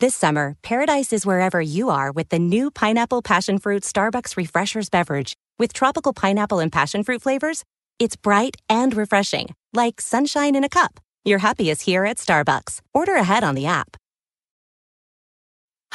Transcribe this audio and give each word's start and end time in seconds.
This 0.00 0.14
summer, 0.14 0.54
paradise 0.62 1.12
is 1.12 1.26
wherever 1.26 1.60
you 1.60 1.90
are 1.90 2.12
with 2.12 2.28
the 2.28 2.38
new 2.38 2.70
Pineapple 2.70 3.20
Passion 3.20 3.58
Fruit 3.58 3.82
Starbucks 3.82 4.36
Refreshers 4.36 4.88
beverage. 4.88 5.34
With 5.58 5.72
tropical 5.72 6.12
pineapple 6.12 6.60
and 6.60 6.70
passion 6.70 7.02
fruit 7.02 7.20
flavors, 7.20 7.64
it's 7.98 8.14
bright 8.14 8.54
and 8.68 8.94
refreshing, 8.94 9.56
like 9.72 10.00
sunshine 10.00 10.54
in 10.54 10.62
a 10.62 10.68
cup. 10.68 11.00
Your 11.24 11.38
happy 11.38 11.68
is 11.68 11.80
here 11.80 12.04
at 12.04 12.18
Starbucks. 12.18 12.80
Order 12.94 13.16
ahead 13.16 13.42
on 13.42 13.56
the 13.56 13.66
app. 13.66 13.96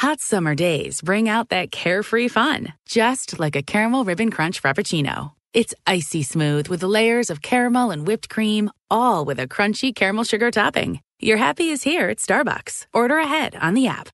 Hot 0.00 0.20
summer 0.20 0.54
days 0.54 1.00
bring 1.00 1.26
out 1.26 1.48
that 1.48 1.72
carefree 1.72 2.28
fun, 2.28 2.74
just 2.84 3.40
like 3.40 3.56
a 3.56 3.62
caramel 3.62 4.04
ribbon 4.04 4.30
crunch 4.30 4.60
frappuccino. 4.60 5.32
It's 5.54 5.72
icy 5.86 6.24
smooth 6.24 6.68
with 6.68 6.82
layers 6.82 7.30
of 7.30 7.40
caramel 7.40 7.90
and 7.90 8.06
whipped 8.06 8.28
cream, 8.28 8.70
all 8.90 9.24
with 9.24 9.40
a 9.40 9.48
crunchy 9.48 9.94
caramel 9.94 10.24
sugar 10.24 10.50
topping. 10.50 11.00
Your 11.20 11.38
happy 11.38 11.70
is 11.70 11.82
here 11.84 12.08
at 12.10 12.18
Starbucks. 12.18 12.86
Order 12.92 13.18
ahead 13.18 13.54
on 13.60 13.74
the 13.74 13.86
app. 13.88 14.08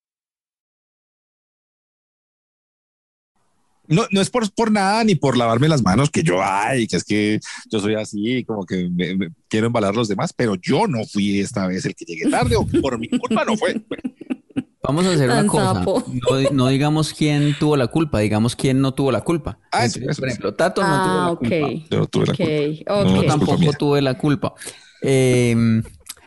No, 3.89 4.05
no 4.13 4.21
es 4.21 4.31
por, 4.31 4.49
por 4.53 4.71
nada 4.71 5.03
ni 5.03 5.17
por 5.17 5.37
lavarme 5.37 5.67
las 5.69 5.83
manos 5.83 6.11
que 6.11 6.23
yo, 6.23 6.41
ay, 6.41 6.87
que 6.87 6.97
es 6.97 7.03
que 7.03 7.41
yo 7.73 7.81
soy 7.81 7.97
así, 7.97 8.45
como 8.45 8.65
que 8.65 8.89
me, 8.89 9.17
me 9.17 9.29
quiero 9.49 9.67
embalar 9.67 9.91
a 9.93 9.97
los 9.97 10.07
demás, 10.07 10.33
pero 10.33 10.55
yo 10.55 10.87
no 10.87 11.05
fui 11.05 11.41
esta 11.41 11.67
vez 11.67 11.85
el 11.87 11.97
que 11.97 12.05
llegué 12.05 12.31
tarde 12.31 12.55
o 12.55 12.65
por 12.65 12.97
mi 13.01 13.09
culpa 13.09 13.45
no 13.45 13.57
fue. 13.57 13.83
Vamos 14.83 15.05
a 15.07 15.13
hacer 15.13 15.29
una 15.29 15.45
cosa. 15.47 15.85
No, 15.85 16.51
no, 16.53 16.69
digamos 16.69 17.13
quién 17.13 17.57
tuvo 17.59 17.77
la 17.77 17.89
culpa, 17.89 18.21
digamos 18.21 18.55
quién 18.55 18.81
no 18.81 18.95
tuvo 18.95 19.11
la 19.11 19.23
culpa. 19.23 19.59
Ah, 19.73 19.85
Entonces, 19.87 20.03
eso, 20.03 20.11
eso, 20.13 20.21
por 20.21 20.29
ejemplo, 20.29 20.55
Tato 20.55 20.83
no 20.83 20.89
Ah, 20.89 21.37
tuvo 21.37 21.51
la 21.51 21.61
culpa. 21.61 21.87
Yo 21.91 21.99
no 21.99 22.07
tuve 22.07 22.27
la 22.27 22.35
culpa. 22.35 22.95
ok. 22.95 23.05
No, 23.05 23.05
Yo 23.05 23.11
es 23.11 23.13
culpa 23.19 23.27
tampoco 23.27 23.59
mía. 23.59 23.73
tuve 23.73 24.03
la 24.03 24.17
culpa. 24.19 24.55
Eh, 25.03 25.83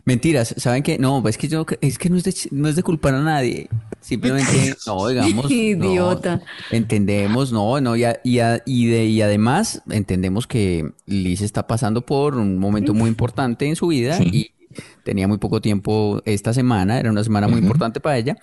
mentiras, 0.06 0.54
¿saben 0.58 0.84
qué? 0.84 0.98
No, 0.98 1.26
es 1.28 1.38
que 1.38 1.48
yo 1.48 1.66
es 1.82 1.98
que 1.98 2.10
no 2.10 2.18
es 2.18 2.24
de, 2.24 2.34
no 2.52 2.68
es 2.68 2.76
de 2.76 2.84
culpar 2.84 3.16
a 3.16 3.22
nadie. 3.22 3.70
Simplemente, 4.02 4.76
no, 4.88 5.08
digamos. 5.08 5.46
no, 5.46 5.52
Idiota. 5.52 6.42
entendemos, 6.72 7.52
no, 7.52 7.80
no, 7.80 7.96
y, 7.96 8.04
a- 8.04 8.20
y, 8.24 8.40
a- 8.40 8.62
y, 8.66 8.88
de, 8.88 9.06
y 9.06 9.22
además 9.22 9.82
entendemos 9.90 10.46
que 10.48 10.92
Liz 11.06 11.42
está 11.42 11.68
pasando 11.68 12.06
por 12.06 12.36
un 12.36 12.58
momento 12.58 12.94
muy 12.94 13.08
importante 13.10 13.68
en 13.68 13.76
su 13.76 13.88
vida 13.88 14.18
y 14.22 14.52
tenía 15.04 15.28
muy 15.28 15.38
poco 15.38 15.62
tiempo 15.62 16.22
esta 16.26 16.54
semana, 16.54 17.00
era 17.00 17.10
una 17.12 17.24
semana 17.24 17.48
muy 17.48 17.60
importante 17.60 18.00
para 18.00 18.18
ella 18.18 18.38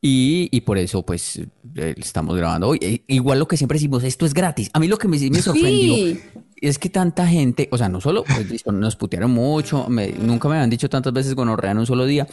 y, 0.00 0.48
y 0.50 0.60
por 0.62 0.78
eso 0.78 1.04
pues 1.04 1.40
eh, 1.76 1.94
estamos 1.96 2.36
grabando 2.36 2.68
hoy. 2.68 2.78
Eh, 2.80 3.02
igual 3.08 3.38
lo 3.38 3.48
que 3.48 3.56
siempre 3.56 3.76
decimos, 3.76 4.04
esto 4.04 4.26
es 4.26 4.34
gratis. 4.34 4.70
A 4.72 4.80
mí 4.80 4.88
lo 4.88 4.98
que 4.98 5.08
me, 5.08 5.18
me 5.18 5.42
sorprendió 5.42 5.94
Sí. 5.96 6.20
es 6.60 6.78
que 6.78 6.88
tanta 6.88 7.26
gente, 7.26 7.68
o 7.70 7.78
sea, 7.78 7.88
no 7.88 8.00
solo 8.00 8.24
pues, 8.24 8.64
nos 8.72 8.96
putearon 8.96 9.30
mucho, 9.30 9.88
me- 9.88 10.12
nunca 10.12 10.48
me 10.48 10.56
habían 10.56 10.70
dicho 10.70 10.88
tantas 10.88 11.12
veces 11.12 11.34
gonorrea 11.34 11.72
en 11.72 11.78
un 11.78 11.86
solo 11.86 12.06
día, 12.06 12.26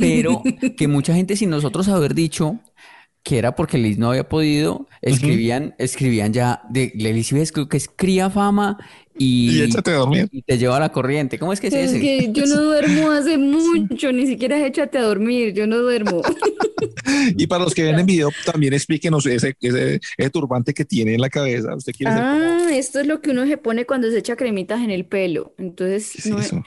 pero 0.00 0.42
que 0.76 0.88
mucha 0.88 1.14
gente 1.14 1.36
sin 1.36 1.50
nosotros 1.50 1.88
haber 1.88 2.14
dicho 2.14 2.58
que 3.22 3.38
era 3.38 3.54
porque 3.56 3.78
Liz 3.78 3.96
no 3.96 4.10
había 4.10 4.28
podido, 4.28 4.86
escribían, 5.00 5.74
escribían 5.78 6.34
ya 6.34 6.60
de 6.68 6.92
Liz 6.94 7.32
creo 7.52 7.68
que 7.70 7.78
es 7.78 7.88
cría 7.88 8.28
fama 8.28 8.76
y, 9.18 9.58
Y 9.58 9.62
échate 9.62 9.90
a 9.92 9.94
dormir. 9.94 10.28
y 10.32 10.42
te 10.42 10.58
lleva 10.58 10.76
a 10.76 10.80
la 10.80 10.90
corriente. 10.92 11.38
¿Cómo 11.38 11.52
es 11.52 11.60
que 11.60 11.68
es 11.68 11.74
Es 11.74 11.90
ese? 11.92 12.00
que 12.00 12.30
yo 12.32 12.46
no 12.46 12.60
duermo 12.62 13.10
hace 13.10 13.38
mucho, 13.38 14.12
ni 14.12 14.26
siquiera 14.26 14.64
échate 14.66 14.98
a 14.98 15.02
dormir, 15.02 15.52
yo 15.54 15.66
no 15.66 15.78
duermo. 15.78 16.22
Y 17.36 17.46
para 17.46 17.64
los 17.64 17.74
que 17.74 17.82
ven 17.82 17.98
en 17.98 18.06
video, 18.06 18.30
también 18.44 18.72
explíquenos 18.74 19.24
ese, 19.26 19.54
ese, 19.60 20.00
ese 20.16 20.30
turbante 20.30 20.74
que 20.74 20.84
tiene 20.84 21.14
en 21.14 21.20
la 21.20 21.30
cabeza. 21.30 21.74
¿Usted 21.74 21.92
quiere 21.92 22.12
ser 22.12 22.20
como- 22.22 22.34
Ah, 22.34 22.68
esto 22.72 23.00
es 23.00 23.06
lo 23.06 23.20
que 23.20 23.30
uno 23.30 23.46
se 23.46 23.56
pone 23.56 23.84
cuando 23.86 24.10
se 24.10 24.18
echa 24.18 24.36
cremitas 24.36 24.80
en 24.82 24.90
el 24.90 25.04
pelo. 25.06 25.54
Entonces, 25.58 26.10
¿Qué 26.12 26.18
es 26.20 26.26
no- 26.26 26.38
eso? 26.40 26.62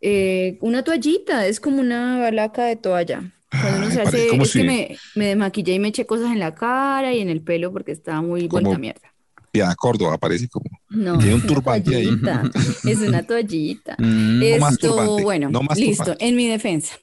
eh, 0.00 0.58
una 0.60 0.82
toallita, 0.84 1.46
es 1.46 1.60
como 1.60 1.80
una 1.80 2.18
balaca 2.18 2.64
de 2.64 2.76
toalla. 2.76 3.32
Cuando 3.50 3.78
uno 3.78 3.86
Ay, 3.86 3.92
se 3.92 4.02
hace, 4.02 4.26
es 4.26 4.32
que 4.38 4.44
si- 4.44 4.62
me, 4.64 4.96
me 5.14 5.26
desmaquillé 5.28 5.74
y 5.74 5.78
me 5.78 5.88
eché 5.88 6.04
cosas 6.06 6.32
en 6.32 6.40
la 6.40 6.54
cara 6.54 7.14
y 7.14 7.20
en 7.20 7.28
el 7.28 7.40
pelo 7.42 7.72
porque 7.72 7.92
estaba 7.92 8.20
muy 8.22 8.48
Como- 8.48 8.76
mierda. 8.78 9.12
Piedad 9.56 9.74
Córdoba, 9.76 10.18
parece 10.18 10.48
como. 10.48 10.66
No, 10.90 11.18
Tiene 11.18 11.34
un 11.34 11.42
turbante 11.46 11.96
ahí. 11.96 12.08
es 12.84 12.98
una 13.00 13.22
toallita. 13.22 13.96
Mm, 13.98 14.38
No 14.40 14.58
más 14.58 14.72
Esto, 14.74 14.88
turbante, 14.90 15.22
bueno, 15.22 15.48
no 15.50 15.62
más 15.62 15.78
listo, 15.78 16.04
turbante. 16.04 16.26
en 16.26 16.36
mi 16.36 16.46
defensa. 16.46 16.94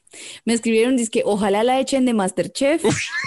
Me 0.46 0.54
escribieron, 0.54 0.98
que 1.12 1.24
ojalá 1.26 1.64
la 1.64 1.80
echen 1.80 2.06
de 2.06 2.14
Masterchef 2.14 2.84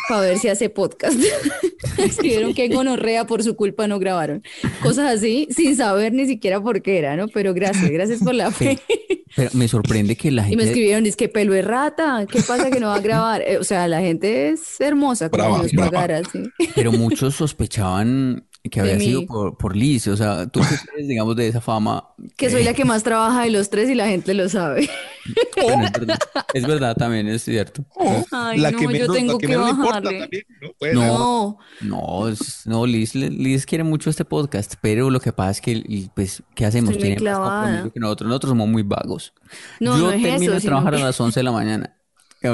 para 0.09 0.21
ver 0.21 0.39
si 0.39 0.47
hace 0.49 0.71
podcast. 0.71 1.19
escribieron 1.99 2.55
que 2.55 2.69
gonorrea 2.69 3.27
por 3.27 3.43
su 3.43 3.57
culpa 3.57 3.89
no 3.89 3.99
grabaron. 3.99 4.43
Cosas 4.83 5.13
así, 5.17 5.49
sin 5.51 5.77
saber 5.77 6.13
ni 6.13 6.27
siquiera 6.27 6.61
por 6.63 6.83
qué 6.83 6.99
era, 6.99 7.17
¿no? 7.17 7.27
Pero 7.29 7.53
gracias, 7.55 7.91
gracias 7.91 8.21
por 8.23 8.35
la 8.35 8.51
fe. 8.53 8.79
Pero 9.35 9.51
me 9.55 9.67
sorprende 9.67 10.15
que 10.17 10.31
la 10.31 10.43
Y 10.43 10.45
me 10.45 10.63
gente 10.63 10.65
escribieron, 10.67 11.05
que 11.17 11.29
pelo 11.29 11.55
es 11.55 11.65
rata, 11.65 12.25
¿qué 12.31 12.41
pasa 12.43 12.71
que 12.71 12.79
no 12.79 12.87
va 12.89 12.97
a 12.97 13.01
grabar? 13.01 13.43
Eh, 13.43 13.59
o 13.59 13.65
sea, 13.65 13.89
la 13.89 14.01
gente 14.01 14.51
es 14.51 14.81
hermosa, 14.81 15.29
como 15.29 15.43
Brava, 15.43 15.65
brava. 15.73 15.91
pagara, 15.91 16.23
sí. 16.31 16.45
Pero 16.75 16.93
muchos 16.93 17.35
sospechaban 17.35 18.47
que 18.71 18.81
había 18.81 18.99
sido 18.99 19.27
por, 19.27 19.57
por 19.57 19.77
Liz. 19.77 20.07
O 20.09 20.17
sea, 20.17 20.47
tú 20.47 20.61
que 20.61 20.67
crees, 20.93 21.09
digamos, 21.09 21.37
de 21.37 21.49
esa 21.49 21.61
fama. 21.61 22.09
Que 22.37 22.51
soy 22.51 22.65
la 22.65 22.75
que 22.75 22.85
más 22.85 23.03
trabaja 23.03 23.43
de 23.43 23.51
los 23.51 23.71
tres 23.71 23.89
y 23.91 23.95
la 23.95 24.07
gente 24.09 24.35
lo 24.35 24.49
sabe. 24.49 24.89
Bueno, 25.61 25.87
es 25.87 25.93
verdad, 25.93 26.19
es 26.55 26.67
verdad, 26.67 26.97
también 26.97 27.27
es 27.27 27.43
cierto. 27.43 27.85
Ay, 28.31 28.59
la 28.61 28.71
no, 28.71 28.79
que 28.79 28.99
yo 28.99 29.07
la 29.09 29.13
tengo 29.13 29.39
que 29.39 29.49
menos 29.49 29.77
bajarle. 29.77 30.21
también, 30.21 30.45
¿no? 30.95 31.03
No. 31.03 31.59
No, 31.81 31.99
No, 32.23 32.29
es- 32.29 32.63
no, 32.67 32.87
Liz, 32.87 33.15
Liz 33.17 33.67
quiere 33.67 33.83
mucho 33.83 34.09
este 34.11 34.25
podcast, 34.25 34.75
pero 34.81 35.11
lo 35.11 35.19
que 35.19 35.33
pasa 35.33 35.51
es 35.53 35.61
que, 35.61 36.09
pues, 36.15 36.43
¿qué 36.55 36.65
hacemos? 36.67 36.97
Tiene 36.97 37.17
que 37.17 37.25
nosotros. 37.25 38.29
Nosotros 38.29 38.51
somos 38.51 38.69
muy 38.69 38.83
vagos. 38.85 39.33
No, 39.81 39.97
Yo 39.97 40.05
no 40.05 40.13
es 40.13 40.23
termino 40.23 40.53
eso, 40.53 40.61
de 40.61 40.67
trabajar 40.69 40.95
que- 40.95 41.03
a 41.03 41.07
las 41.07 41.21
11 41.21 41.41
de 41.41 41.45
la 41.45 41.53
mañana. 41.53 41.96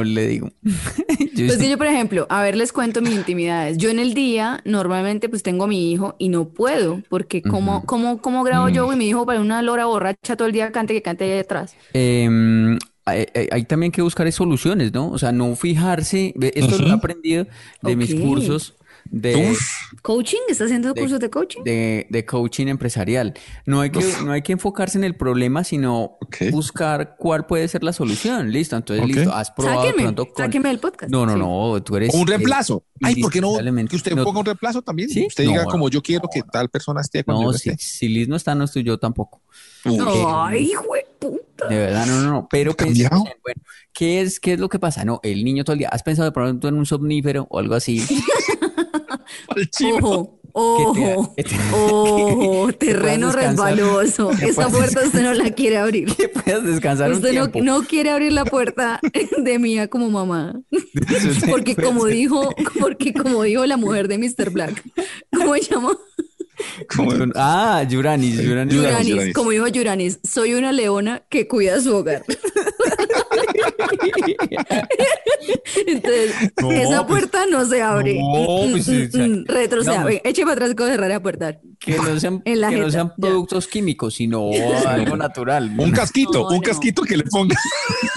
Le 0.02 0.26
digo. 0.26 0.50
Yo 1.34 1.46
Pues 1.46 1.58
que 1.58 1.68
yo, 1.70 1.78
por 1.78 1.86
ejemplo, 1.86 2.26
a 2.28 2.42
ver, 2.42 2.56
les 2.56 2.72
cuento 2.72 3.00
mis 3.00 3.14
intimidades. 3.14 3.78
Yo 3.78 3.90
en 3.90 3.98
el 3.98 4.12
día, 4.14 4.60
normalmente, 4.64 5.28
pues 5.28 5.42
tengo 5.42 5.64
a 5.64 5.66
mi 5.66 5.90
hijo 5.92 6.14
y 6.18 6.28
no 6.28 6.48
puedo, 6.48 7.00
porque 7.08 7.40
¿cómo, 7.42 7.84
cómo, 7.86 8.20
cómo 8.20 8.44
grabo 8.44 8.68
yo 8.68 8.92
y 8.92 8.96
mi 8.96 9.08
hijo 9.08 9.24
para 9.26 9.40
una 9.40 9.62
lora 9.62 9.86
borracha 9.86 10.36
todo 10.36 10.46
el 10.46 10.52
día 10.52 10.72
cante 10.72 10.92
que 10.94 11.02
cante 11.02 11.24
ahí 11.24 11.30
detrás? 11.30 11.74
Em, 11.94 12.78
hay, 13.04 13.26
hay- 13.34 13.48
hay 13.50 13.64
también 13.64 13.92
que 13.92 14.02
buscar 14.02 14.30
soluciones, 14.32 14.92
¿no? 14.92 15.10
O 15.10 15.18
sea, 15.18 15.32
no 15.32 15.56
fijarse. 15.56 16.34
Esto 16.54 16.78
lo 16.78 16.88
he 16.88 16.92
aprendido 16.92 17.46
de 17.82 17.96
mis 17.96 18.14
cursos 18.14 18.74
de, 19.10 19.54
¿Coaching? 20.02 20.38
¿Estás 20.48 20.66
haciendo 20.66 20.92
De- 20.94 21.00
cursos 21.00 21.20
de 21.20 21.30
coaching? 21.30 21.62
de, 21.64 22.06
de 22.10 22.24
coaching 22.24 22.66
empresarial. 22.68 23.34
No 23.66 23.80
hay 23.80 23.90
que, 23.90 24.00
no 24.24 24.32
hay 24.32 24.42
que 24.42 24.52
enfocarse 24.52 24.96
en 24.98 25.04
el 25.04 25.14
problema, 25.16 25.64
sino 25.64 26.16
Ok. 26.20 26.36
buscar 26.50 27.16
cuál 27.18 27.46
puede 27.46 27.68
ser 27.68 27.82
la 27.84 27.92
solución. 27.92 28.50
Listo, 28.52 28.76
entonces, 28.76 29.04
Ok. 29.04 29.12
listo, 29.14 29.34
has 29.34 29.50
probado 29.50 29.82
de 29.82 29.86
Sáquenme, 29.88 30.02
pronto 30.04 30.26
con... 30.26 30.44
sáquenme 30.44 30.68
del 30.70 30.78
podcast. 30.78 31.10
No, 31.12 31.26
no, 31.26 31.32
Sí. 31.34 31.38
no, 31.38 31.82
tú 31.82 31.96
eres... 31.96 32.14
Un 32.14 32.26
reemplazo. 32.26 32.84
Ay, 33.02 33.16
¿por 33.20 33.30
qué 33.32 33.40
no? 33.40 33.54
Que 33.88 33.96
usted 33.96 34.14
no, 34.14 34.24
ponga 34.24 34.40
un 34.40 34.46
reemplazo 34.46 34.82
también. 34.82 35.08
¿Sí? 35.10 35.26
Usted 35.26 35.44
diga 35.44 35.64
No, 35.64 35.70
como 35.70 35.88
yo 35.90 36.02
quiero 36.02 36.28
que 36.32 36.42
tal 36.42 36.68
persona 36.68 37.00
esté 37.00 37.24
cuando 37.24 37.42
No, 37.44 37.52
yo 37.52 37.58
si, 37.58 37.70
esté. 37.70 37.82
si 37.82 38.08
Liz 38.08 38.28
no 38.28 38.36
está, 38.36 38.54
no 38.54 38.64
estoy 38.64 38.82
yo 38.84 38.98
tampoco. 38.98 39.42
Uy, 39.84 39.98
Ay, 40.26 40.70
hijo 40.70 40.84
de 40.94 41.06
puta. 41.18 41.68
De 41.68 41.76
verdad, 41.76 42.06
no, 42.06 42.20
no, 42.20 42.30
no. 42.30 42.48
Pero 42.50 42.74
en, 42.78 42.94
bueno, 42.94 43.62
¿qué 43.92 44.20
es, 44.20 44.38
¿qué 44.40 44.52
es 44.54 44.60
lo 44.60 44.68
que 44.68 44.78
pasa? 44.78 45.04
No, 45.04 45.20
el 45.22 45.44
niño 45.44 45.64
todo 45.64 45.74
el 45.74 45.80
día. 45.80 45.88
¿Has 45.88 46.02
pensado 46.02 46.26
de 46.26 46.32
pronto 46.32 46.68
en 46.68 46.74
un 46.76 46.86
somnífero 46.86 47.46
o 47.50 47.58
algo 47.58 47.74
así? 47.74 48.00
al 49.56 49.70
chino. 49.70 49.98
Ojo, 49.98 50.38
ojo, 50.54 51.34
te- 51.34 51.46
ojo, 51.72 52.72
terreno 52.78 53.32
resbaloso. 53.32 54.30
Esa 54.32 54.68
puerta 54.68 55.00
usted 55.06 55.22
no 55.22 55.32
la 55.32 55.50
quiere 55.52 55.78
abrir. 55.78 56.14
Que 56.14 56.28
puedas 56.28 56.62
descansar 56.64 57.10
un 57.10 57.16
Usted 57.16 57.32
no, 57.32 57.48
tiempo. 57.50 57.62
no 57.62 57.82
quiere 57.86 58.10
abrir 58.10 58.32
la 58.34 58.44
puerta 58.44 59.00
de 59.38 59.58
mía 59.58 59.88
como 59.88 60.10
mamá. 60.10 60.60
Porque 61.48 61.74
como 61.74 62.04
dijo, 62.06 62.50
porque 62.78 63.12
como 63.14 63.42
dijo 63.44 63.64
la 63.66 63.76
mujer 63.78 64.08
de 64.08 64.18
Mr. 64.18 64.50
Black, 64.50 64.82
¿cómo 65.34 65.54
se 65.54 65.62
llama? 65.62 65.96
Como- 66.94 67.12
Ah. 67.34 67.82
Yuranis. 67.88 68.40
Yuranis, 68.42 68.74
Yuranis. 68.74 69.32
como 69.32 69.50
dijo 69.52 69.66
Yuranis, 69.68 70.20
soy 70.22 70.52
una 70.54 70.70
leona 70.70 71.22
que 71.30 71.48
cuida 71.48 71.80
su 71.80 71.94
hogar. 71.96 72.24
Entonces, 75.86 76.34
No, 76.60 76.70
esa 76.72 77.06
pues- 77.06 77.20
puerta 77.20 77.46
no 77.50 77.64
se 77.66 77.82
abre. 77.82 78.18
No, 78.18 78.70
pues, 78.70 78.88
mm, 78.88 78.92
o 78.92 79.10
sea, 79.10 79.28
retroceda. 79.46 79.98
no. 80.00 80.06
Venga, 80.06 80.20
eche 80.24 80.42
para 80.42 80.52
atrás 80.54 80.74
con 80.74 80.88
cerrar 80.88 81.10
la 81.10 81.20
puerta. 81.22 81.58
Que 81.78 81.96
no 81.96 82.20
sean, 82.20 82.42
En 82.44 82.60
la 82.60 82.68
que 82.70 82.76
no 82.76 82.80
jeta, 82.82 82.92
sean 82.92 83.08
ya. 83.08 83.14
productos 83.16 83.66
químicos, 83.66 84.14
sino 84.14 84.50
algo 84.86 85.16
natural. 85.16 85.72
Un 85.78 85.90
casquito, 85.90 86.32
No, 86.42 86.48
un 86.48 86.54
no. 86.56 86.60
casquito 86.62 87.02
que 87.02 87.16
le 87.16 87.24
ponga. 87.24 87.56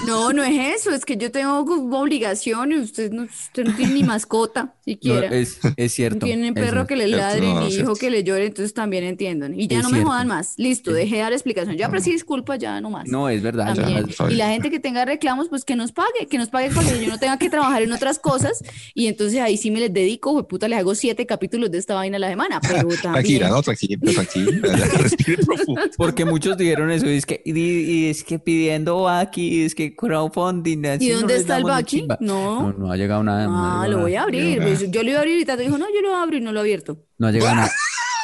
No, 0.06 0.32
no 0.32 0.42
es 0.44 0.80
eso, 0.82 0.90
es 0.92 1.04
que 1.04 1.16
yo 1.16 1.30
tengo 1.32 1.58
obligaciones. 1.98 2.80
Usted 2.84 3.10
no, 3.10 3.24
usted 3.24 3.64
no 3.64 3.74
tiene 3.74 3.94
ni 3.94 4.04
mascota, 4.04 4.64
No, 4.64 4.72
siquiera. 4.84 5.26
es, 5.28 5.58
es 5.76 5.92
cierto. 5.92 6.24
Tienen 6.26 6.54
perro 6.54 6.86
que 6.86 6.94
le 6.96 7.08
ladre 7.08 7.46
ni 7.54 7.74
hijo 7.74 7.94
que 7.96 8.10
le 8.10 8.22
llore, 8.22 8.46
entonces 8.46 8.72
también 8.72 9.02
entiendan. 9.04 9.58
Y 9.58 9.66
ya 9.66 9.78
Es 9.78 9.84
no 9.84 9.90
me 9.90 10.02
jodan 10.04 10.28
más. 10.28 10.54
Listo, 10.58 10.92
dejé 10.92 11.16
de 11.16 11.20
dar 11.22 11.32
explicación. 11.32 11.76
Ya 11.76 11.88
ofrecí 11.88 12.12
disculpas, 12.12 12.58
ya 12.58 12.80
no 12.80 12.90
más. 12.90 13.08
No, 13.08 13.28
es 13.28 13.42
verdad. 13.42 13.74
ya, 13.74 14.28
Y 14.30 14.34
la 14.36 14.50
gente 14.50 14.70
que 14.70 14.78
tenga 14.78 15.04
pues 15.48 15.64
que 15.64 15.76
nos 15.76 15.92
pague, 15.92 16.26
que 16.28 16.38
nos 16.38 16.48
pague 16.48 16.68
que 16.68 17.04
yo 17.04 17.08
no 17.08 17.18
tenga 17.18 17.38
que 17.38 17.48
trabajar 17.50 17.82
en 17.82 17.92
otras 17.92 18.18
cosas. 18.18 18.62
Y 18.94 19.06
entonces 19.06 19.40
ahí 19.40 19.56
sí 19.56 19.70
me 19.70 19.80
les 19.80 19.92
dedico, 19.92 20.32
güey, 20.32 20.44
puta, 20.46 20.68
les 20.68 20.78
hago 20.78 20.94
siete 20.94 21.26
capítulos 21.26 21.70
de 21.70 21.78
esta 21.78 21.94
vaina 21.94 22.16
a 22.16 22.20
la 22.20 22.28
semana. 22.28 22.60
Pero 22.60 22.88
también. 23.02 23.12
Tranquila, 23.12 23.48
no, 23.48 23.62
tranquila, 23.62 23.98
tranquila. 24.12 24.76
ya, 24.78 24.98
Respire 24.98 25.44
profundo. 25.44 25.80
Porque 25.96 26.24
muchos 26.24 26.56
dijeron 26.56 26.90
eso, 26.90 27.06
y 27.06 27.16
es 27.16 27.26
que, 27.26 27.42
y, 27.44 27.58
y 27.58 28.08
es 28.10 28.24
que 28.24 28.38
pidiendo 28.38 29.08
aquí, 29.08 29.62
es 29.62 29.74
que 29.74 29.94
crowdfunding. 29.94 30.84
¿Y 31.00 31.08
no 31.10 31.16
dónde 31.18 31.34
les 31.34 31.42
está 31.42 31.58
el 31.58 31.64
Baki? 31.64 32.06
No. 32.20 32.72
no, 32.72 32.72
no 32.72 32.92
ha 32.92 32.96
llegado 32.96 33.22
nada. 33.22 33.46
no 33.46 33.52
Ah, 33.56 33.84
llegado 33.84 33.88
lo 33.92 34.02
voy 34.02 34.14
a 34.14 34.22
abrir. 34.22 34.62
Pues, 34.62 34.90
yo 34.90 35.02
lo 35.02 35.10
iba 35.10 35.18
a 35.18 35.22
abrir 35.22 35.38
y 35.38 35.44
Tato 35.44 35.62
dijo, 35.62 35.78
no, 35.78 35.86
yo 35.94 36.00
lo 36.02 36.14
abro 36.16 36.36
y 36.36 36.40
no 36.40 36.52
lo 36.52 36.60
he 36.60 36.62
abierto. 36.62 36.98
No 37.18 37.26
ha 37.28 37.32
llegado 37.32 37.54
nada. 37.56 37.70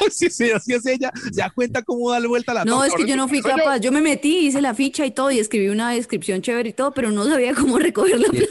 Sí, 0.11 0.51
así 0.51 0.73
es 0.73 0.85
ella. 0.85 1.11
Ya 1.31 1.49
cuenta 1.49 1.81
cómo 1.83 2.11
darle 2.11 2.27
vuelta 2.27 2.51
a 2.51 2.55
la 2.55 2.65
No, 2.65 2.77
torta. 2.79 2.87
es 2.87 2.95
que 2.95 3.09
yo 3.09 3.15
no 3.15 3.27
fui 3.27 3.41
capaz. 3.41 3.79
Yo 3.79 3.91
me 3.91 4.01
metí, 4.01 4.47
hice 4.47 4.61
la 4.61 4.73
ficha 4.73 5.05
y 5.05 5.11
todo 5.11 5.31
y 5.31 5.39
escribí 5.39 5.69
una 5.69 5.91
descripción 5.91 6.41
chévere 6.41 6.69
y 6.69 6.73
todo, 6.73 6.91
pero 6.93 7.11
no 7.11 7.25
sabía 7.25 7.53
cómo 7.53 7.77
recoger 7.79 8.19
la 8.19 8.27
plata. 8.29 8.47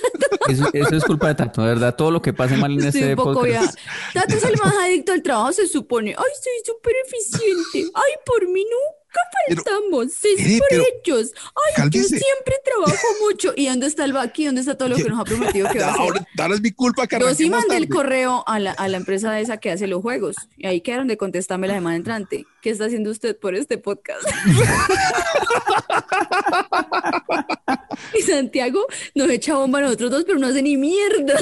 Eso, 0.49 0.69
eso 0.73 0.97
es 0.97 1.05
culpa 1.05 1.29
de 1.29 1.35
Tato, 1.37 1.63
de 1.63 1.69
verdad. 1.69 1.95
Todo 1.97 2.11
lo 2.11 2.21
que 2.23 2.33
pase 2.33 2.57
mal 2.57 2.73
en 2.73 2.79
Estoy 2.85 3.03
este 3.03 3.11
un 3.15 3.17
poco 3.17 3.47
ya. 3.47 3.61
podcast. 3.61 3.79
Tato 4.15 4.35
es 4.35 4.45
el 4.45 4.57
más 4.59 4.75
adicto 4.77 5.13
al 5.13 5.23
trabajo, 5.23 5.53
se 5.53 5.67
supone. 5.67 6.11
Ay, 6.11 6.33
soy 6.43 6.75
súper 6.75 6.95
eficiente. 7.07 7.91
Ay, 7.95 8.13
por 8.27 8.49
mí 8.49 8.63
nunca 8.65 9.02
Faltamos. 9.49 10.07
Es 10.07 10.25
Eh, 10.41 10.59
por 10.59 10.79
hechos. 10.79 11.33
Ay, 11.35 11.73
yo 11.73 11.77
Cálmese. 11.77 12.09
siempre 12.19 12.55
trabajo 12.65 13.07
mucho. 13.29 13.53
¿Y 13.57 13.67
dónde 13.67 13.87
está 13.87 14.05
el 14.05 14.13
Baki? 14.13 14.47
¿Dónde 14.47 14.61
está 14.61 14.77
todo 14.77 14.89
lo 14.91 14.97
que 14.97 15.05
nos 15.05 15.21
ha 15.21 15.25
prometido 15.25 15.69
que 15.71 15.79
va 15.81 15.87
a 15.87 15.91
hacer? 15.91 16.01
Ahora, 16.01 16.27
ahora 16.39 16.55
es 16.55 16.61
mi 16.61 16.71
culpa 16.73 17.07
que 17.07 17.19
Yo 17.19 17.35
sí 17.35 17.51
mandé 17.51 17.77
el 17.77 17.89
correo 17.89 18.45
a 18.47 18.59
la, 18.59 18.73
a 18.73 18.89
la 18.89 18.97
empresa 18.99 19.39
esa 19.41 19.57
que 19.59 19.71
hace 19.71 19.87
los 19.87 20.03
juegos 20.03 20.37
y 20.57 20.67
ahí 20.67 20.81
quedaron 20.81 21.09
de 21.09 21.17
contestarme 21.17 21.67
la 21.69 21.75
semana 21.75 21.97
entrante. 21.97 22.47
¿Qué 22.63 22.71
está 22.71 22.87
haciendo 22.87 23.11
usted 23.11 23.37
por 23.37 23.55
este 23.57 23.79
podcast? 23.79 24.23
y 28.19 28.23
Santiago 28.23 28.87
nos 29.15 29.29
echa 29.31 29.55
bomba 29.57 29.79
a 29.81 29.83
nosotros 29.83 30.11
dos, 30.11 30.25
pero 30.25 30.39
no 30.39 30.47
hace 30.47 30.63
ni 30.63 30.77
mierda. 30.77 31.39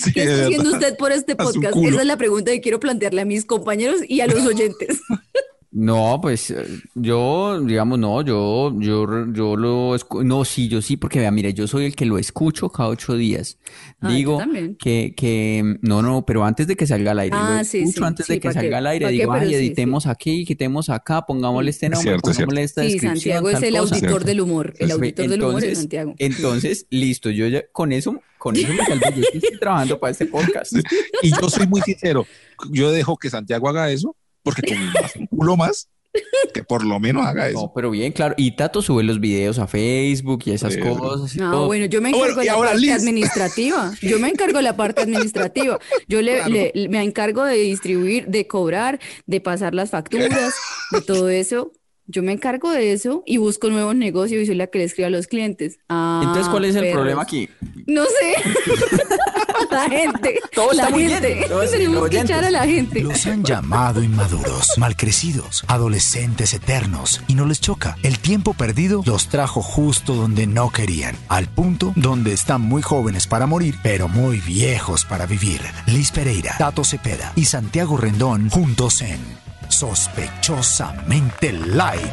Sí, 0.00 0.12
¿Qué 0.12 0.22
está 0.22 0.44
haciendo 0.44 0.72
usted 0.72 0.96
por 0.96 1.12
este 1.12 1.36
podcast? 1.36 1.76
Esa 1.76 2.00
es 2.00 2.06
la 2.06 2.16
pregunta 2.16 2.50
que 2.52 2.60
quiero 2.60 2.80
plantearle 2.80 3.22
a 3.22 3.24
mis 3.24 3.44
compañeros 3.44 4.00
y 4.08 4.20
a 4.20 4.26
los 4.26 4.44
oyentes. 4.46 5.00
No, 5.74 6.18
pues 6.20 6.50
eh, 6.50 6.66
yo, 6.94 7.58
digamos, 7.62 7.98
no, 7.98 8.20
yo, 8.22 8.74
yo, 8.78 9.06
yo 9.32 9.56
lo 9.56 9.96
escu- 9.96 10.22
no, 10.22 10.44
sí, 10.44 10.68
yo 10.68 10.82
sí, 10.82 10.98
porque 10.98 11.18
vea, 11.18 11.30
mire, 11.30 11.54
yo 11.54 11.66
soy 11.66 11.86
el 11.86 11.96
que 11.96 12.04
lo 12.04 12.18
escucho 12.18 12.68
cada 12.68 12.90
ocho 12.90 13.16
días. 13.16 13.56
Ah, 14.02 14.12
Digo 14.12 14.38
que, 14.78 15.14
que, 15.16 15.76
no, 15.80 16.02
no, 16.02 16.26
pero 16.26 16.44
antes 16.44 16.66
de 16.66 16.76
que 16.76 16.86
salga 16.86 17.12
al 17.12 17.20
aire, 17.20 17.34
lo 17.36 17.42
Ah, 17.42 17.64
sí, 17.64 17.78
escucho 17.78 18.00
sí, 18.00 18.04
antes 18.04 18.26
sí, 18.26 18.32
de 18.34 18.40
que 18.40 18.48
¿pa' 18.48 18.52
qué? 18.52 18.60
salga 18.60 18.78
al 18.78 18.86
aire, 18.86 19.08
digo, 19.08 19.32
Pero 19.32 19.44
ay, 19.44 19.48
sí, 19.48 19.54
sí. 19.54 19.60
editemos 19.66 20.06
aquí, 20.06 20.44
quitemos 20.44 20.90
acá, 20.90 21.22
pongámosle 21.24 21.70
este 21.70 21.88
nombre, 21.88 22.02
cierto, 22.02 22.30
es 22.30 22.36
cierto. 22.36 22.48
pongámosle 22.50 22.62
esta 22.64 22.82
Sí, 22.82 22.88
descripción, 22.92 23.16
Santiago 23.16 23.48
es 23.48 23.62
el 23.62 23.76
cosa. 23.78 23.94
auditor 23.94 24.24
del 24.24 24.40
humor. 24.42 24.74
El 24.78 24.90
auditor 24.90 25.28
del 25.28 25.42
humor 25.42 25.52
es 25.52 25.62
entonces- 25.64 25.78
Santiago. 25.78 26.14
Entonces, 26.18 26.86
listo, 26.90 27.30
yo 27.30 27.46
ya 27.48 27.62
con 27.72 27.92
eso, 27.92 28.20
con 28.36 28.56
eso 28.56 28.68
me 28.68 28.84
salvé, 28.84 29.06
yo 29.16 29.22
sí 29.32 29.38
estoy 29.38 29.58
trabajando 29.58 29.98
para 29.98 30.10
este 30.10 30.26
podcast. 30.26 30.72
Y 31.22 31.30
yo 31.30 31.48
soy 31.48 31.66
muy 31.66 31.80
sincero. 31.80 32.26
Yo 32.70 32.90
dejo 32.92 33.16
que 33.16 33.30
Santiago 33.30 33.70
haga 33.70 33.90
eso, 33.90 34.14
porque 34.42 34.62
con 34.68 34.78
más 35.02 35.16
un 35.16 35.26
culo 35.26 35.56
más, 35.56 35.88
que 36.52 36.62
por 36.62 36.84
lo 36.84 37.00
menos 37.00 37.24
haga 37.24 37.48
eso. 37.48 37.58
No, 37.62 37.72
pero 37.74 37.90
bien, 37.90 38.12
claro. 38.12 38.34
Y 38.36 38.54
Tato 38.54 38.82
sube 38.82 39.02
los 39.02 39.18
videos 39.18 39.58
a 39.58 39.66
Facebook 39.66 40.42
y 40.44 40.50
esas 40.50 40.76
cosas 40.76 41.34
y 41.34 41.38
todo. 41.38 41.66
bueno, 41.66 41.86
yo 41.86 42.02
me 42.02 42.10
bueno, 42.10 42.24
encargo 42.26 42.40
de 42.40 42.44
y 42.44 42.46
la 42.48 42.52
ahora 42.52 42.70
parte 42.72 42.80
Liz. 42.82 42.92
administrativa. 42.92 43.92
Yo 44.02 44.18
me 44.18 44.28
encargo 44.28 44.58
de 44.58 44.62
la 44.62 44.76
parte 44.76 45.00
administrativa. 45.02 45.78
Yo 46.08 46.20
le, 46.20 46.34
Claro. 46.36 46.50
le- 46.50 46.88
me 46.90 47.02
encargo 47.02 47.44
de 47.44 47.54
distribuir, 47.56 48.26
de 48.26 48.46
cobrar, 48.46 49.00
de 49.26 49.40
pasar 49.40 49.72
las 49.74 49.88
facturas, 49.90 50.52
de 50.90 51.00
todo 51.00 51.30
eso. 51.30 51.72
Yo 52.08 52.22
me 52.22 52.32
encargo 52.32 52.70
de 52.72 52.92
eso 52.92 53.22
y 53.24 53.38
busco 53.38 53.70
nuevos 53.70 53.94
negocios 53.96 54.42
y 54.42 54.46
soy 54.46 54.56
la 54.56 54.66
que 54.66 54.78
le 54.80 54.84
escribe 54.84 55.06
a 55.06 55.10
los 55.10 55.28
clientes. 55.28 55.78
Ah, 55.88 56.20
Entonces, 56.24 56.48
¿cuál 56.50 56.66
es 56.66 56.74
el 56.74 56.82
perros. 56.82 56.96
problema 56.96 57.22
aquí? 57.22 57.48
No 57.86 58.04
sé. 58.04 58.34
La 59.70 59.88
gente. 59.88 60.40
Todo 60.54 60.72
está 60.72 60.84
la 60.84 60.90
muy 60.90 61.08
gente. 61.08 61.34
bien, 61.34 61.48
todo 61.48 61.60
Tenemos 61.60 61.94
los 61.94 62.10
que 62.10 62.20
echar 62.20 62.44
a 62.44 62.50
la 62.50 62.64
gente. 62.64 63.00
Los 63.00 63.26
han 63.26 63.42
llamado 63.44 64.02
inmaduros, 64.02 64.76
malcrecidos, 64.76 65.64
adolescentes 65.66 66.52
eternos 66.52 67.22
y 67.28 67.34
no 67.34 67.46
les 67.46 67.60
choca. 67.60 67.96
El 68.02 68.18
tiempo 68.18 68.54
perdido 68.54 69.02
los 69.06 69.28
trajo 69.28 69.62
justo 69.62 70.14
donde 70.14 70.46
no 70.46 70.70
querían, 70.70 71.16
al 71.28 71.48
punto 71.48 71.92
donde 71.96 72.32
están 72.32 72.60
muy 72.60 72.82
jóvenes 72.82 73.26
para 73.26 73.46
morir, 73.46 73.76
pero 73.82 74.08
muy 74.08 74.40
viejos 74.40 75.04
para 75.04 75.26
vivir. 75.26 75.62
Liz 75.86 76.10
Pereira, 76.12 76.54
Tato 76.58 76.84
Cepeda 76.84 77.32
y 77.36 77.46
Santiago 77.46 77.96
Rendón 77.96 78.50
juntos 78.50 79.00
en 79.02 79.20
Sospechosamente 79.68 81.52
Light. 81.52 82.12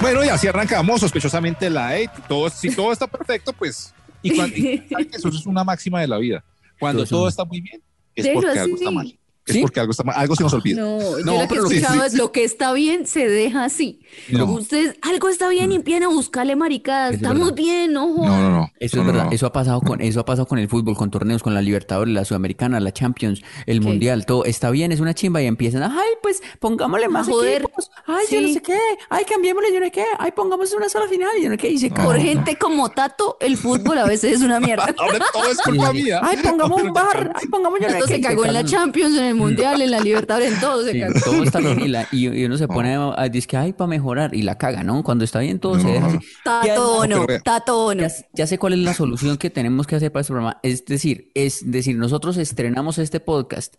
Bueno, 0.00 0.22
y 0.24 0.28
así 0.28 0.46
arrancamos 0.48 1.00
sospechosamente 1.00 1.70
la 1.70 1.98
E. 1.98 2.10
Todo, 2.28 2.50
si 2.50 2.74
todo 2.74 2.92
está 2.92 3.06
perfecto, 3.06 3.52
pues. 3.54 3.94
Y, 4.24 4.34
cuando, 4.34 4.56
y 4.56 4.82
eso 5.12 5.28
es 5.28 5.46
una 5.46 5.62
máxima 5.62 6.00
de 6.00 6.08
la 6.08 6.18
vida. 6.18 6.42
Cuando 6.80 7.04
Todo 7.04 7.18
todo 7.18 7.28
es 7.28 7.34
está 7.34 7.44
muy 7.44 7.60
bien, 7.60 7.80
es 8.14 8.26
porque 8.28 8.58
algo 8.58 8.76
está 8.76 8.90
mal. 8.90 9.18
Es 9.46 9.56
¿Sí? 9.56 9.60
porque 9.60 9.78
algo 9.80 9.90
está 9.90 10.04
mal. 10.04 10.14
Algo 10.16 10.34
se 10.36 10.42
nos 10.42 10.54
olvida. 10.54 10.80
No, 10.80 11.18
yo 11.18 11.24
No, 11.24 11.32
que 11.38 11.44
he 11.44 11.48
pero 11.48 11.62
lo 11.64 11.68
que- 11.68 11.76
escuchado 11.76 12.00
sí, 12.00 12.06
es 12.06 12.12
sí. 12.12 12.18
lo 12.18 12.32
que 12.32 12.44
está 12.44 12.72
bien 12.72 13.06
se 13.06 13.28
deja 13.28 13.64
así. 13.64 14.00
No. 14.30 14.46
Ustedes, 14.46 14.96
algo 15.02 15.28
está 15.28 15.48
bien 15.50 15.70
y 15.70 15.74
empiezan 15.76 16.04
a 16.04 16.08
buscarle 16.08 16.56
maricadas. 16.56 17.10
Eso 17.10 17.16
es 17.16 17.22
Estamos 17.22 17.42
verdad. 17.48 17.56
bien, 17.56 17.92
no 17.92 18.06
No, 18.08 18.24
no, 18.40 18.50
no. 18.50 18.70
Eso 18.80 18.96
No, 18.96 19.02
es 19.02 19.06
verdad, 19.08 19.24
no. 19.26 19.32
eso 19.32 19.44
ha 19.46 19.52
pasado 19.52 19.82
con 19.82 20.00
eso 20.00 20.20
ha 20.20 20.24
pasado 20.24 20.46
con 20.46 20.58
el 20.58 20.68
fútbol, 20.68 20.96
con 20.96 21.10
torneos, 21.10 21.42
con 21.42 21.52
la 21.52 21.60
Libertadores, 21.60 22.14
la 22.14 22.24
Sudamericana, 22.24 22.80
la 22.80 22.92
Champions, 22.92 23.42
el 23.66 23.80
¿Qué? 23.80 23.86
Mundial, 23.86 24.24
todo 24.24 24.46
está 24.46 24.70
bien, 24.70 24.92
es 24.92 25.00
una 25.00 25.12
chimba 25.14 25.42
y 25.42 25.46
empiezan, 25.46 25.82
ay, 25.82 26.08
pues 26.22 26.42
pongámosle 26.58 27.08
más 27.08 27.28
A 27.28 27.32
joder. 27.32 27.62
equipos, 27.62 27.90
ay, 28.06 28.24
yo 28.30 28.40
no 28.40 28.48
sé 28.48 28.62
qué, 28.62 28.78
ay, 29.10 29.24
cambiémosle 29.26 29.72
yo 29.74 29.80
no 29.80 29.86
sé 29.86 29.92
qué, 29.92 30.04
ay, 30.18 30.32
pongamos 30.32 30.72
una 30.72 30.88
sola 30.88 31.06
final, 31.08 31.28
y 31.38 31.42
yo 31.42 31.48
no 31.50 31.54
sé 31.54 31.58
qué, 31.58 31.68
y 31.68 31.78
se 31.78 31.90
Por 31.90 32.16
gente 32.18 32.56
como 32.56 32.88
Tato, 32.90 33.36
el 33.40 33.58
fútbol 33.58 33.98
a 33.98 34.06
veces 34.06 34.36
es 34.36 34.40
una 34.42 34.58
mierda. 34.58 34.86
Ahora 34.98 35.18
todo 35.32 35.50
es 35.50 35.60
culpa 35.60 35.92
mía. 35.92 36.20
Ay, 36.22 36.38
pongamos 36.42 36.82
un 36.82 36.92
bar, 36.94 37.32
ay, 37.34 37.46
pongamos 37.48 37.78
yo 37.80 37.88
no 37.88 37.94
sé 37.94 38.00
qué, 38.06 38.14
se 38.14 38.20
cagó 38.22 38.44
en 38.46 38.52
la. 38.54 38.64
Champions, 38.64 39.16
en 39.16 39.24
el 39.24 39.33
Mundial, 39.34 39.82
en 39.82 39.90
la 39.90 40.00
Libertadores, 40.00 40.54
en 40.54 40.60
todo 40.60 40.82
se 40.84 40.92
Sí, 40.92 41.00
cagó. 41.00 41.20
todo 41.24 41.42
está 41.44 41.58
bien 41.60 41.80
y, 41.80 41.88
la- 41.88 42.08
y- 42.12 42.28
y 42.28 42.44
uno 42.44 42.56
se 42.56 42.66
pone 42.68 42.94
a, 42.94 43.12
a 43.20 43.28
decir 43.28 43.46
que 43.46 43.56
ay 43.56 43.72
para 43.72 43.88
mejorar 43.88 44.34
y 44.34 44.42
la 44.42 44.56
caga, 44.58 44.82
¿no? 44.82 45.02
Cuando 45.02 45.24
está 45.24 45.40
bien 45.40 45.58
todo 45.58 45.78
se 45.78 45.84
No, 45.84 45.92
deja 45.92 46.06
así. 46.06 46.18
Tato 46.44 47.06
no, 47.06 47.08
pero 47.08 47.26
vea. 47.26 47.40
Tato 47.40 47.84
o 47.86 47.94
no. 47.94 48.00
Ya, 48.02 48.08
ya 48.32 48.46
sé 48.46 48.58
cuál 48.58 48.72
es 48.74 48.78
la 48.80 48.94
solución 48.94 49.36
que 49.36 49.50
tenemos 49.50 49.86
que 49.86 49.96
hacer 49.96 50.10
para 50.12 50.22
este 50.22 50.32
programa. 50.32 50.60
Es 50.62 50.84
decir, 50.84 51.30
es 51.34 51.70
decir, 51.70 51.96
nosotros 51.96 52.36
estrenamos 52.36 52.98
este 52.98 53.20
podcast 53.20 53.74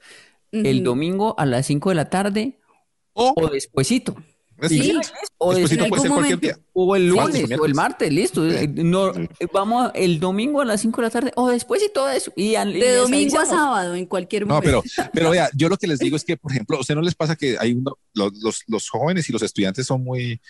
el 0.51 0.83
domingo 0.83 1.35
a 1.38 1.45
las 1.45 1.65
5 1.65 1.89
de 1.89 1.95
la 1.95 2.09
tarde 2.09 2.59
O, 3.13 3.33
o 3.35 3.47
despuesito. 3.50 4.15
Sí, 4.67 4.79
Sí. 4.81 4.91
O, 5.38 5.53
en 5.53 5.63
algún 5.63 5.89
cualquier 5.89 6.12
momento. 6.12 6.38
día. 6.38 6.57
o 6.74 6.95
el 6.95 7.07
lunes 7.07 7.45
o 7.59 7.65
el 7.65 7.74
martes, 7.75 8.12
listo. 8.12 8.45
Eh, 8.50 8.67
No, 8.67 9.13
eh, 9.15 9.27
vamos 9.53 9.88
a- 9.88 9.89
el 9.91 10.19
domingo 10.19 10.62
a 10.62 10.65
las 10.65 10.81
5 10.81 11.01
de 11.01 11.07
la 11.07 11.09
tarde 11.12 11.31
o 11.35 11.50
después 11.50 11.81
y 11.83 11.89
todo 11.93 12.09
eso. 12.09 12.31
Y, 12.35 12.55
al- 12.55 12.74
De 12.74 12.95
domingo 12.95 13.39
a 13.39 13.45
sábado, 13.45 13.95
en 13.95 14.05
cualquier 14.05 14.47
No, 14.47 14.55
momento. 14.55 14.81
pero, 14.95 15.09
pero 15.13 15.29
vea, 15.29 15.50
yo 15.53 15.69
lo 15.69 15.77
que 15.77 15.88
les 15.88 16.00
digo 16.00 16.15
es 16.15 16.24
que, 16.24 16.35
por 16.38 16.51
ejemplo, 16.51 16.77
¿a 16.77 16.79
usted 16.81 16.95
no 16.95 17.01
les 17.01 17.15
pasa 17.15 17.35
que 17.35 17.57
hay 17.59 17.74
uno, 17.74 17.97
los, 18.13 18.33
los, 18.41 18.63
los 18.67 18.89
jóvenes 18.89 19.29
y 19.29 19.33
los 19.33 19.41
estudiantes 19.41 19.85
son 19.88 20.03
muy, 20.03 20.41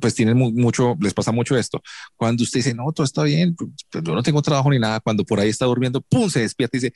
pues 0.00 0.14
tienen 0.14 0.36
mu- 0.36 0.52
mucho, 0.52 0.96
les 1.00 1.14
pasa 1.14 1.32
mucho 1.32 1.56
esto. 1.56 1.80
Cuando 2.16 2.42
usted 2.42 2.58
dice, 2.60 2.74
no, 2.74 2.90
todo 2.92 3.04
está 3.04 3.22
bien, 3.22 3.54
pues, 3.56 3.70
yo 4.04 4.14
no 4.14 4.22
tengo 4.22 4.42
trabajo 4.42 4.70
ni 4.70 4.78
nada, 4.78 5.00
cuando 5.00 5.24
por 5.24 5.40
ahí 5.40 5.48
está 5.48 5.64
durmiendo, 5.66 6.00
pum, 6.00 6.28
se 6.28 6.40
despierta 6.40 6.76
y 6.76 6.80
dice, 6.80 6.94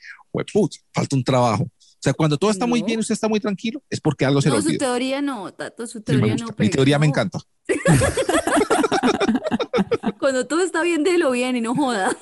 putz, 0.53 0.79
falta 0.93 1.15
un 1.15 1.23
trabajo. 1.23 1.67
O 1.99 1.99
sea, 1.99 2.13
cuando 2.13 2.37
todo 2.37 2.51
está 2.51 2.67
muy 2.67 2.83
bien, 2.83 2.99
usted 2.99 3.13
está 3.13 3.27
muy 3.27 3.39
tranquilo, 3.39 3.81
es 3.89 3.99
porque 3.99 4.23
algo 4.25 4.39
se 4.41 4.49
le 4.49 4.55
No, 4.55 4.61
su 4.61 4.67
olvida. 4.67 4.85
teoría 4.85 5.21
no, 5.21 5.51
Tato, 5.53 5.87
su 5.87 5.97
Sí, 5.97 6.03
teoría 6.05 6.33
gusta. 6.33 6.45
no 6.47 6.55
Mi 6.59 6.69
teoría 6.69 6.99
me 6.99 7.07
encanta. 7.07 7.39
Cuando 10.19 10.45
todo 10.47 10.61
está 10.63 10.81
bien, 10.83 11.03
déjelo 11.03 11.31
bien 11.31 11.55
y 11.55 11.61
no 11.61 11.75
joda. 11.75 12.15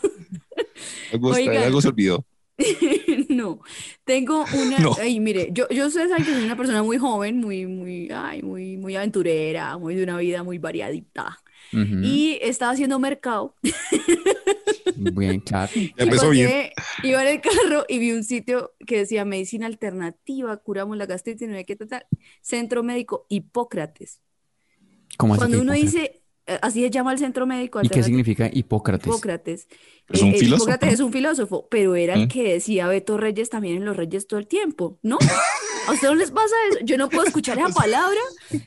Algo, 1.12 1.36
está- 1.36 1.50
Oigan. 1.52 1.64
algo 1.64 1.82
se 1.82 1.88
olvidó. 1.90 2.26
No, 3.30 3.60
tengo 4.06 4.46
una, 4.54 4.80
No. 4.80 4.96
ay, 5.00 5.20
mire, 5.20 5.50
yo, 5.52 5.68
yo 5.70 5.90
saben 5.90 6.16
que 6.24 6.34
soy 6.34 6.46
una 6.46 6.56
persona 6.56 6.84
muy 6.84 6.98
joven, 6.98 7.40
muy, 7.40 7.66
muy, 7.66 8.10
ay, 8.14 8.42
muy, 8.44 8.78
muy 8.78 8.96
aventurera, 8.96 9.78
muy 9.78 9.96
de 9.96 10.04
una 10.04 10.18
vida 10.18 10.42
muy 10.44 10.58
variadita. 10.58 11.38
Y 11.72 12.40
estaba 12.42 12.72
haciendo 12.72 13.00
mercado. 13.00 13.56
Bien, 14.96 15.40
claro. 15.42 15.72
Ya 15.76 16.04
empezó 16.04 16.30
bien. 16.30 16.70
Iba 17.04 17.22
en 17.24 17.36
el 17.36 17.42
carro 17.42 17.86
y 17.88 18.00
vi 18.00 18.12
un 18.12 18.24
sitio 18.24 18.74
que 18.86 19.00
decía 19.00 19.26
medicina 19.26 19.66
alternativa, 19.66 20.56
curamos 20.58 20.96
la 20.98 21.06
gastritis, 21.06 21.48
no 21.50 21.56
sé 21.56 21.66
qué 21.66 21.76
tal, 21.76 22.06
Centro 22.42 22.82
Médico 22.84 23.26
Hipócrates. 23.30 24.22
¿Cómo 25.18 25.34
así 25.34 25.40
Cuando 25.40 25.58
que 25.58 25.62
uno 25.62 25.74
dice 25.74 26.22
eh, 26.48 26.60
así 26.62 26.82
se 26.82 26.90
llama 26.92 27.12
el 27.12 27.18
centro 27.18 27.48
médico 27.48 27.80
¿Y 27.82 27.90
qué 27.90 28.04
significa 28.04 28.50
Hipócrates? 28.52 29.08
Hipócrates. 29.08 29.68
Es 30.10 30.22
un 30.22 30.30
Eh, 30.30 30.36
eh, 30.36 30.40
filósofo. 30.40 30.70
Hipócrates 30.70 30.94
es 30.94 31.00
un 31.00 31.12
filósofo, 31.12 31.68
pero 31.70 31.96
era 31.96 32.14
el 32.14 32.24
¿Eh? 32.24 32.28
que 32.28 32.54
decía 32.54 32.88
Beto 32.88 33.18
Reyes 33.18 33.50
también 33.50 33.78
en 33.78 33.86
Los 33.86 33.98
Reyes 33.98 34.28
todo 34.28 34.40
el 34.40 34.48
tiempo, 34.48 35.00
¿no? 35.02 35.18
¿A 35.88 35.92
ustedes 35.94 36.14
no 36.14 36.20
les 36.20 36.32
pasa 36.32 36.56
eso? 36.70 36.80
Yo 36.84 36.98
no 36.98 37.10
puedo 37.10 37.26
escuchar 37.28 37.58
esa 37.60 37.70
palabra 37.74 38.20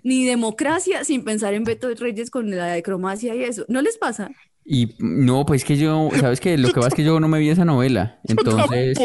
ni 0.02 0.25
democracia 0.25 1.04
sin 1.04 1.25
pensar 1.25 1.54
en 1.54 1.64
Beto 1.64 1.88
Reyes 1.94 2.30
con 2.30 2.50
la 2.50 2.66
de 2.66 2.82
cromacia 2.82 3.34
y 3.34 3.42
eso. 3.44 3.64
¿No 3.68 3.82
les 3.82 3.98
pasa? 3.98 4.30
Y 4.64 4.94
no, 4.98 5.46
pues 5.46 5.64
que 5.64 5.76
yo, 5.78 6.10
¿sabes 6.20 6.40
qué? 6.40 6.58
Lo 6.58 6.68
que 6.68 6.75
pasa 6.75 6.88
es 6.88 6.94
que 6.94 7.04
yo 7.04 7.20
no 7.20 7.28
me 7.28 7.38
vi 7.38 7.48
esa 7.48 7.64
novela. 7.64 8.20
Entonces, 8.28 8.98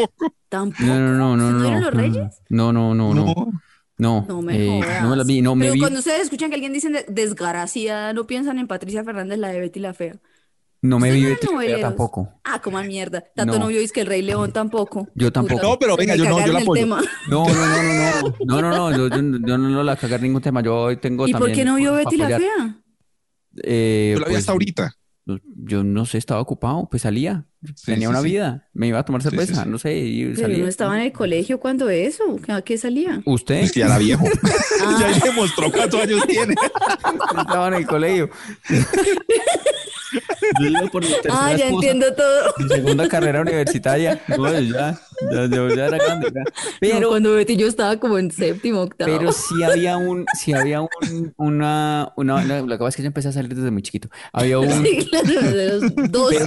Tampoco. 0.48 0.84
no, 0.84 0.98
no, 1.00 1.36
no, 1.36 1.36
no, 1.36 1.46
¿Ustedes 1.46 1.52
no, 1.52 1.60
vieron 1.60 1.80
no, 1.80 1.80
Los 1.80 1.94
no, 1.94 2.00
Reyes? 2.00 2.42
no, 2.50 2.72
no, 2.72 2.94
no, 2.94 3.14
no, 3.14 3.24
No. 3.24 3.50
no, 3.96 4.24
No 4.28 4.42
me 4.42 4.62
eh, 4.62 4.80
jodas. 4.82 5.02
no 5.02 5.08
me 5.10 5.16
la 5.16 5.24
vi, 5.24 5.40
no 5.42 5.54
me 5.54 5.64
Pero 5.64 5.74
vi, 5.74 5.80
cuando 5.80 5.98
ustedes 6.00 6.22
escuchan 6.22 6.50
que 6.50 6.56
alguien 6.56 6.72
dice 6.72 6.90
de- 6.90 7.06
desgraciada, 7.08 8.12
no 8.12 8.26
piensan 8.26 8.58
en 8.58 8.66
Patricia 8.66 9.04
Fernández, 9.04 9.38
la 9.38 9.48
de 9.48 9.60
Betty 9.60 9.80
la 9.80 9.94
Fea. 9.94 10.16
No 10.86 10.98
me 10.98 11.08
Ustedes 11.08 11.14
vi 11.14 11.20
no 11.22 11.26
eran 11.26 11.34
Betty 11.34 11.46
la 11.46 11.48
Fea 11.48 11.56
noveleros. 11.56 11.80
tampoco. 11.90 12.40
Ah, 12.44 12.60
como 12.62 12.78
a 12.78 12.82
mierda. 12.84 13.24
Tanto 13.34 13.54
No. 13.54 13.58
no 13.60 13.66
vio 13.68 13.80
es 13.80 13.90
que 13.92 14.02
el 14.02 14.06
Rey 14.06 14.22
León 14.22 14.52
tampoco. 14.52 15.08
Yo 15.14 15.32
tampoco. 15.32 15.56
Puta, 15.60 15.68
No, 15.72 15.78
pero 15.78 15.96
venga, 15.96 16.14
yo 16.16 16.24
no, 16.24 16.44
yo 16.46 16.52
la 16.52 16.58
apoyo. 16.60 16.82
tema. 16.82 17.00
No, 17.28 17.46
no, 17.46 17.54
no, 17.54 17.82
no, 17.82 17.82
no, 18.22 18.34
no, 18.46 18.62
no, 18.62 18.90
no, 18.90 18.96
yo, 18.96 19.08
yo- 19.08 19.38
yo 19.46 19.58
no 19.58 19.82
la 19.82 19.96
cagar 19.96 20.20
ningún 20.22 20.42
tema. 20.42 20.62
Yo 20.62 20.76
hoy 20.76 20.96
tengo 20.98 21.26
¿Y 21.26 21.32
por 21.32 21.40
también 21.40 21.56
qué 21.58 21.64
no 21.64 21.76
vio 21.76 21.92
Betty 21.94 22.16
la. 22.16 22.38
Fea? 22.38 22.80
Eh, 23.62 24.12
Yo 24.14 24.20
la 24.20 24.26
vi 24.26 24.32
pues, 24.32 24.40
hasta 24.42 24.52
ahorita. 24.52 24.92
Yo 25.56 25.82
no 25.84 26.04
sé, 26.04 26.18
estaba 26.18 26.40
ocupado, 26.40 26.86
pues 26.90 27.02
salía, 27.02 27.46
tenía 27.84 28.06
sí, 28.08 28.10
una 28.10 28.20
sí. 28.20 28.26
vida, 28.26 28.68
me 28.72 28.86
iba 28.88 28.98
a 28.98 29.04
tomar 29.04 29.22
Sí, 29.22 29.28
sí, 29.30 29.36
cerveza, 29.36 29.62
sí. 29.64 29.68
no 29.68 29.78
sé, 29.78 29.96
y 29.96 30.24
Pero 30.26 30.36
salía. 30.40 30.58
no 30.58 30.68
estaba 30.68 30.96
en 30.98 31.06
el 31.06 31.12
colegio 31.12 31.60
cuando 31.60 31.88
eso. 31.90 32.22
¿A 32.48 32.62
qué 32.62 32.76
salía? 32.78 33.22
¿Usted? 33.24 33.56
Es 33.56 33.72
que 33.72 33.80
ya 33.80 33.86
era 33.86 33.98
viejo. 33.98 34.24
Ah. 34.86 34.96
ya 35.00 35.26
demostró 35.26 35.70
cuántos 35.72 36.00
años 36.02 36.26
tiene. 36.26 36.54
estaba 37.38 37.68
en 37.68 37.74
el 37.74 37.86
colegio. 37.86 38.28
Yo 40.60 40.66
iba 40.66 40.86
por 40.88 41.02
mi 41.02 41.08
tercera 41.10 41.34
Ah, 41.46 41.56
ya 41.56 41.66
esposa, 41.66 41.74
entiendo 41.88 42.14
todo. 42.14 42.54
mi 42.58 42.68
segunda 42.68 43.08
carrera 43.08 43.40
universitaria. 43.40 44.20
No, 44.28 44.60
ya, 44.60 44.98
ya, 45.32 45.46
yo 45.46 45.68
ya 45.74 45.86
era 45.86 45.98
grande. 45.98 46.28
ya. 46.34 46.42
Pero 46.80 47.08
cuando 47.08 47.32
Betty 47.32 47.56
yo 47.56 47.66
estaba 47.66 47.98
como 47.98 48.18
en 48.18 48.30
séptimo, 48.30 48.80
octavo. 48.82 49.18
pero 49.18 49.32
sí 49.32 49.62
había 49.62 49.96
un, 49.96 50.24
sí 50.38 50.52
había 50.52 50.80
un, 50.82 50.88
una, 51.36 52.12
una, 52.16 52.42
no, 52.44 52.66
lo 52.66 52.74
que 52.74 52.78
pasa 52.78 52.88
es 52.90 52.96
que 52.96 53.02
yo 53.02 53.06
empecé 53.08 53.28
a 53.28 53.32
salir 53.32 53.54
desde 53.54 53.70
muy 53.70 53.82
chiquito. 53.82 54.08
Había 54.32 54.58
un, 54.58 54.84
Sí, 54.84 55.06
claro, 55.10 55.50
de 55.50 55.68
los 55.68 55.94
dos. 56.10 56.30
pero 56.32 56.46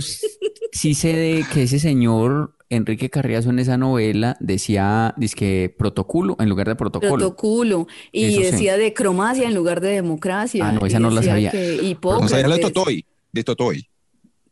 sí 0.72 0.94
sé 0.94 1.14
de 1.14 1.46
que 1.54 1.64
ese 1.64 1.80
señor 1.80 2.56
Enrique 2.70 3.10
Carriazo 3.10 3.50
en 3.50 3.60
esa 3.60 3.78
novela 3.78 4.36
decía, 4.42 5.14
dizque 5.18 5.74
protocolo 5.78 6.36
en 6.40 6.50
lugar 6.50 6.68
de 6.68 6.76
protocolo. 6.76 7.16
Protoculo. 7.16 7.88
Y 8.12 8.26
Eso 8.26 8.38
sí. 8.42 8.44
decía 8.52 8.78
de 8.78 8.94
cromacia 8.94 9.48
en 9.48 9.56
lugar 9.56 9.80
de 9.80 9.90
democracia. 9.90 10.68
Ah, 10.68 10.72
no, 10.74 10.86
esa 10.86 11.00
no 11.00 11.10
la 11.10 11.24
sabía. 11.24 11.52
que 11.52 11.98
No 12.04 12.28
sabía 12.28 12.48
la 12.50 12.56
de 12.56 12.62
Totoy. 12.62 13.06
De 13.32 13.44
Totoy. 13.44 13.88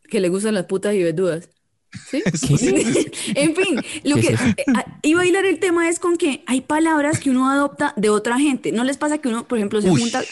que 0.08 0.20
le 0.20 0.28
gustan 0.30 0.54
las 0.54 0.64
putas 0.64 0.94
y 0.94 1.02
verduras. 1.02 1.50
¿Sí? 2.10 2.22
¿Qué? 2.58 3.10
En 3.34 3.54
fin, 3.54 3.76
lo 4.04 4.16
¿Qué 4.16 4.22
que 4.22 4.34
es 4.34 4.40
eh, 4.40 4.54
ah, 4.74 4.98
iba 5.02 5.22
a 5.22 5.26
hilar 5.26 5.44
el 5.44 5.58
tema 5.58 5.88
es 5.88 5.98
con 5.98 6.16
que 6.16 6.42
hay 6.46 6.60
palabras 6.60 7.18
que 7.18 7.30
uno 7.30 7.50
adopta 7.50 7.92
de 7.96 8.10
otra 8.10 8.38
gente. 8.38 8.72
¿No 8.72 8.84
les 8.84 8.96
pasa 8.96 9.18
que 9.18 9.28
uno, 9.28 9.46
por 9.46 9.58
ejemplo, 9.58 9.80
se 9.80 9.90
Uy. 9.90 10.00
junta 10.00 10.22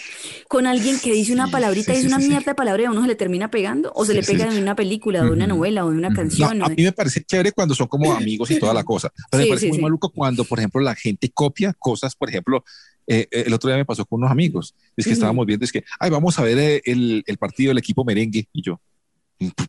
con 0.48 0.66
alguien 0.66 0.98
que 0.98 1.12
dice 1.12 1.32
una 1.32 1.50
palabrita 1.50 1.92
sí, 1.92 1.92
y 1.92 1.96
es 1.96 2.02
sí, 2.02 2.06
una 2.08 2.18
mierda 2.18 2.52
de 2.52 2.54
palabra 2.54 2.82
y 2.82 2.86
a 2.86 2.90
uno 2.90 3.02
se 3.02 3.08
le 3.08 3.14
termina 3.14 3.50
pegando? 3.50 3.92
¿O 3.94 4.04
se 4.04 4.14
le 4.14 4.22
pega 4.22 4.50
de 4.52 4.60
una 4.60 4.74
película, 4.76 5.22
de 5.24 5.30
una 5.30 5.46
novela 5.46 5.84
o 5.84 5.90
de 5.90 5.98
una 5.98 6.08
Ujú. 6.08 6.14
No, 6.14 6.20
canción? 6.22 6.62
a 6.62 6.68
mí 6.68 6.82
me 6.82 6.92
parece 6.92 7.22
chévere 7.24 7.52
cuando 7.52 7.74
son 7.74 7.86
como 7.88 8.12
amigos 8.12 8.50
y 8.50 8.58
toda 8.58 8.74
la 8.74 8.84
cosa. 8.84 9.10
Pero 9.30 9.42
me 9.42 9.48
parece 9.48 9.68
muy 9.68 9.78
maluco 9.78 10.10
cuando, 10.10 10.44
por 10.44 10.58
ejemplo, 10.58 10.80
la 10.80 10.94
gente 10.94 11.30
copia 11.30 11.72
cosas. 11.78 12.14
Por 12.14 12.28
ejemplo, 12.28 12.64
eh, 13.06 13.28
eh, 13.30 13.44
el 13.46 13.52
otro 13.52 13.68
día 13.68 13.76
me 13.76 13.84
pasó 13.84 14.04
con 14.04 14.20
unos 14.20 14.30
amigos. 14.30 14.74
Es 14.96 15.04
que 15.04 15.10
Ujú. 15.10 15.14
estábamos 15.14 15.46
viendo, 15.46 15.64
es 15.64 15.72
que, 15.72 15.84
ay, 15.98 16.10
vamos 16.10 16.38
a 16.38 16.42
ver 16.42 16.58
eh, 16.58 16.82
el, 16.84 17.22
el 17.26 17.36
partido 17.38 17.70
del 17.70 17.78
equipo 17.78 18.04
merengue. 18.04 18.48
Y 18.52 18.62
yo, 18.62 18.80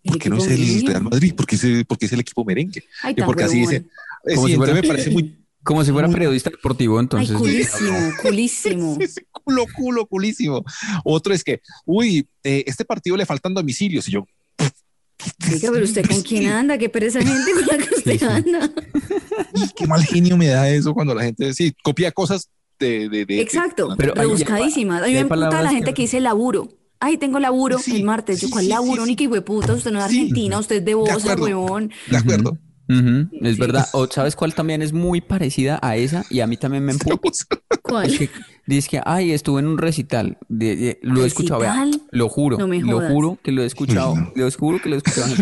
¿por, 0.03 0.19
qué 0.19 0.29
no 0.29 0.38
es 0.38 0.48
el? 0.48 0.86
Real 0.88 1.03
Madrid? 1.03 1.34
¿Por 1.36 1.45
qué 1.45 1.55
es 1.55 1.63
el, 1.63 1.86
por 1.86 1.98
qué 1.98 2.05
es 2.05 2.13
el 2.13 2.19
equipo 2.19 2.43
merengue? 2.45 2.84
Ay, 3.03 3.15
porque 3.15 3.43
así 3.43 3.60
dicen. 3.60 3.89
Eh, 4.25 4.36
Como 4.36 4.48
sí, 4.48 4.53
si 4.53 4.57
fuera- 4.57 4.74
me 4.74 4.84
parece 4.84 5.10
muy 5.12 5.36
Como 5.63 5.84
si 5.84 5.91
fuera 5.91 6.07
Muy- 6.07 6.13
periodista 6.15 6.50
deportivo, 6.51 6.98
Ay, 7.00 7.03
entonces. 7.03 7.36
culísimo, 7.36 7.98
culísimo. 8.22 8.98
Sí, 9.01 9.22
culo, 9.31 9.65
culo, 9.75 10.05
culísimo. 10.05 10.63
Otro 11.03 11.34
es 11.34 11.43
que, 11.43 11.62
uy, 11.86 12.27
eh, 12.43 12.63
este 12.67 12.86
partido 12.86 13.17
le 13.17 13.25
faltan 13.25 13.53
domicilios. 13.55 14.07
Y 14.07 14.12
yo, 14.12 14.27
Diga, 15.50 15.72
pero 15.72 15.84
usted 15.86 16.05
con 16.07 16.22
quién 16.22 16.48
anda, 16.51 16.77
qué 16.77 16.88
pereza 16.89 17.19
gente 17.19 17.51
con 17.53 17.65
la 17.65 17.77
que 17.84 17.95
usted 17.95 18.12
Sí, 18.12 18.19
sí. 18.19 18.25
anda. 18.25 18.72
"Y 19.55 19.67
qué 19.75 19.88
mal 19.88 20.03
genio 20.03 20.38
me 20.38 20.48
da 20.48 20.69
eso 20.69 20.93
cuando 20.93 21.15
la 21.15 21.24
gente, 21.24 21.51
sí, 21.53 21.74
copia 21.84 22.12
cosas 22.12 22.50
de... 22.77 23.10
de, 23.10 23.25
de- 23.25 23.41
Exacto, 23.41 23.88
de- 23.89 23.95
Pero 23.95 24.13
rebuscadísimas. 24.13 25.01
A 25.01 25.07
mí 25.07 25.15
hay 25.15 25.24
me 25.24 25.36
la 25.38 25.69
gente 25.69 25.86
que- 25.91 25.93
que 25.95 26.01
dice 26.03 26.19
laburo. 26.19 26.69
Ay, 27.00 27.18
tengo 27.18 27.40
laburo 27.40 27.78
Sí, 27.78 27.98
el 27.98 28.04
martes. 28.04 28.42
Yo, 28.42 28.50
¿cuál 28.50 28.64
sí, 28.66 28.70
laburo? 28.70 29.04
sí, 29.04 29.10
Ni 29.12 29.16
que 29.16 29.42
puta, 29.42 29.74
usted 29.74 29.92
no 29.92 30.00
es 30.00 30.06
Sí. 30.06 30.18
argentina, 30.20 30.60
usted 30.60 30.78
es 30.78 30.86
de 30.86 30.94
Bosa, 30.96 31.36
huevón. 31.36 31.92
de 32.10 32.18
acuerdo. 32.18 32.58
Es 33.42 33.58
verdad. 33.58 33.90
O 33.94 34.08
¿sabes 34.08 34.36
cuál 34.36 34.54
también 34.54 34.82
es 34.82 34.94
muy 34.94 35.22
parecida 35.22 35.80
a 35.82 35.96
esa? 35.98 36.25
Y 36.30 36.40
a 36.40 36.48
mí 36.48 36.58
también 36.58 36.84
me 36.86 36.92
empuja. 36.94 37.18
¿Cuál? 37.82 38.06
Es 38.12 38.18
que 38.20 38.30
dice 38.67 38.89
que, 38.89 39.01
ay, 39.05 39.31
estuve 39.31 39.60
en 39.62 39.67
un 39.67 39.77
recital. 39.77 40.38
De- 40.48 40.75
de- 40.75 41.00
lo 41.01 41.24
he 41.24 41.27
escuchado, 41.27 41.60
vea, 41.62 41.86
lo 42.12 42.29
juro, 42.29 42.57
No 42.57 42.67
me 42.67 42.79
lo 42.79 43.00
juro 43.01 43.38
que 43.43 43.51
lo 43.51 43.62
he 43.63 43.65
escuchado, 43.65 44.15
lo 44.36 44.51
juro 44.51 44.81
que 44.81 44.89
lo 44.89 44.95
he 44.95 44.98
escuchado. 44.98 45.34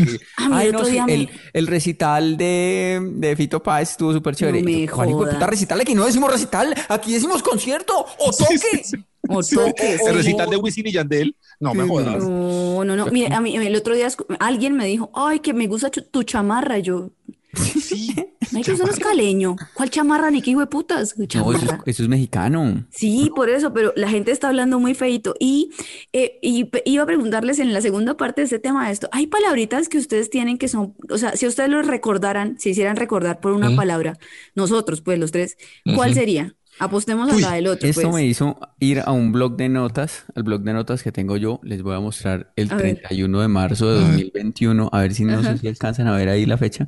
Ay, 0.51 0.71
no, 0.71 0.83
sí, 0.85 0.97
el, 1.07 1.29
el 1.53 1.67
recital 1.67 2.37
de, 2.37 2.99
de 3.15 3.35
Fito 3.35 3.61
Páez 3.63 3.91
estuvo 3.91 4.13
súper 4.13 4.35
chévere. 4.35 4.59
No 4.61 4.65
me 4.65 4.87
"¿Cuál 4.87 5.09
hijo 5.09 5.25
de 5.25 5.33
puta 5.33 5.47
recital? 5.47 5.79
Aquí 5.81 5.93
no 5.95 6.05
decimos 6.05 6.31
recital, 6.31 6.73
aquí 6.89 7.13
decimos 7.13 7.41
concierto 7.43 8.05
o 8.19 8.31
toque. 8.31 8.83
O 9.29 9.41
Sí, 9.41 9.55
toque, 9.55 9.97
el 10.05 10.15
recital 10.15 10.49
de 10.49 10.57
Wisin 10.57 10.85
y 10.87 10.91
Yandel. 10.91 11.35
No 11.61 11.73
me 11.73 11.87
jodas. 11.87 12.21
No, 12.25 12.83
no, 12.83 12.95
no. 12.97 13.05
Mire, 13.07 13.33
a 13.33 13.39
mí 13.39 13.55
el 13.55 13.75
otro 13.75 13.95
día 13.95 14.09
alguien 14.39 14.75
me 14.75 14.85
dijo, 14.85 15.11
ay, 15.15 15.39
que 15.39 15.53
me 15.53 15.67
gusta 15.67 15.89
tu 15.89 16.23
chamarra. 16.23 16.79
Yo, 16.79 17.11
Sí. 17.55 18.13
ay, 18.55 18.63
que 18.63 18.71
usted 18.71 18.85
no 18.85 18.91
es 18.91 18.99
caleño. 18.99 19.55
¿Cuál 19.73 19.89
chamarra, 19.89 20.31
ni 20.31 20.41
qué 20.41 20.51
hijo 20.51 20.59
de 20.59 20.67
putas? 20.67 21.15
No, 21.17 21.23
eso 21.53 21.65
es, 21.65 21.71
eso 21.85 22.03
es 22.03 22.09
mexicano. 22.09 22.85
Sí, 22.89 23.31
por 23.35 23.49
eso, 23.49 23.73
pero 23.73 23.93
la 23.95 24.09
gente 24.09 24.31
está 24.31 24.49
hablando 24.49 24.79
muy 24.79 24.93
feito. 24.93 25.35
Y, 25.39 25.71
eh, 26.11 26.39
y 26.41 26.69
iba 26.85 27.03
a 27.03 27.05
preguntarles 27.05 27.59
en 27.59 27.73
la 27.73 27.81
segunda 27.81 28.17
parte 28.17 28.41
de 28.41 28.45
este 28.45 28.59
tema 28.59 28.87
de 28.87 28.93
esto, 28.93 29.09
¿hay 29.11 29.27
palabritas 29.27 29.89
que 29.89 29.97
ustedes 29.97 30.29
tienen 30.29 30.57
que 30.57 30.67
son, 30.67 30.95
o 31.09 31.17
sea, 31.17 31.35
si 31.35 31.47
ustedes 31.47 31.69
lo 31.69 31.81
recordaran, 31.81 32.57
si 32.59 32.71
hicieran 32.71 32.95
recordar 32.95 33.39
por 33.39 33.53
una 33.53 33.75
palabra, 33.75 34.17
nosotros, 34.55 35.01
pues 35.01 35.19
los 35.19 35.31
tres, 35.31 35.57
¿cuál 35.95 36.13
sería? 36.13 36.55
Apostemos 36.79 37.31
a 37.31 37.35
Uy, 37.35 37.41
la 37.41 37.53
del 37.53 37.67
otro, 37.67 37.87
Esto 37.87 38.01
pues. 38.01 38.13
me 38.15 38.25
hizo 38.25 38.57
ir 38.79 39.01
a 39.05 39.11
un 39.11 39.31
blog 39.31 39.57
de 39.57 39.69
notas, 39.69 40.25
al 40.33 40.41
blog 40.41 40.63
de 40.63 40.73
notas 40.73 41.03
que 41.03 41.11
tengo 41.11 41.37
yo. 41.37 41.59
Les 41.63 41.83
voy 41.83 41.95
a 41.95 41.99
mostrar 41.99 42.51
el 42.55 42.71
A 42.71 42.75
ver. 42.75 42.95
31 42.95 43.41
de 43.41 43.47
marzo 43.47 43.93
de 43.93 43.99
2021. 43.99 44.89
A 44.91 45.01
ver 45.01 45.13
si 45.13 45.23
no 45.23 45.37
Ajá. 45.37 45.53
sé 45.53 45.59
si 45.59 45.67
alcanzan 45.67 46.07
a 46.07 46.15
ver 46.15 46.29
ahí 46.29 46.47
la 46.47 46.57
fecha. 46.57 46.87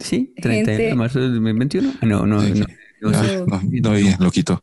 Sí, 0.00 0.32
31 0.40 0.66
de 0.66 0.76
Gente- 0.76 0.94
marzo 0.94 1.20
de 1.20 1.28
2021. 1.28 1.92
Ah, 2.00 2.06
No, 2.06 2.26
no, 2.26 2.42
no. 2.42 2.48
no 3.00 3.14
sé. 3.24 3.44
no, 3.46 3.60
no, 3.82 3.92
bien, 3.92 4.16
lo 4.20 4.30
quito. 4.30 4.62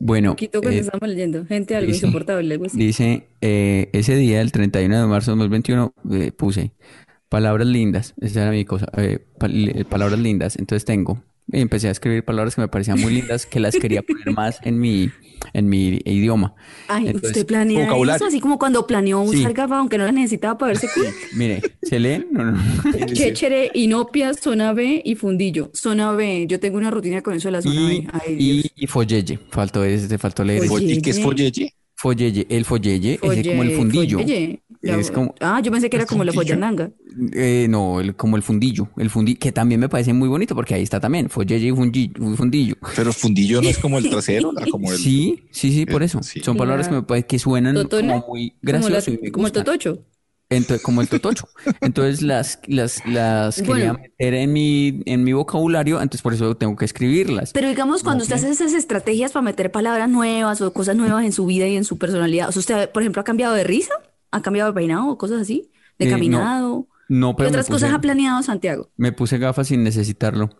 Bueno, 0.00 0.30
Poquito 0.30 0.60
cuando 0.60 0.78
eh, 0.78 0.82
estamos 0.82 1.08
leyendo, 1.08 1.44
gente 1.46 1.74
algo 1.74 1.88
dice- 1.90 2.06
insoportable, 2.06 2.54
algo 2.54 2.66
así. 2.66 2.78
dice, 2.78 3.26
eh, 3.40 3.90
ese 3.92 4.14
día, 4.14 4.40
el 4.40 4.52
31 4.52 5.00
de 5.00 5.06
marzo 5.08 5.32
de 5.32 5.38
2021, 5.38 5.92
eh, 6.12 6.30
puse 6.30 6.72
palabras 7.28 7.66
lindas. 7.66 8.14
Esa 8.20 8.42
era 8.42 8.50
mi 8.52 8.64
cosa. 8.64 8.86
eh, 8.96 9.26
eh, 9.42 9.84
palabras 9.84 10.20
lindas. 10.20 10.56
Entonces 10.56 10.84
tengo. 10.84 11.22
Y 11.50 11.60
empecé 11.60 11.88
a 11.88 11.92
escribir 11.92 12.24
palabras 12.24 12.54
que 12.54 12.60
me 12.60 12.68
parecían 12.68 13.00
muy 13.00 13.12
lindas, 13.12 13.46
que 13.46 13.58
las 13.58 13.74
quería 13.74 14.02
poner 14.02 14.32
más 14.32 14.58
en 14.64 14.78
mi, 14.78 15.10
en 15.54 15.68
mi 15.68 15.98
idioma. 16.04 16.54
Ay, 16.88 17.06
Entonces, 17.06 17.30
usted 17.30 17.46
planea 17.46 17.84
vocabulario. 17.86 18.16
eso, 18.16 18.26
así 18.26 18.38
como 18.40 18.58
cuando 18.58 18.86
planeó 18.86 19.24
Sí. 19.30 19.38
usar 19.38 19.54
gafas, 19.54 19.78
aunque 19.78 19.96
no 19.96 20.04
las 20.04 20.12
necesitaba 20.12 20.58
para 20.58 20.72
verse 20.72 20.88
cool. 20.94 21.06
Mire, 21.36 21.62
¿se 21.82 21.98
leen? 21.98 22.26
No, 22.30 22.52
no. 22.52 22.58
Chéchere, 23.14 23.70
Inopia, 23.74 24.34
Zona 24.34 24.74
B 24.74 25.00
y 25.04 25.14
Fundillo. 25.14 25.70
Zona 25.74 26.12
B, 26.12 26.46
yo 26.48 26.60
tengo 26.60 26.76
una 26.76 26.90
rutina 26.90 27.22
con 27.22 27.34
eso 27.34 27.48
de 27.48 27.52
la 27.52 27.62
zona 27.62 27.74
Y, 27.80 28.00
B. 28.02 28.08
Ay, 28.12 28.36
y, 28.76 28.84
y 28.84 28.86
folleye, 28.86 29.38
faltó 29.50 29.84
ese, 29.84 30.18
faltó 30.18 30.44
leer. 30.44 30.64
Folleye. 30.66 30.94
¿Y 30.94 31.00
qué 31.02 31.10
es 31.10 31.20
folleye? 31.22 31.72
Folleye, 31.94 32.46
el 32.50 32.64
folleye, 32.64 33.18
ese 33.22 33.40
es 33.40 33.48
como 33.48 33.62
el 33.62 33.70
fundillo. 33.72 34.18
folleye. 34.18 34.60
La- 34.80 34.96
Es 34.96 35.10
como- 35.10 35.34
Ah, 35.40 35.60
yo 35.62 35.72
pensé 35.72 35.90
que 35.90 35.96
era 35.96 36.06
como 36.06 36.22
la 36.24 36.32
fundillo? 36.32 36.54
follandanga. 36.54 36.90
Eh, 37.32 37.66
no, 37.68 37.98
el, 38.00 38.14
como 38.14 38.36
el 38.36 38.42
fundillo, 38.44 38.88
el 38.96 39.10
fundi, 39.10 39.34
que 39.34 39.50
también 39.50 39.80
me 39.80 39.88
parece 39.88 40.12
muy 40.12 40.28
bonito 40.28 40.54
porque 40.54 40.74
ahí 40.74 40.82
está 40.84 41.00
también, 41.00 41.28
folleye 41.28 41.68
y 41.68 41.72
fundi- 41.72 42.36
fundillo. 42.36 42.76
Pero 42.94 43.12
fundillo 43.12 43.60
no 43.60 43.68
es 43.68 43.78
como 43.78 43.98
el 43.98 44.08
trasero, 44.08 44.52
¿no? 44.52 44.60
como 44.70 44.92
el. 44.92 44.98
Sí, 44.98 45.42
sí, 45.50 45.72
sí, 45.72 45.84
por 45.84 46.02
eso. 46.04 46.22
Sí. 46.22 46.40
Son 46.40 46.56
palabras 46.56 46.86
que 46.88 46.94
me 46.94 47.02
parece 47.02 47.26
que 47.26 47.38
suenan 47.40 47.74
¿Totona? 47.74 48.20
como 48.20 48.34
muy 48.34 48.50
Como, 48.50 48.60
la- 48.62 48.72
graciosas 48.72 49.08
y 49.08 49.18
me 49.20 49.32
como 49.32 49.46
el 49.46 49.52
totocho. 49.52 49.98
Ento- 50.50 50.80
como 50.80 51.02
el 51.02 51.08
totocho. 51.08 51.46
Entonces 51.82 52.22
las, 52.22 52.60
las, 52.68 53.04
las 53.04 53.56
quería 53.62 53.92
Bueno. 53.92 53.98
meter 54.00 54.32
en 54.34 54.52
mi, 54.52 55.02
en 55.04 55.22
mi 55.24 55.32
vocabulario, 55.34 55.96
entonces 56.00 56.22
por 56.22 56.32
eso 56.32 56.56
tengo 56.56 56.74
que 56.76 56.84
escribirlas. 56.86 57.52
Pero 57.52 57.68
digamos, 57.68 58.02
cuando 58.02 58.22
usted 58.22 58.36
hace 58.36 58.48
esas 58.50 58.72
estrategias 58.72 59.32
para 59.32 59.42
meter 59.42 59.70
palabras 59.72 60.08
nuevas 60.08 60.60
o 60.62 60.72
cosas 60.72 60.96
nuevas 60.96 61.24
en 61.24 61.32
su 61.32 61.44
vida 61.46 61.66
y 61.66 61.76
en 61.76 61.84
su 61.84 61.98
personalidad, 61.98 62.48
o 62.48 62.52
sea, 62.52 62.60
usted, 62.60 62.90
por 62.90 63.02
ejemplo, 63.02 63.20
ha 63.20 63.24
cambiado 63.24 63.52
de 63.54 63.64
risa, 63.64 63.92
ha 64.30 64.42
cambiado 64.42 64.70
de 64.70 64.74
peinado 64.74 65.08
o 65.08 65.18
cosas 65.18 65.40
así, 65.42 65.70
de 65.98 66.06
Eh, 66.06 66.08
no. 66.10 66.14
caminado. 66.16 66.86
No, 67.10 67.30
¿Qué 67.30 67.36
pero 67.38 67.46
me 67.46 67.56
otras 67.56 67.66
cosas 67.68 67.88
puse- 67.90 67.96
ha 67.96 68.00
planeado 68.00 68.42
Santiago? 68.42 68.90
Me 68.98 69.12
puse 69.12 69.38
gafas 69.38 69.68
sin 69.68 69.82
necesitarlo. 69.82 70.50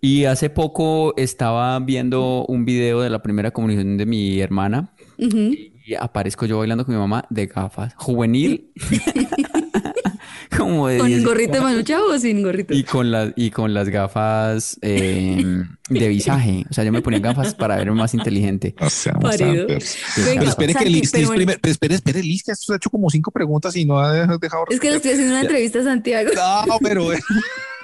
Y 0.00 0.24
hace 0.26 0.50
poco 0.50 1.14
estaba 1.16 1.78
viendo 1.80 2.44
un 2.46 2.64
video 2.64 3.00
de 3.00 3.10
la 3.10 3.22
primera 3.22 3.50
comunión 3.50 3.96
de 3.96 4.06
mi 4.06 4.38
hermana 4.40 4.92
Ujú. 5.18 5.36
y 5.84 5.94
aparezco 5.98 6.46
yo 6.46 6.58
bailando 6.58 6.84
con 6.86 6.94
mi 6.94 7.00
mamá 7.00 7.24
de 7.30 7.46
gafas. 7.46 7.92
Juvenil. 7.96 8.70
como 10.56 10.88
de 10.88 10.98
¿Con 10.98 11.08
10 11.08 11.24
gorrito 11.24 11.52
de 11.54 11.60
manucha 11.60 12.02
o 12.02 12.18
sin 12.18 12.42
gorrito? 12.42 12.74
y 12.74 12.84
con 12.84 13.10
las 13.10 13.32
y 13.36 13.50
con 13.50 13.74
las 13.74 13.88
gafas 13.88 14.78
eh, 14.82 15.64
de 15.88 16.08
visaje. 16.08 16.64
O 16.70 16.74
sea, 16.74 16.84
yo 16.84 16.92
me 16.92 17.02
ponía 17.02 17.20
gafas 17.20 17.54
para 17.54 17.76
verme 17.76 17.94
más 17.94 18.14
inteligente. 18.14 18.74
Parido. 18.76 19.30
sampers. 19.32 19.98
Venga, 20.16 20.40
Pero 20.40 20.50
espere 20.50 20.74
que 20.74 20.86
Liz, 20.86 21.10
pero 21.12 21.28
bueno. 21.28 21.52
espere, 21.62 21.94
espere, 21.94 22.22
Liz, 22.22 22.42
que 22.42 22.52
has 22.52 22.68
hecho 22.68 22.90
como 22.90 23.10
cinco 23.10 23.30
preguntas 23.30 23.74
y 23.76 23.84
no 23.84 23.98
ha 23.98 24.12
dejado. 24.12 24.64
Es 24.70 24.80
que 24.80 24.90
le 24.90 24.96
estoy 24.96 25.12
haciendo 25.12 25.32
una 25.32 25.42
entrevista 25.42 25.80
a 25.80 25.84
Santiago. 25.84 26.30
No, 26.66 26.78
pero 26.80 27.12
eh, 27.12 27.20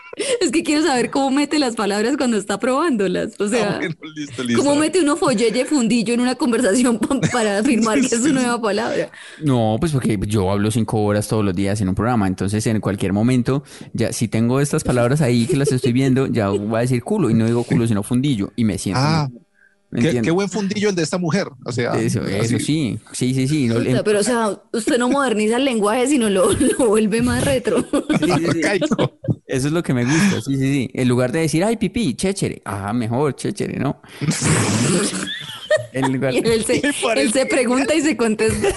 Es 0.43 0.51
que 0.51 0.63
quiero 0.63 0.85
saber 0.85 1.11
cómo 1.11 1.31
mete 1.31 1.59
las 1.59 1.75
palabras 1.75 2.17
cuando 2.19 2.37
está 2.37 2.59
probándolas. 2.59 3.33
O 3.41 3.49
sea, 3.49 3.77
ah, 3.77 3.79
bueno, 3.79 3.95
listo, 4.15 4.45
listo. 4.45 4.63
cómo 4.63 4.77
mete 4.77 5.01
uno 5.01 5.17
folleye 5.17 5.65
fundillo 5.65 6.13
en 6.13 6.21
una 6.21 6.35
conversación 6.35 6.99
pa- 6.99 7.19
para 7.33 7.59
afirmar 7.61 7.99
que 8.01 8.07
es 8.15 8.23
su 8.23 8.33
nueva 8.33 8.61
palabra. 8.61 9.11
No, 9.43 9.77
pues 9.81 9.93
porque 9.93 10.19
yo 10.27 10.51
hablo 10.51 10.71
cinco 10.71 11.03
horas 11.03 11.29
todos 11.29 11.43
los 11.43 11.55
días 11.55 11.81
en 11.81 11.89
un 11.89 11.95
programa, 11.95 12.27
entonces 12.27 12.67
en 12.67 12.81
cualquier 12.81 13.15
momento, 13.15 13.63
ya 13.95 14.13
si 14.13 14.29
tengo 14.29 14.61
estas 14.61 14.85
palabras 14.85 15.23
ahí 15.23 15.47
que 15.47 15.57
las 15.57 15.73
estoy 15.73 15.93
viendo, 15.93 16.27
ya 16.27 16.49
voy 16.51 16.77
a 16.77 16.81
decir 16.81 17.03
culo 17.03 17.31
y 17.31 17.35
no 17.35 17.47
digo 17.47 17.65
culo 17.65 17.87
sino 17.87 18.03
fundillo 18.03 18.53
y 18.55 18.65
me 18.65 18.77
siento. 18.77 19.01
Ah, 19.03 19.29
¿me 19.91 20.21
qué, 20.21 20.31
buen 20.31 20.51
fundillo 20.51 20.91
el 20.91 20.95
de 20.95 21.03
esta 21.05 21.17
mujer. 21.17 21.49
O 21.65 21.73
sea, 21.73 21.93
Eso, 21.99 22.23
eso 22.27 22.59
sí, 22.59 22.99
sí, 23.13 23.33
sí, 23.35 23.49
sí. 23.49 23.67
no, 23.67 23.77
O 23.77 23.83
sea, 23.83 23.99
en- 23.99 24.05
pero, 24.05 24.21
o 24.21 24.23
sea, 24.23 24.61
usted 24.75 24.99
no 24.99 25.09
moderniza 25.09 25.57
el 25.57 25.65
lenguaje, 25.65 26.07
sino 26.07 26.29
lo, 26.29 26.53
lo 26.53 26.87
vuelve 26.87 27.23
más 27.23 27.43
retro. 27.45 27.83
sí, 28.21 28.27
sí, 28.53 28.63
sí. 28.63 28.63
Eso 29.53 29.67
es 29.67 29.73
lo 29.75 29.83
que 29.83 29.93
me 29.93 30.05
gusta, 30.07 30.41
sí, 30.41 30.57
sí, 30.57 30.73
sí. 30.73 30.91
En 30.95 31.09
lugar 31.09 31.31
de 31.31 31.41
decir, 31.41 31.63
ay, 31.63 31.77
pipí, 31.77 32.15
chéchere. 32.15 32.63
Ah, 32.65 32.95
mejor, 32.95 33.37
chéchere, 33.37 33.79
¿no? 33.79 34.01
En 35.93 36.11
lugar- 36.11 36.33
Y 36.33 36.39
él 36.39 36.65
se, 36.65 36.81
él 37.17 37.33
se 37.35 37.45
pregunta 37.45 37.95
y 37.95 38.01
se 38.01 38.17
contesta. 38.17 38.69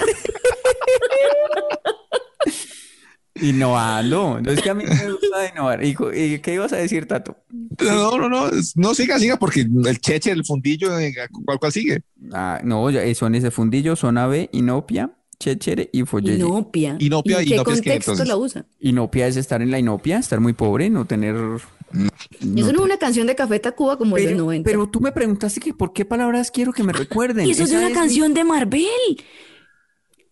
Innovando. 3.41 4.39
No 4.41 4.51
es 4.51 4.61
que 4.61 4.69
a 4.69 4.73
mí 4.73 4.83
me 4.85 5.11
gusta 5.11 5.49
innovar. 5.51 5.83
¿Y, 5.83 5.95
y 6.13 6.39
qué 6.39 6.53
ibas 6.53 6.71
a 6.73 6.77
decir, 6.77 7.05
Tato? 7.05 7.37
No, 7.81 8.17
no, 8.17 8.29
no, 8.29 8.49
no 8.75 8.93
siga, 8.95 9.19
siga, 9.19 9.37
porque 9.37 9.61
el 9.85 9.99
cheche, 9.99 10.31
el 10.31 10.45
fundillo, 10.45 10.97
eh, 10.99 11.13
¿cuál, 11.45 11.59
cuál 11.59 11.71
sigue? 11.71 12.01
Ah, 12.31 12.61
no, 12.63 12.89
ya, 12.89 13.03
eh, 13.03 13.13
son 13.15 13.35
ese 13.35 13.51
fundillo, 13.51 13.95
zona 13.97 14.27
B, 14.27 14.49
inopia, 14.53 15.11
chéchere 15.39 15.89
y 15.91 16.03
folleye. 16.03 16.37
Inopia. 16.37 16.95
Inopia, 16.99 17.39
¿Y 17.39 17.43
en 17.43 17.47
qué 17.49 17.55
inopia 17.55 17.73
es 17.73 17.81
que 17.81 17.89
contexto 17.89 18.11
entonces- 18.11 18.27
la 18.27 18.37
usa? 18.37 18.65
Inopia 18.79 19.27
es 19.27 19.37
estar 19.37 19.61
en 19.61 19.71
la 19.71 19.79
inopia, 19.79 20.19
estar 20.19 20.39
muy 20.39 20.53
pobre, 20.53 20.89
no 20.89 21.05
tener... 21.05 21.35
Eso 21.35 22.73
no 22.73 22.79
es 22.79 22.85
una 22.85 22.97
canción 22.97 23.27
de 23.27 23.35
Café 23.35 23.59
Tacuba 23.59 23.97
como 23.97 24.15
de 24.15 24.23
los 24.23 24.31
Pero, 24.31 24.43
90. 24.43 24.69
pero 24.69 24.89
tú 24.89 24.99
me 24.99 25.11
preguntaste 25.11 25.59
que 25.61 25.73
por 25.73 25.93
qué 25.93 26.03
palabras 26.03 26.51
quiero 26.51 26.73
que 26.73 26.83
me 26.83 26.91
recuerden. 26.91 27.45
y 27.47 27.51
eso 27.51 27.63
es 27.63 27.71
una 27.71 27.91
canción 27.91 28.33
de 28.33 28.43
Marvel. 28.43 28.85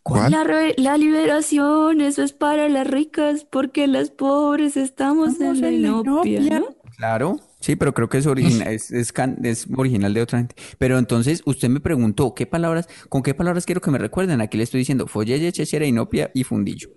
¿Cuál? 0.04 0.32
La, 0.76 0.98
liberación, 0.98 2.02
eso 2.02 2.24
es 2.24 2.34
para 2.34 2.68
las 2.68 2.86
ricas, 2.86 3.48
porque 3.50 3.88
las 3.88 4.10
pobres 4.10 4.76
estamos, 4.76 5.40
en 5.40 5.62
la 5.62 5.72
inopia, 5.72 6.60
¿no? 6.60 6.76
Claro, 6.98 7.40
sí, 7.64 7.76
pero 7.76 7.94
creo 7.94 8.10
que 8.10 8.18
es, 8.18 8.26
origina- 8.28 8.70
es, 8.72 8.92
es 8.92 9.12
can- 9.14 9.38
es 9.44 9.66
original 9.76 10.14
de 10.14 10.22
otra 10.22 10.40
gente. 10.40 10.56
Pero 10.78 11.00
entonces 11.00 11.42
usted 11.46 11.70
me 11.70 11.80
preguntó, 11.80 12.34
¿qué 12.36 12.46
palabras, 12.46 12.88
con 13.10 13.24
qué 13.24 13.34
palabras 13.34 13.66
quiero 13.66 13.82
que 13.82 13.92
me 13.92 13.98
recuerden? 13.98 14.42
Aquí 14.42 14.58
le 14.58 14.64
estoy 14.64 14.80
diciendo 14.80 15.08
folleye, 15.08 15.52
chéchere, 15.52 15.88
inopia 15.88 16.30
y 16.34 16.44
fundillo. 16.44 16.90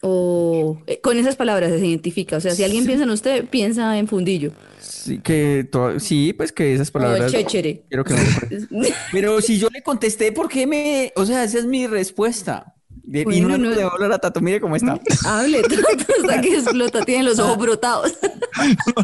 O 0.00 0.78
eh, 0.86 1.00
con 1.00 1.16
esas 1.18 1.34
palabras 1.36 1.72
se 1.72 1.84
identifica. 1.84 2.36
O 2.36 2.40
sea, 2.40 2.54
si 2.54 2.62
alguien 2.62 2.86
piensa 2.86 3.04
en 3.04 3.10
usted, 3.10 3.44
piensa 3.46 3.98
en 3.98 4.06
fundillo. 4.06 4.52
Sí, 4.80 5.18
que 5.18 5.68
sí, 5.98 6.32
pues 6.32 6.52
que 6.52 6.72
esas 6.72 6.90
palabras 6.90 7.32
chéchere. 7.32 7.82
quiero 7.88 8.04
que 8.04 8.14
me 8.14 8.20
recuerden. 8.24 8.68
Pero 9.12 9.40
si 9.40 9.58
yo 9.58 9.68
le 9.72 9.82
contesté, 9.82 10.30
¿por 10.32 10.48
qué 10.48 10.66
me...? 10.66 11.12
O 11.16 11.26
sea, 11.26 11.42
esa 11.42 11.58
es 11.58 11.66
mi 11.66 11.86
respuesta. 11.86 12.74
De- 13.10 13.24
y 13.30 13.40
no, 13.40 13.56
no- 13.56 13.70
le 13.70 13.76
voy 13.76 13.84
a 13.84 13.86
hablar 13.88 14.12
a 14.12 14.18
Tato, 14.18 14.40
mire 14.42 14.60
cómo 14.60 14.76
está. 14.76 15.00
Hable 15.24 15.62
tanto 15.62 16.12
hasta 16.20 16.40
que 16.42 16.54
explota, 16.58 17.04
tiene 17.06 17.24
los 17.24 17.38
ojos 17.38 17.56
brotados. 17.58 18.12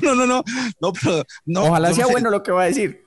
No, 0.02 0.16
no, 0.16 0.26
no, 0.26 0.42
no, 0.80 0.92
pero 0.92 1.24
no. 1.46 1.62
Ojalá 1.66 1.90
no 1.90 1.94
sea 1.94 2.06
sé, 2.06 2.12
bueno 2.12 2.28
lo 2.28 2.42
que 2.42 2.50
va 2.50 2.64
a 2.64 2.66
decir. 2.66 3.04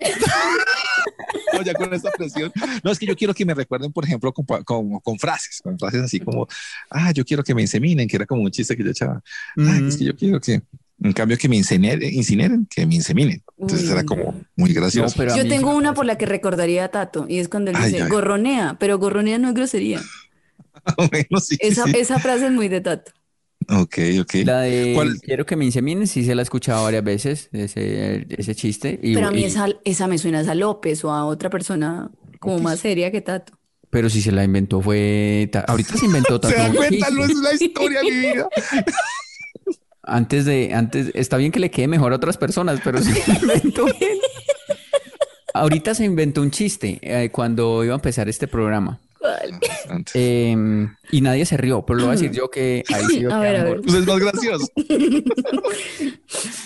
no, 1.53 1.61
ya 1.61 1.73
con 1.73 1.93
esta 1.93 2.09
presión. 2.11 2.51
No, 2.83 2.91
es 2.91 2.99
que 2.99 3.05
yo 3.05 3.15
quiero 3.17 3.33
que 3.33 3.45
me 3.45 3.53
recuerden, 3.53 3.91
por 3.91 4.05
ejemplo, 4.05 4.31
con, 4.33 4.45
con, 4.63 4.99
con 5.01 5.19
frases, 5.19 5.59
con 5.61 5.77
frases 5.77 6.01
así 6.03 6.19
como, 6.21 6.47
ah, 6.89 7.11
yo 7.11 7.25
quiero 7.25 7.43
que 7.43 7.53
me 7.53 7.61
inseminen, 7.61 8.07
que 8.07 8.15
era 8.15 8.25
como 8.25 8.43
un 8.43 8.51
chiste 8.51 8.75
que 8.77 8.83
yo 8.83 8.91
echaba. 8.91 9.21
Ah, 9.57 9.77
es 9.87 9.97
que 9.97 10.05
yo 10.05 10.15
quiero 10.15 10.39
que, 10.39 10.61
en 11.03 11.13
cambio, 11.13 11.37
que 11.37 11.49
me 11.49 11.57
incineren, 11.57 12.13
incineren 12.13 12.65
que 12.73 12.85
me 12.85 12.95
inseminen. 12.95 13.43
Entonces 13.57 13.87
Uy, 13.87 13.91
era 13.93 14.03
no. 14.03 14.07
como 14.07 14.41
muy 14.55 14.73
gracioso. 14.73 15.13
pero 15.17 15.33
a 15.33 15.37
Yo 15.37 15.47
tengo 15.49 15.75
una 15.75 15.93
por 15.93 16.05
la 16.05 16.17
que 16.17 16.25
recordaría 16.25 16.85
a 16.85 16.89
Tato, 16.89 17.25
y 17.27 17.39
es 17.39 17.49
cuando 17.49 17.71
él 17.71 17.77
Ay, 17.77 17.91
dice 17.91 18.03
ay. 18.03 18.09
gorronea, 18.09 18.77
pero 18.79 18.97
gorronea 18.99 19.37
no 19.37 19.49
es 19.49 19.53
grosería. 19.53 20.01
bueno, 20.97 21.39
sí, 21.39 21.57
Esa, 21.59 21.83
sí. 21.85 21.91
esa 21.95 22.19
frase 22.19 22.45
es 22.47 22.51
muy 22.51 22.67
de 22.67 22.81
Tato. 22.81 23.11
Ok, 23.69 23.97
ok. 24.21 24.33
La 24.45 24.61
de 24.61 24.93
¿Cuál? 24.95 25.19
quiero 25.19 25.45
que 25.45 25.55
me 25.57 25.65
inseminen, 25.65 26.07
sí 26.07 26.23
se 26.23 26.33
la 26.35 26.41
he 26.41 26.43
escuchado 26.43 26.83
varias 26.83 27.03
veces, 27.03 27.49
ese, 27.51 28.25
ese 28.29 28.55
chiste. 28.55 28.97
Y, 29.03 29.13
Pero 29.15 29.27
a 29.27 29.31
mí 29.31 29.41
y- 29.41 29.45
esa, 29.45 29.67
esa 29.83 30.07
me 30.07 30.17
suena 30.17 30.39
a 30.39 30.55
López 30.55 31.03
o 31.03 31.11
a 31.11 31.25
otra 31.25 31.49
persona 31.49 32.09
como 32.39 32.59
más 32.59 32.79
seria 32.79 33.11
que 33.11 33.19
Tato. 33.21 33.53
pero 33.89 34.09
si 34.09 34.21
se 34.21 34.31
la 34.31 34.43
inventó 34.43 34.81
fue... 34.81 35.49
Ta- 35.51 35.61
Ahorita 35.67 35.97
se 35.97 36.05
inventó 36.05 36.35
¿Se 36.35 36.39
Tato 36.41 36.55
dan 36.55 36.71
un 36.71 36.77
cuenta? 36.77 37.09
No 37.09 37.25
es 37.25 37.35
la 37.35 37.53
historia 37.53 37.99
de 37.99 38.11
mi 38.11 38.19
vida. 38.19 38.47
Antes 40.03 40.45
de, 40.45 40.73
antes, 40.73 41.11
está 41.15 41.35
bien 41.35 41.51
que 41.51 41.59
le 41.59 41.69
quede 41.69 41.89
mejor 41.89 42.13
a 42.13 42.15
otras 42.15 42.37
personas, 42.37 42.79
pero 42.81 43.01
se 43.01 43.11
la 43.27 43.55
inventó 43.55 43.83
bien. 43.85 44.17
Ahorita 45.53 45.93
se 45.95 46.05
inventó 46.05 46.41
un 46.41 46.51
chiste 46.51 46.99
eh, 47.01 47.29
cuando 47.29 47.83
iba 47.83 47.93
a 47.93 47.97
empezar 47.97 48.29
este 48.29 48.47
programa. 48.47 49.01
Antes. 49.89 50.15
Eh, 50.15 50.55
y 51.11 51.21
nadie 51.21 51.45
se 51.45 51.57
rió, 51.57 51.85
pero 51.85 51.99
lo 51.99 52.05
voy 52.05 52.13
a 52.13 52.19
decir 52.19 52.31
yo 52.31 52.49
que 52.49 52.83
ahí 52.93 53.05
sí 53.07 53.19
yo 53.21 53.31
A 53.33 53.39
ver, 53.39 53.55
a 53.57 53.63
ver. 53.63 53.81
Pues 53.81 53.93
es 53.95 54.05
más 54.07 54.19
gracioso. 54.19 54.67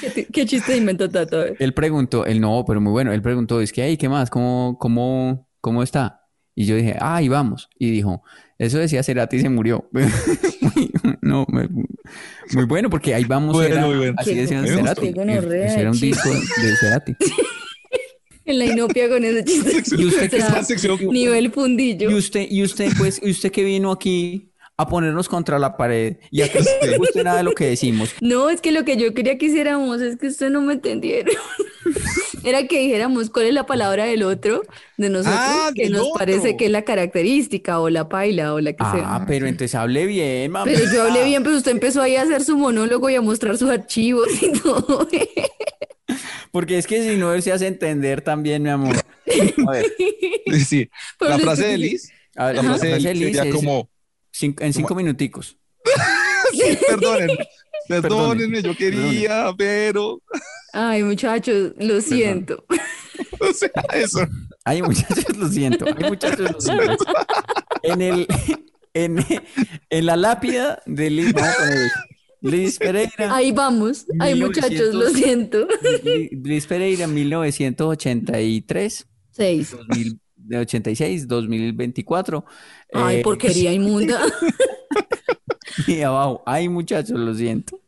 ¿Qué, 0.02 0.10
te- 0.10 0.26
qué 0.28 0.46
chiste 0.46 0.76
inventó 0.78 1.10
Tato? 1.10 1.44
Él 1.46 1.74
preguntó, 1.74 2.26
él 2.26 2.42
no, 2.42 2.64
pero 2.66 2.82
muy 2.82 2.92
bueno, 2.92 3.12
él 3.14 3.22
preguntó, 3.22 3.62
es 3.62 3.72
que, 3.72 3.84
hey, 3.86 3.98
¿qué 3.98 4.10
más? 4.10 4.30
¿Cómo, 4.30 4.78
cómo, 4.80 5.48
cómo 5.62 5.84
está? 5.84 6.22
Y 6.56 6.66
yo 6.66 6.76
dije, 6.76 6.96
ah, 7.00 7.22
y 7.22 7.30
vamos. 7.30 7.70
Y 7.78 7.92
dijo, 7.92 8.24
eso 8.58 8.78
decía 8.78 9.04
Cerati 9.04 9.38
y 9.38 9.42
se 9.42 9.50
murió. 9.50 9.88
Muy- 9.92 10.92
no, 11.22 11.46
me- 11.50 11.70
muy 12.54 12.66
bueno, 12.66 12.90
porque 12.90 13.14
ahí 13.16 13.24
vamos. 13.26 13.54
Bueno, 13.54 13.76
era- 13.76 13.86
bueno. 13.86 14.14
Así 14.18 14.34
decían 14.36 14.66
Cerati. 14.68 15.14
era 15.18 15.92
un 15.92 16.00
disco 16.00 16.30
de 16.30 16.76
Cerati. 16.80 17.16
En 18.52 18.60
la 18.60 18.66
inopia 18.66 19.08
con 19.10 19.24
ese 19.24 19.44
chiste. 19.46 19.96
¿Y 19.98 20.06
usted 20.06 20.28
O 20.28 20.30
sea, 20.30 20.48
Esta 20.48 20.64
sección 20.64 21.00
nivel 21.10 21.52
fundillo. 21.52 22.12
Y 22.12 22.14
usted, 22.14 22.48
y 22.50 22.64
usted, 22.64 22.92
pues, 22.98 23.20
y 23.24 23.32
usted 23.32 23.52
que 23.52 23.64
vino 23.64 23.92
aquí 23.92 24.51
a 24.82 24.88
ponernos 24.88 25.30
contra 25.30 25.58
la 25.60 25.78
pared 25.78 26.18
y 26.30 26.42
a 26.42 26.50
que 26.52 26.60
no 26.60 26.66
le 26.88 26.98
guste 26.98 27.24
nada 27.24 27.38
de 27.38 27.44
lo 27.44 27.52
que 27.54 27.66
decimos. 27.66 28.14
No, 28.22 28.50
es 28.50 28.62
que 28.62 28.72
lo 28.72 28.84
que 28.86 28.98
yo 28.98 29.14
quería 29.14 29.38
que 29.38 29.48
hiciéramos 29.48 30.02
es 30.02 30.18
que 30.18 30.28
usted 30.28 30.50
no 30.50 30.62
me 30.62 30.74
entendieron. 30.74 31.34
Era 32.44 32.66
que 32.68 32.80
dijéramos 32.80 33.30
cuál 33.30 33.46
es 33.46 33.54
la 33.54 33.66
palabra 33.68 34.06
del 34.06 34.24
otro, 34.24 34.64
de 34.98 35.10
nosotros, 35.10 35.36
Ah, 35.40 35.72
que 35.76 35.90
nos 35.90 36.02
otro. 36.02 36.14
parece 36.18 36.58
que 36.58 36.66
es 36.66 36.72
la 36.72 36.82
característica 36.84 37.80
o 37.80 37.90
la 37.90 38.10
paila 38.10 38.54
o 38.56 38.60
la 38.60 38.72
que 38.74 38.78
Ah, 38.84 38.92
sea. 39.20 39.26
pero 39.28 39.46
entonces 39.46 39.76
hable 39.76 40.08
bien, 40.08 40.50
mamá. 40.52 40.66
Pero 40.66 40.92
yo 40.92 41.04
hablé 41.04 41.24
bien, 41.26 41.44
pero 41.44 41.56
usted 41.56 41.72
empezó 41.72 42.02
ahí 42.02 42.16
a 42.16 42.24
hacer 42.24 42.44
su 42.44 42.58
monólogo 42.58 43.10
y 43.12 43.16
a 43.16 43.22
mostrar 43.22 43.58
sus 43.58 43.70
archivos 43.70 44.28
y 44.42 44.52
todo. 44.64 45.08
Porque 46.52 46.78
es 46.78 46.88
que 46.88 47.04
si 47.08 47.16
no, 47.18 47.40
se 47.42 47.52
hace 47.52 47.68
entender 47.68 48.22
también, 48.22 48.64
mi 48.64 48.70
amor. 48.70 48.96
A 49.68 49.72
ver, 49.72 49.86
Sí, 50.68 50.90
la 51.20 51.38
frase 51.40 51.68
de. 51.68 51.78
Liz, 51.78 52.10
a 52.36 52.48
ver, 52.48 52.56
la 52.56 52.64
frase 52.64 52.88
de 52.88 53.00
Liz 53.00 53.04
Liz 53.20 53.38
sería 53.38 53.44
es 53.52 53.56
como, 53.56 53.90
cin- 54.42 54.56
en 54.60 54.74
cinco 54.74 54.96
minuticos. 54.96 55.58
perdónenme, 56.90 57.38
perdónenme, 57.88 58.62
yo 58.62 58.76
quería, 58.76 59.54
pero, 59.58 60.22
Ay, 60.74 61.04
muchachos, 61.04 61.72
lo 61.78 62.02
siento. 62.02 62.66
o 63.40 63.54
sea, 63.54 63.70
eso. 63.94 64.20
Ay, 64.64 64.82
muchachos, 64.82 65.36
lo 65.38 65.48
siento. 65.50 65.86
Ay, 65.86 66.10
muchachos, 66.10 66.52
lo 66.52 66.60
siento. 66.62 66.98
En 67.84 68.02
el, 68.02 68.26
en, 68.94 69.18
en 69.90 70.06
la 70.06 70.16
lápida 70.16 70.82
de 70.86 71.10
Liz, 71.10 71.34
Liz 72.42 72.78
Pereira. 72.80 73.36
Ahí 73.36 73.52
vamos. 73.52 74.06
Ay, 74.20 74.34
1900. 74.36 74.72
muchachos, 74.72 74.94
lo 74.94 75.10
siento. 75.10 75.68
Li- 76.04 76.30
Liz 76.44 76.68
Pereira, 76.68 77.08
1983, 77.08 79.08
Seis. 80.50 81.28
2086, 81.28 81.28
2024. 81.28 82.46
Ay, 82.94 83.18
Eh, 83.18 83.22
porquería 83.22 83.72
inmunda. 83.74 84.22
Y 85.88 86.02
abajo, 86.02 86.44
ay, 86.46 86.70
muchachos, 86.70 87.18
lo 87.20 87.34
siento. 87.34 87.80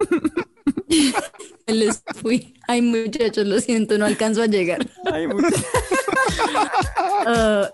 Les 1.67 2.03
fui. 2.21 2.53
Ay, 2.67 2.81
muchachos, 2.81 3.45
lo 3.47 3.59
siento, 3.59 3.97
no 3.97 4.05
alcanzo 4.05 4.41
a 4.43 4.47
llegar. 4.47 4.85
Ay, 5.11 5.27
muchachos. 5.27 5.65
Ah, 7.25 7.69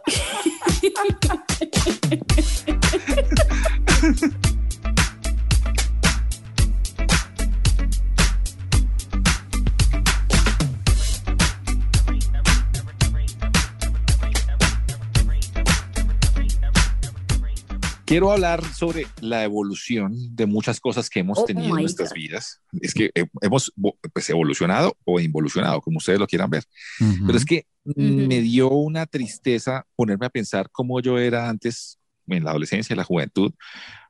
Quiero 18.10 18.32
hablar 18.32 18.66
sobre 18.74 19.06
la 19.22 19.44
evolución 19.44 20.36
de 20.36 20.48
muchas 20.48 20.80
cosas 20.80 21.12
que 21.12 21.20
hemos 21.20 21.38
Oh 21.38 21.46
tenido 21.46 21.76
en 21.76 21.84
nuestras 21.84 22.10
God. 22.10 22.16
vidas. 22.16 22.60
Es 22.82 22.96
que 22.96 23.12
eh, 23.14 23.28
hemos 23.42 23.72
pues, 24.12 24.30
evolucionado 24.32 24.98
o 25.06 25.20
involucionado, 25.20 25.80
como 25.80 26.00
ustedes 26.00 26.18
lo 26.18 26.26
quieran 26.26 26.50
ver. 26.50 26.64
Pero 26.98 27.38
es 27.38 27.46
que 27.46 27.68
me 27.96 28.42
dio 28.42 28.72
una 28.72 29.06
tristeza 29.06 29.86
ponerme 29.96 30.26
a 30.26 30.32
pensar 30.32 30.70
cómo 30.72 31.00
yo 31.02 31.20
era 31.20 31.50
antes, 31.50 32.00
en 32.26 32.44
la 32.44 32.50
adolescencia 32.50 32.96
y 32.96 32.98
la 32.98 33.04
juventud, 33.04 33.54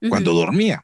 cuando 0.07 0.31
Ujú. 0.31 0.39
dormía. 0.39 0.81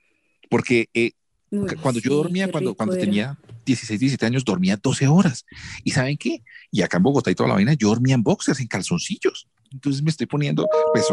Porque 0.50 0.90
eh, 0.94 1.12
Uy, 1.52 1.70
cuando 1.82 2.02
yo 2.02 2.10
sí, 2.10 2.16
dormía, 2.18 2.48
qué 2.48 2.52
cuando, 2.52 2.76
cuando 2.76 2.96
era. 2.96 3.06
tenía 3.06 3.40
16, 3.66 3.98
17 3.98 4.26
años, 4.26 4.44
dormía 4.44 4.76
12 4.76 5.08
horas. 5.08 5.46
¿Y 5.86 5.92
saben 5.92 6.18
qué? 6.18 6.44
Y 6.70 6.82
acá 6.82 6.98
en 6.98 7.04
Bogotá 7.04 7.32
y 7.32 7.36
toda 7.36 7.48
la 7.48 7.56
vaina, 7.56 7.76
yo 7.76 7.88
dormía 7.88 8.16
en 8.16 8.24
boxers, 8.24 8.60
en 8.60 8.68
calzoncillos. 8.68 9.48
Entonces 9.72 10.02
me 10.02 10.10
estoy 10.10 10.26
poniendo, 10.28 10.68
pues 10.94 11.06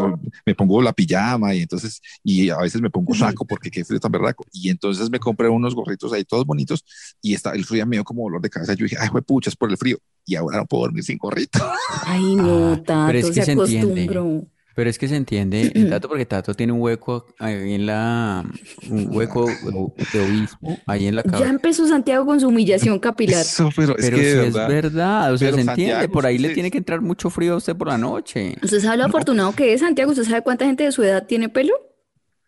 me 0.45 0.55
pongo 0.55 0.81
la 0.81 0.93
pijama 0.93 1.53
y 1.53 1.61
entonces, 1.61 2.01
y 2.23 2.49
a 2.49 2.57
veces 2.57 2.81
me 2.81 2.89
pongo 2.89 3.13
saco 3.13 3.45
porque 3.45 3.69
qué 3.69 3.83
frío 3.83 3.99
tan 3.99 4.11
berraco. 4.11 4.45
Y 4.51 4.69
entonces 4.69 5.09
me 5.09 5.19
compré 5.19 5.49
unos 5.49 5.75
gorritos 5.75 6.13
ahí 6.13 6.23
todos 6.23 6.45
bonitos 6.45 6.83
y 7.21 7.33
está, 7.33 7.51
el 7.51 7.65
frío 7.65 7.85
me 7.85 7.97
dio 7.97 8.03
como 8.03 8.23
dolor 8.23 8.41
de 8.41 8.49
cabeza. 8.49 8.73
Yo 8.73 8.85
dije, 8.85 8.97
ay, 8.99 9.09
pucha, 9.25 9.49
es 9.49 9.55
por 9.55 9.69
el 9.69 9.77
frío. 9.77 9.97
Y 10.25 10.35
ahora 10.35 10.57
no 10.57 10.65
puedo 10.65 10.83
dormir 10.83 11.03
sin 11.03 11.17
gorrito. 11.17 11.59
Ay, 12.05 12.35
no, 12.35 12.81
Ah, 12.87 13.03
pero 13.07 13.19
es 13.19 13.27
que 13.27 13.33
se 13.33 13.45
se 13.45 13.51
acostumbró. 13.51 14.45
Pero 14.75 14.89
es 14.89 14.97
que 14.97 15.07
se 15.07 15.15
entiende 15.15 15.71
el 15.75 15.89
Tato 15.89 16.07
porque 16.09 16.25
Tato 16.25 16.53
tiene 16.53 16.73
un 16.73 16.81
hueco 16.81 17.25
ahí 17.39 17.73
en 17.73 17.85
la, 17.85 18.43
un 18.89 19.15
hueco 19.15 19.45
de 19.45 20.19
obispo 20.19 20.77
ahí 20.87 21.07
en 21.07 21.15
la 21.15 21.23
Ya 21.23 21.31
cabeza. 21.31 21.49
empezó 21.49 21.87
Santiago 21.87 22.25
con 22.25 22.39
su 22.39 22.47
humillación 22.47 22.99
capilar. 22.99 23.41
Eso, 23.41 23.69
pero 23.75 23.97
es 23.97 24.05
Pero 24.05 24.17
que 24.17 24.29
es 24.31 24.53
verdad. 24.53 24.67
verdad, 24.67 25.33
o 25.33 25.37
sea, 25.37 25.47
Pero 25.51 25.63
se 25.63 25.69
entiende, 25.69 25.93
Santiago, 25.93 26.13
por 26.13 26.25
ahí 26.25 26.37
le 26.37 26.49
tiene 26.49 26.71
que 26.71 26.79
entrar 26.79 27.01
mucho 27.01 27.29
frío 27.29 27.53
a 27.53 27.57
usted 27.57 27.75
por 27.75 27.87
la 27.89 27.97
noche. 27.97 28.55
¿Usted 28.63 28.79
sabe 28.79 28.97
lo 28.97 29.05
afortunado 29.05 29.51
que 29.53 29.73
es, 29.73 29.81
Santiago? 29.81 30.11
¿Usted 30.11 30.23
sabe 30.23 30.41
cuánta 30.41 30.65
gente 30.65 30.83
de 30.83 30.91
su 30.91 31.03
edad 31.03 31.25
tiene 31.27 31.49
pelo? 31.49 31.73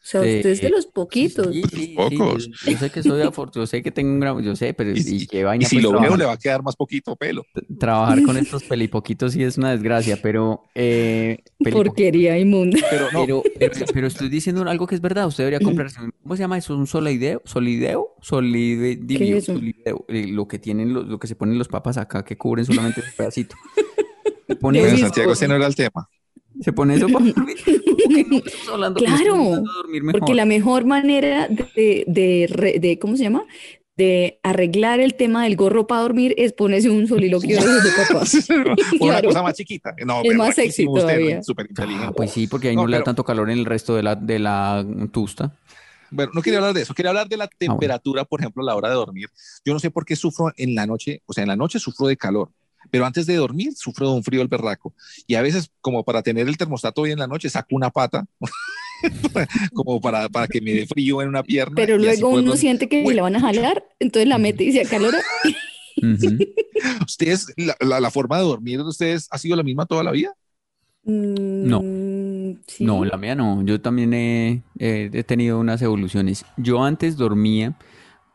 O 0.06 0.08
sea, 0.08 0.24
Eh, 0.24 0.26
usted 0.26 0.52
es 0.52 0.62
de 0.62 0.70
los 0.70 0.86
poquitos. 0.88 1.58
Sí, 1.58 1.68
sí, 1.70 2.02
sí, 2.02 2.24
pocos. 2.26 2.50
yo, 2.62 2.72
yo 2.72 2.78
sé 2.78 2.92
que 2.92 3.04
soy 3.04 3.22
afortunado, 3.24 3.64
yo 3.66 3.68
sé 3.68 3.82
que 3.84 3.92
tengo 3.92 4.12
un 4.14 4.20
gran, 4.20 4.42
yo 4.44 4.56
sé, 4.56 4.74
pero 4.74 4.92
Y, 4.92 5.02
y, 5.18 5.24
y- 5.24 5.28
qué 5.28 5.44
y 5.58 5.66
vaina 5.66 5.66
si 5.66 5.80
pues, 5.80 5.82
lo 5.82 5.98
veo, 5.98 6.16
trabajar, 6.16 6.18
le 6.18 6.26
va 6.26 6.34
a 6.34 6.38
quedar 6.38 6.62
más 6.64 6.76
poquito 6.76 7.16
pelo. 7.16 7.48
trabajar 7.80 8.22
con 8.22 8.38
estos 8.38 8.64
pelipoquitos 8.64 9.34
sí 9.34 9.44
es 9.44 9.58
una 9.58 9.72
desgracia, 9.72 10.22
pero 10.22 10.72
eh, 10.76 11.44
Porquería 11.72 12.38
inmunda. 12.40 12.78
Pero 12.88 13.10
no, 13.12 13.26
pero, 13.26 13.48
pero, 13.58 13.88
pero 13.92 14.08
estoy 14.08 14.30
diciendo 14.30 14.62
algo 14.70 14.86
que 14.88 14.96
es 14.96 15.02
verdad, 15.02 15.26
usted 15.28 15.44
debería 15.44 15.62
comprarse, 15.62 16.00
un- 16.02 16.12
¿cómo 16.22 16.36
se 16.36 16.42
llama 16.44 16.58
eso? 16.58 16.76
¿Un 16.78 16.86
solideo? 16.88 17.42
¿Solideo? 17.46 18.16
Solideo, 18.22 19.00
¿Qué 19.14 19.38
es 19.38 19.50
eso? 19.50 19.54
solideo, 19.54 20.06
eh, 20.08 20.28
lo 20.28 20.48
que 20.48 20.60
tienen 20.60 20.94
los, 20.94 21.08
lo 21.08 21.20
que 21.20 21.28
se 21.28 21.36
ponen 21.36 21.58
los 21.58 21.68
papas 21.68 21.98
acá 21.98 22.24
que 22.24 22.38
cubren 22.38 22.66
solamente 22.66 23.02
un 23.02 23.12
pedacito. 23.14 23.58
Pone 24.60 24.80
bueno, 24.80 24.98
Santiago, 24.98 25.34
ese 25.34 25.48
no 25.48 25.56
era 25.56 25.68
el 25.68 25.76
tema. 25.76 26.10
Se 26.62 26.74
pone 26.74 26.96
eso 26.96 27.08
para 27.08 27.26
dormir. 27.26 27.56
¿Por 27.66 27.98
qué 27.98 28.24
no 28.30 28.38
estamos 28.38 28.70
hablando- 28.70 29.00
Claro, 29.00 29.36
dormir 29.36 30.02
Porque 30.04 30.20
mejor? 30.20 30.36
la 30.36 30.46
mejor 30.46 30.86
manera 30.86 31.48
de, 31.48 32.04
de, 32.08 32.80
de- 32.82 33.00
¿cómo 33.00 33.16
se 33.18 33.24
llama? 33.24 33.44
De 33.98 34.40
arreglar 34.44 35.00
el 35.00 35.16
tema 35.16 35.46
del 35.46 35.56
gorro 35.56 35.88
para 35.88 36.02
dormir 36.02 36.34
es 36.38 36.52
ponerse 36.52 36.90
un 36.90 37.08
soliloquio 37.08 37.58
de 37.60 37.66
ojos 37.66 37.84
de 37.84 37.90
papá. 38.66 38.76
Una 39.00 39.22
cosa 39.22 39.42
más 39.42 39.54
chiquita. 39.56 39.96
No, 40.06 40.18
Es 40.22 40.24
pero 40.28 40.38
más 40.38 40.56
sexy 40.56 40.86
todavía. 40.86 41.42
Súper 41.44 41.68
inteligente. 41.70 42.08
Ah, 42.10 42.14
pues 42.16 42.32
sí, 42.32 42.48
porque 42.48 42.70
ahí 42.70 42.76
No, 42.76 42.82
no, 42.82 42.88
le 42.88 42.94
da 42.98 43.00
pero- 43.00 43.06
tanto 43.06 43.24
calor 43.24 43.50
en 43.50 43.58
el 43.60 43.66
resto 43.66 43.96
de 43.96 44.04
la, 44.04 44.16
de 44.16 44.40
la 44.40 44.86
tusta. 45.12 45.56
Bueno, 46.12 46.32
no 46.36 46.42
quería 46.42 46.60
hablar 46.60 46.74
de 46.74 46.82
eso, 46.84 46.94
quería 46.94 47.10
hablar 47.10 47.28
de 47.28 47.36
la 47.38 47.46
Ah, 47.46 47.50
bueno. 47.60 47.74
temperatura, 47.74 48.26
por 48.26 48.40
ejemplo, 48.40 48.62
a 48.64 48.66
la 48.66 48.76
hora 48.76 48.90
de 48.90 48.96
dormir. 48.96 49.28
Yo 49.66 49.74
no 49.74 49.80
sé 49.80 49.90
por 49.92 50.06
qué 50.06 50.16
sufro 50.16 50.52
en 50.56 50.76
la 50.76 50.86
noche, 50.86 51.22
o 51.26 51.34
sea, 51.34 51.42
en 51.44 51.48
la 51.50 51.56
noche 51.56 51.80
sufro 51.80 52.08
de 52.08 52.16
calor, 52.16 52.50
pero 52.96 53.06
antes 53.06 53.26
de 53.26 53.36
dormir 53.36 53.74
sufro 53.76 54.10
de 54.10 54.16
un 54.16 54.24
frío 54.24 54.40
del 54.40 54.48
berraco. 54.48 54.94
Y 55.28 55.36
a 55.36 55.42
veces, 55.42 55.70
como 55.82 56.06
para 56.06 56.22
tener 56.24 56.48
el 56.48 56.56
termostato 56.56 57.02
bien 57.02 57.16
en 57.16 57.20
la 57.20 57.28
noche, 57.28 57.50
saco 57.50 57.76
una 57.76 57.90
pata, 57.90 58.26
como 59.74 60.00
para, 60.00 60.30
para 60.30 60.48
que 60.48 60.62
me 60.62 60.72
dé 60.72 60.88
frío 60.88 61.22
en 61.22 61.28
una 61.28 61.44
pierna. 61.44 61.74
Pero 61.76 61.98
luego 61.98 62.30
uno 62.30 62.38
dormir. 62.38 62.58
siente 62.58 62.88
que 62.88 63.04
Bueno. 63.04 63.16
le 63.18 63.22
van 63.24 63.36
a 63.36 63.42
jalar, 63.42 63.84
entonces 64.00 64.30
la 64.30 64.38
mete 64.38 64.64
y 64.64 64.72
se 64.72 64.82
acalora. 64.84 65.20
¿Ustedes, 67.06 67.54
la, 67.58 67.76
la- 67.82 68.00
la 68.00 68.12
forma 68.12 68.38
de 68.38 68.44
dormir 68.46 68.78
de 68.80 68.88
ustedes 68.90 69.28
ha 69.32 69.38
sido 69.38 69.56
la 69.58 69.64
misma 69.64 69.86
toda 69.86 70.04
la 70.04 70.12
vida? 70.12 70.34
No. 71.04 71.82
Mm, 71.84 72.60
sí. 72.66 72.84
No, 72.86 73.04
la 73.06 73.18
mía 73.18 73.36
no. 73.36 73.62
Yo 73.64 73.80
también 73.82 74.14
he, 74.14 74.64
he- 74.80 75.10
he 75.14 75.24
tenido 75.24 75.60
unas 75.60 75.82
evoluciones. 75.82 76.46
Yo 76.58 76.84
antes 76.84 77.18
dormía 77.18 77.78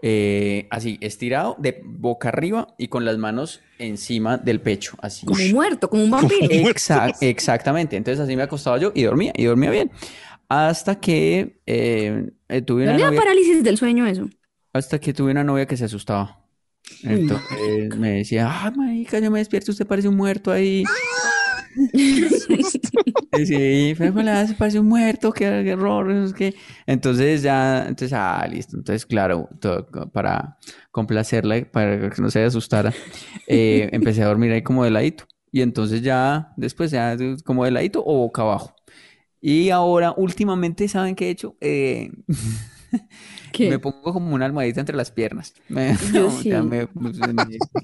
eh, 0.03 0.67
así, 0.71 0.99
estirado, 1.01 1.57
de 1.59 1.83
boca 1.85 2.29
arriba 2.29 2.75
y 2.79 2.89
con 2.89 3.05
las 3.05 3.19
manos 3.19 3.61
encima 3.79 4.39
del 4.39 4.61
pecho, 4.61 4.97
así. 5.03 5.27
Como 5.27 5.45
muerto, 5.49 5.89
como 5.91 6.05
un 6.05 6.11
vampiro. 6.11 6.47
Exa- 6.49 7.15
exactamente. 7.21 7.97
Entonces 7.97 8.21
así 8.21 8.37
me 8.37 8.43
acostaba 8.43 8.79
yo 8.79 8.93
y 8.95 9.03
dormía, 9.05 9.33
y 9.37 9.45
dormía 9.45 9.71
bien. 9.71 9.91
Hasta 10.49 10.99
que 10.99 11.61
eh, 11.67 12.31
eh, 12.49 12.63
tuve 12.63 12.85
¿No 12.85 12.91
una 12.91 12.97
le 12.97 13.03
da 13.03 13.07
novia, 13.09 13.21
parálisis 13.21 13.63
del 13.63 13.77
sueño 13.79 14.07
eso? 14.07 14.29
hasta 14.73 14.99
que 14.99 15.13
tuve 15.13 15.31
una 15.33 15.45
novia 15.45 15.67
que 15.67 15.77
se 15.77 15.85
asustaba. 15.85 16.39
Entonces 17.03 17.97
me 17.97 18.11
decía, 18.19 18.49
ay, 18.65 18.73
marica, 18.77 19.19
yo 19.21 19.31
me 19.31 19.39
despierto, 19.39 19.71
usted 19.71 19.87
parece 19.87 20.09
un 20.09 20.17
muerto 20.17 20.51
ahí. 20.51 20.85
Sí, 23.33 23.95
fue 23.97 24.11
hola, 24.11 24.47
se 24.47 24.55
parece 24.55 24.81
un 24.81 24.89
muerto, 24.89 25.33
qué, 25.33 25.63
qué 25.65 25.75
horror, 25.75 26.07
no 26.07 26.27
sé 26.29 26.35
qué. 26.35 26.55
Entonces 26.87 27.43
ya, 27.43 27.81
entonces, 27.87 28.13
ah, 28.13 28.45
listo. 28.51 28.77
Entonces, 28.77 29.07
claro, 29.07 29.49
todo- 29.61 29.87
para 30.13 30.59
complacerla, 30.91 31.65
para 31.71 32.11
que 32.11 32.21
no 32.23 32.31
se 32.31 32.43
asustara, 32.45 32.93
eh, 33.47 33.89
empecé 33.93 34.23
a 34.23 34.27
dormir 34.27 34.53
ahí 34.53 34.63
como 34.63 34.85
de 34.85 34.91
ladito. 34.91 35.25
Y 35.53 35.63
entonces 35.63 36.03
ya, 36.03 36.53
después 36.57 36.91
ya 36.91 37.17
como 37.45 37.65
de 37.65 37.71
ladito 37.73 38.03
o 38.05 38.17
boca 38.19 38.43
abajo. 38.43 38.75
Y 39.41 39.71
ahora, 39.71 40.13
últimamente, 40.17 40.89
¿saben 40.89 41.15
qué 41.17 41.29
he 41.29 41.31
hecho? 41.31 41.57
Eh. 41.61 42.11
me 43.67 43.79
pongo 43.79 44.13
como 44.13 44.35
una 44.35 44.47
almohadita 44.47 44.81
entre 44.81 44.97
las 44.97 45.11
piernas. 45.13 45.55
Me, 45.69 45.97
Yo 45.99 46.29
o 46.39 46.43
sea, 46.43 46.63
sí. 46.63 46.63
me, 46.63 46.87
pues, 46.89 47.17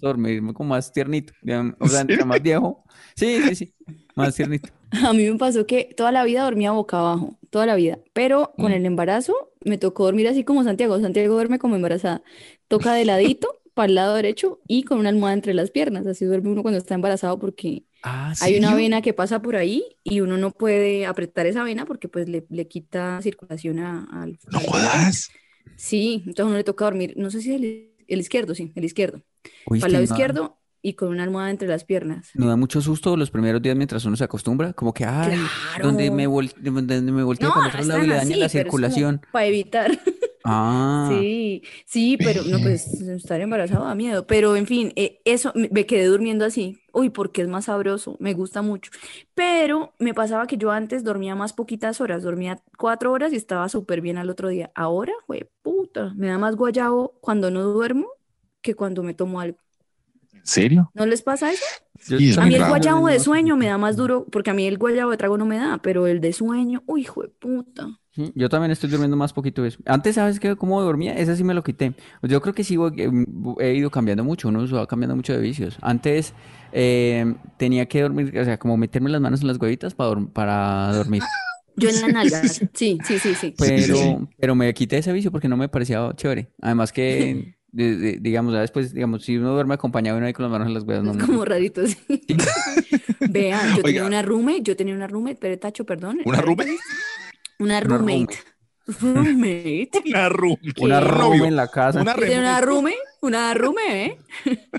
dormirme 0.01 0.55
como 0.55 0.71
más 0.71 0.93
tiernito. 0.93 1.33
o 1.81 1.89
sea, 1.89 2.01
entre 2.03 2.25
más 2.25 2.43
viejo. 2.43 2.85
Sí, 3.17 3.43
sí, 3.43 3.55
sí. 3.55 3.75
Más 4.15 4.35
tiernito. 4.35 4.71
A 4.91 5.13
mí 5.13 5.29
me 5.31 5.37
pasó 5.39 5.67
que 5.67 5.93
toda 5.97 6.13
la 6.13 6.25
vida 6.25 6.45
dormía 6.45 6.71
boca 6.73 6.99
abajo, 6.99 7.39
toda 7.51 7.67
la 7.67 7.75
vida, 7.75 7.99
pero 8.13 8.55
con 8.59 8.73
Mm. 8.73 8.75
el 8.75 8.87
embarazo 8.87 9.35
me 9.65 9.79
tocó 9.79 10.05
dormir 10.05 10.29
así 10.29 10.45
como 10.45 10.63
Santiago. 10.65 11.01
Santiago 11.01 11.35
duerme 11.35 11.59
como 11.59 11.77
embarazada. 11.77 12.23
Toca 12.69 12.95
de 12.95 13.05
ladito 13.05 13.49
para 13.75 13.89
el 13.89 13.95
lado 13.97 14.15
derecho 14.15 14.61
y 14.67 14.85
con 14.85 14.99
una 14.99 15.09
almohada 15.11 15.35
entre 15.35 15.55
las 15.55 15.71
piernas. 15.71 16.07
Así 16.07 16.25
duerme 16.25 16.51
uno 16.51 16.63
cuando 16.63 16.79
está 16.79 16.95
embarazado 16.95 17.39
porque 17.39 17.85
Ah, 18.09 18.33
hay 18.41 18.57
una 18.57 18.75
vena 18.75 19.03
que 19.03 19.13
pasa 19.13 19.43
por 19.43 19.57
ahí 19.57 19.85
y 20.05 20.21
uno 20.21 20.37
no 20.39 20.51
puede 20.53 21.07
apretar 21.07 21.47
esa 21.47 21.65
vena 21.65 21.85
porque 21.87 22.09
pues 22.09 22.29
le, 22.29 22.47
le 22.49 22.69
quita 22.69 23.21
circulación 23.23 23.81
a- 23.81 24.05
al, 24.23 24.39
No 24.51 24.61
jodas. 24.61 25.31
Sí, 25.77 26.23
entonces 26.27 26.47
uno 26.47 26.57
le 26.57 26.65
toca 26.65 26.85
dormir, 26.85 27.15
no 27.17 27.31
sé 27.31 27.41
si 27.41 27.55
el, 27.55 27.93
el 28.07 28.21
izquierdo, 28.21 28.55
sí, 28.55 28.73
el 28.75 28.85
izquierdo. 28.85 29.23
Uy, 29.67 29.81
Para 29.81 29.87
el 29.89 29.93
lado 29.95 30.05
izquierdo 30.05 30.59
y 30.83 30.95
con 30.95 31.09
una 31.09 31.25
almohada 31.25 31.51
entre 31.51 31.69
las 31.69 31.85
piernas. 31.85 32.31
No 32.35 32.47
da 32.49 32.57
mucho 32.57 32.81
susto 32.81 33.17
los 33.17 33.31
primeros 33.31 33.61
días 33.63 33.77
mientras 33.77 34.05
uno 34.05 34.17
se 34.17 34.25
acostumbra, 34.25 34.73
como 34.73 34.93
que, 34.93 35.05
ay, 35.05 35.39
donde 35.83 36.11
me, 36.11 36.27
vol 36.27 36.51
donde 36.61 37.01
me 37.01 37.23
volteo 37.25 37.49
No, 37.49 37.55
para 37.55 37.67
otro 37.69 37.85
lado 37.85 38.05
y 38.05 38.07
le 38.09 38.15
daña 38.15 38.37
la 38.37 38.49
circulación. 38.49 39.21
para 39.33 39.47
evitar. 39.47 39.91
Ah, 40.49 41.27
Sí, 41.39 41.63
sí, 41.87 42.17
pero 42.19 42.43
no, 42.45 42.61
pues 42.61 43.01
estar 43.01 43.41
embarazado 43.41 43.85
da 43.85 43.95
miedo. 43.95 44.27
Pero 44.27 44.57
en 44.57 44.67
fin, 44.67 44.93
eh, 44.97 45.21
eso 45.25 45.53
me 45.55 45.87
quedé 45.87 46.07
durmiendo 46.07 46.45
así. 46.45 46.81
Uy, 46.93 47.11
porque 47.11 47.43
es 47.43 47.49
más 47.49 47.67
sabroso, 47.67 48.17
me 48.19 48.35
gusta 48.35 48.63
mucho. 48.63 48.91
Pero 49.35 49.95
me 50.01 50.15
pasaba 50.15 50.47
que 50.49 50.57
yo 50.59 50.73
antes 50.73 51.05
dormía 51.05 51.37
más 51.37 51.53
poquitas 51.53 52.01
horas, 52.01 52.23
dormía 52.25 52.61
cuatro 52.79 53.13
horas 53.13 53.33
y 53.33 53.37
estaba 53.37 53.69
súper 53.69 54.01
bien 54.01 54.19
al 54.19 54.31
otro 54.31 54.49
día. 54.49 54.73
Ahora, 54.75 55.13
güey, 55.29 55.49
puta, 55.63 56.13
me 56.17 56.27
da 56.29 56.39
más 56.39 56.57
guayabo 56.57 57.19
cuando 57.21 57.51
no 57.53 57.63
duermo 57.63 58.09
que 58.61 58.75
cuando 58.75 59.03
me 59.05 59.15
tomo 59.15 59.41
algo. 59.41 59.59
¿En 60.47 60.53
serio? 60.53 60.93
¿No 60.95 61.07
les 61.07 61.23
pasa 61.23 61.53
eso? 61.53 61.65
Sí, 62.01 62.33
A 62.41 62.47
mí 62.47 62.55
el 62.55 62.61
raro. 62.61 62.71
guayabo 62.71 63.07
de 63.09 63.19
sueño 63.21 63.57
me 63.57 63.67
da 63.67 63.79
más 63.79 63.97
duro, 63.97 64.27
porque 64.31 64.51
a 64.51 64.55
mí 64.55 64.67
el 64.67 64.79
guayabo 64.79 65.11
de 65.11 65.17
trago 65.17 65.39
no 65.39 65.47
me 65.47 65.59
da, 65.59 65.79
pero 65.83 66.07
el 66.07 66.21
de 66.21 66.33
sueño, 66.33 66.83
uy, 66.87 67.03
hijo 67.03 67.23
de 67.23 67.29
puta. 67.29 67.99
Yo 68.35 68.49
también 68.49 68.71
estoy 68.71 68.89
durmiendo 68.89 69.15
más 69.17 69.35
poquito 69.35 69.63
eso. 69.67 69.79
Antes, 69.85 70.15
¿sabes 70.15 70.41
qué? 70.41 70.57
¿Cómo 70.57 70.81
dormía? 70.81 71.13
Esa 71.15 71.37
sí 71.37 71.45
me 71.45 71.53
lo 71.53 71.63
quité. 71.63 71.93
Yo 72.23 72.41
creo 72.41 72.55
que 72.55 72.65
sí 72.65 72.77
eh, 72.97 73.11
he 73.61 73.75
ido 73.75 73.91
cambiando 73.91 74.25
mucho, 74.25 74.49
uno 74.49 74.67
se 74.67 74.75
va 74.75 74.87
cambiando 74.87 75.17
mucho 75.17 75.35
de 75.35 75.41
vicios. 75.41 75.77
Antes 75.83 76.33
eh, 76.73 77.35
tenía 77.59 77.87
que 77.87 78.01
dormir, 78.01 78.39
o 78.39 78.45
sea, 78.45 78.59
como 78.59 78.79
meterme 78.79 79.11
las 79.11 79.21
manos 79.21 79.43
en 79.43 79.49
las 79.49 79.59
huevitas 79.61 79.95
para, 79.95 80.11
dorm- 80.11 80.33
para 80.33 80.93
dormir. 80.95 81.23
Yo 81.77 81.91
en 81.91 82.01
las 82.01 82.11
nalgas. 82.11 82.63
Sí, 82.73 83.01
sí, 83.05 83.19
sí, 83.19 83.35
sí. 83.35 83.55
Pero, 83.59 84.29
pero 84.39 84.55
me 84.55 84.73
quité 84.73 84.97
ese 84.99 85.13
vicio 85.13 85.31
porque 85.31 85.49
no 85.49 85.59
me 85.59 85.69
parecía 85.69 86.11
chévere. 86.17 86.49
Además 86.63 86.93
que, 86.93 87.55
de- 87.77 87.97
de- 87.97 88.19
digamos, 88.21 88.55
ya 88.55 88.61
después, 88.61 88.93
digamos, 88.95 89.23
si 89.23 89.37
uno 89.37 89.53
duerme 89.53 89.75
acompañado 89.75 90.17
y 90.17 90.19
uno 90.19 90.27
ahí 90.27 90.33
con 90.33 90.45
las 90.45 90.53
manos 90.53 90.69
en 90.69 90.75
las 90.75 90.85
huevas, 90.85 91.05
no 91.05 91.13
Es 91.13 91.25
como 91.27 91.45
rarito, 91.45 91.87
sí. 91.87 91.99
Vean, 93.31 93.77
yo 93.77 93.83
tenía 93.83 94.05
una 94.07 94.23
roommate, 94.23 94.63
yo 94.63 94.77
tenía 94.77 94.95
una 94.95 95.07
roommate, 95.07 95.37
pero 95.41 95.59
Tacho, 95.59 95.85
perdón. 95.85 96.21
¿Una 96.25 96.41
roommate? 96.41 96.77
Una 97.59 97.81
roommate. 97.81 98.37
Roommate. 99.01 99.91
Una 100.07 100.29
room. 100.29 100.57
Una 100.81 101.01
¿Qué? 101.01 101.05
room 101.09 101.45
en 101.45 101.57
la 101.57 101.69
casa. 101.69 102.01
Una 102.01 102.15
una 102.15 102.61
roommate, 102.61 102.97
una 103.21 103.55
roommate, 103.55 104.05
¿eh? 104.05 104.19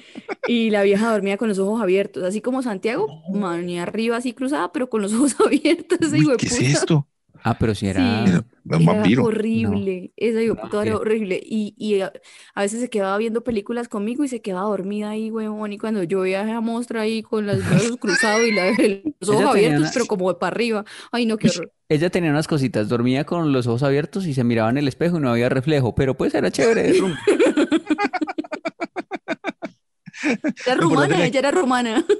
Y 0.47 0.69
la 0.69 0.81
vieja 0.83 1.11
dormía 1.11 1.35
con 1.35 1.49
los 1.49 1.59
ojos 1.59 1.81
abiertos, 1.81 2.23
así 2.23 2.39
como 2.41 2.63
Santiago, 2.63 3.07
manía 3.33 3.83
arriba 3.83 4.15
así 4.15 4.31
cruzada, 4.31 4.71
pero 4.71 4.89
con 4.89 5.01
los 5.01 5.13
ojos 5.13 5.35
abiertos, 5.45 5.99
Uy, 6.13 6.25
¿Qué 6.37 6.47
es 6.47 6.61
esto? 6.61 7.07
Ah, 7.43 7.57
pero 7.59 7.75
si 7.75 7.87
era... 7.87 8.25
Sí. 8.25 8.31
Era 8.67 8.77
un 8.79 8.85
Era 8.85 8.85
vampiro. 8.85 9.23
horrible, 9.23 10.13
esa 10.17 10.39
No, 10.53 10.61
puta 10.61 10.83
era 10.83 10.95
sí. 10.95 10.97
horrible. 10.97 11.39
Y, 11.43 11.73
y 11.77 12.01
a, 12.01 12.11
a 12.55 12.61
veces 12.61 12.81
se 12.81 12.89
quedaba 12.89 13.17
viendo 13.17 13.43
películas 13.43 13.87
conmigo 13.89 14.23
y 14.23 14.27
se 14.27 14.41
quedaba 14.41 14.67
dormida 14.69 15.09
ahí, 15.11 15.31
huevón. 15.31 15.73
Y 15.73 15.77
cuando 15.77 16.03
yo 16.03 16.21
veía 16.21 16.41
a 16.41 16.43
esa 16.43 16.61
mostra 16.61 17.01
ahí 17.01 17.23
con 17.23 17.47
los 17.47 17.65
brazos 17.65 17.97
cruzados 17.99 18.47
y 18.47 18.51
la- 18.51 18.71
los 19.19 19.29
ojos 19.29 19.45
abiertos, 19.45 19.89
pero 19.91 20.07
como 20.07 20.37
para 20.37 20.53
arriba. 20.55 20.85
Ay, 21.11 21.25
no, 21.25 21.37
qué 21.37 21.49
horror. 21.49 21.71
Ella 21.89 22.09
tenía 22.09 22.31
unas 22.31 22.47
cositas, 22.47 22.89
dormía 22.89 23.25
con 23.25 23.53
los 23.53 23.65
ojos 23.67 23.83
abiertos 23.83 24.25
y 24.27 24.33
se 24.33 24.43
miraba 24.43 24.69
en 24.69 24.77
el 24.77 24.87
espejo 24.89 25.17
y 25.17 25.21
no 25.21 25.29
había 25.31 25.47
reflejo, 25.49 25.95
pero 25.95 26.15
pues 26.17 26.33
era 26.35 26.51
chévere. 26.51 26.93
Era 30.65 30.75
rumana, 30.75 31.15
era- 31.15 31.25
ella 31.25 31.39
era 31.39 31.51
rumana. 31.51 32.05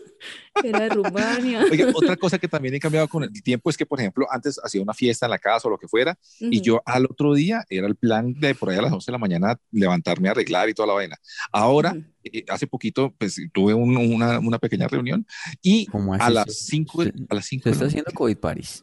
Era 0.64 0.80
de 0.80 0.90
Rumania. 0.90 1.64
Oiga, 1.72 1.92
otra 1.94 2.16
cosa 2.18 2.40
que 2.40 2.48
también 2.48 2.74
he 2.74 2.80
cambiado 2.80 3.08
con 3.08 3.22
el 3.24 3.44
tiempo 3.44 3.70
es 3.70 3.78
que, 3.78 3.86
por 3.86 4.00
ejemplo, 4.00 4.26
antes 4.32 4.60
hacía 4.64 4.82
una 4.82 4.96
fiesta 4.96 5.28
en 5.28 5.30
la 5.30 5.38
casa 5.38 5.68
o 5.68 5.72
lo 5.72 5.78
que 5.78 5.88
fuera, 5.88 6.18
y 6.40 6.58
Ujú. 6.58 6.64
yo 6.66 6.82
al 6.84 7.06
otro 7.06 7.36
día 7.36 7.64
era 7.70 7.86
el 7.86 7.96
plan 7.96 8.34
de 8.34 8.56
por 8.56 8.70
ahí 8.72 8.78
a 8.78 8.82
las 8.82 8.92
11 8.92 9.06
de 9.06 9.12
la 9.12 9.18
mañana 9.20 9.60
levantarme 9.72 10.28
a 10.28 10.32
arreglar 10.32 10.70
y 10.70 10.74
toda 10.74 10.88
la 10.88 10.94
vaina. 10.96 11.16
Ahora, 11.52 11.92
Ujú. 11.92 12.04
eh, 12.24 12.44
hace 12.50 12.66
poquito, 12.66 13.14
pues 13.20 13.36
tuve 13.54 13.76
un- 13.76 13.96
una, 13.96 14.40
una 14.40 14.58
pequeña 14.58 14.88
reunión 14.88 15.28
y 15.62 15.86
¿Cómo 15.86 16.16
a 16.16 16.30
las? 16.32 16.52
5 16.66 17.04
Se- 17.04 17.14
a 17.30 17.36
las 17.36 17.46
5 17.46 17.64
Se 17.66 17.70
está 17.70 17.86
haciendo 17.86 18.12
COVID 18.12 18.38
Paris. 18.38 18.82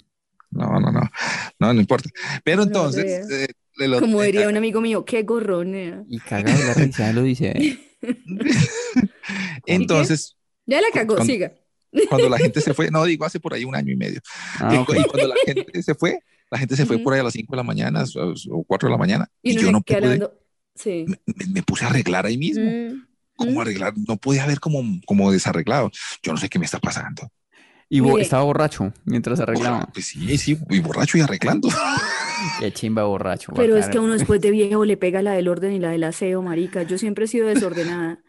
No, 0.53 0.79
no, 0.79 0.93
no, 0.93 1.01
no, 1.59 1.75
no 1.75 1.81
importa. 1.81 2.09
Pero 2.45 2.59
No, 2.59 2.63
entonces, 2.69 3.27
vea. 3.29 3.45
eh, 3.47 3.49
Como 4.01 4.23
eh, 4.23 4.27
diría 4.27 4.49
un 4.49 4.57
amigo 4.57 4.81
mío, 4.81 5.05
qué 5.05 5.23
gorronea. 5.23 6.05
Y 6.09 6.19
cagado 6.21 6.59
de 6.59 6.65
la 6.65 6.75
risa, 6.75 7.13
lo 7.13 7.23
dice. 7.23 7.53
¿eh? 7.57 7.79
entonces, 9.67 10.37
Ya 10.67 10.81
la 10.81 10.89
cagó, 10.93 11.23
siga. 11.25 11.53
cuando 12.09 12.29
la 12.29 12.39
gente 12.39 12.61
se 12.61 12.75
fue, 12.75 12.91
no 12.91 13.05
digo 13.05 13.25
hace 13.25 13.41
por 13.41 13.55
ahí 13.55 13.65
un 13.65 13.75
año 13.75 13.93
y 13.93 13.97
medio, 13.97 14.21
Ah, 14.59 14.75
y, 14.75 14.81
y 14.81 15.05
cuando 15.05 15.29
la 15.29 15.35
gente 15.45 15.83
se 15.83 15.95
fue, 15.95 16.21
la 16.51 16.59
gente 16.59 16.77
se 16.77 16.87
fue 16.87 16.99
por 16.99 17.15
ahí 17.15 17.21
a 17.21 17.25
las 17.25 17.33
5 17.33 17.51
de 17.53 17.57
la 17.57 17.63
mañana 17.63 18.05
o, 18.17 18.35
o 18.51 18.65
4 18.65 18.89
de 18.89 18.93
la 18.93 18.99
mañana, 18.99 19.31
Y 19.43 19.57
yo 19.57 19.73
no 19.73 19.81
pude, 19.81 19.97
hablando. 19.97 20.35
Sí. 20.75 21.05
me, 21.07 21.19
me 21.53 21.63
puse 21.63 21.85
a 21.85 21.89
arreglar 21.89 22.27
ahí 22.27 22.37
mismo. 22.37 22.65
Mm, 22.65 23.07
¿Cómo 23.37 23.53
mm. 23.53 23.61
arreglar? 23.61 23.95
No 23.97 24.17
podía 24.17 24.47
ver 24.47 24.61
como, 24.61 24.83
como 25.07 25.31
desarreglado. 25.33 25.91
Yo 26.23 26.33
no 26.33 26.39
sé 26.39 26.49
qué 26.49 26.59
me 26.59 26.65
está 26.65 26.79
pasando. 26.79 27.29
Y 27.97 28.01
bo- 28.01 28.19
estaba 28.19 28.43
borracho 28.45 28.93
mientras 29.05 29.41
arreglaba. 29.41 29.87
Pues 29.93 30.07
sí, 30.07 30.37
sí, 30.39 30.59
y 30.71 30.81
borracho 30.81 31.19
y 31.19 31.21
arreglando. 31.23 31.69
Qué 32.61 32.73
chimba 32.73 33.05
borracho. 33.05 33.53
Pero 33.55 33.77
es 33.77 33.89
que 33.89 33.99
a 33.99 34.01
uno 34.01 34.13
después 34.15 34.41
de 34.41 34.51
viejo 34.51 34.85
le 34.85 34.97
pega 34.97 35.23
la 35.23 35.33
del 35.33 35.49
orden 35.49 35.73
y 35.73 35.79
la 35.79 35.91
del 35.91 36.05
aseo, 36.05 36.43
marica. 36.43 36.83
Yo 36.83 36.99
siempre 36.99 37.25
he 37.27 37.29
sido 37.29 37.47
desordenada. 37.49 38.23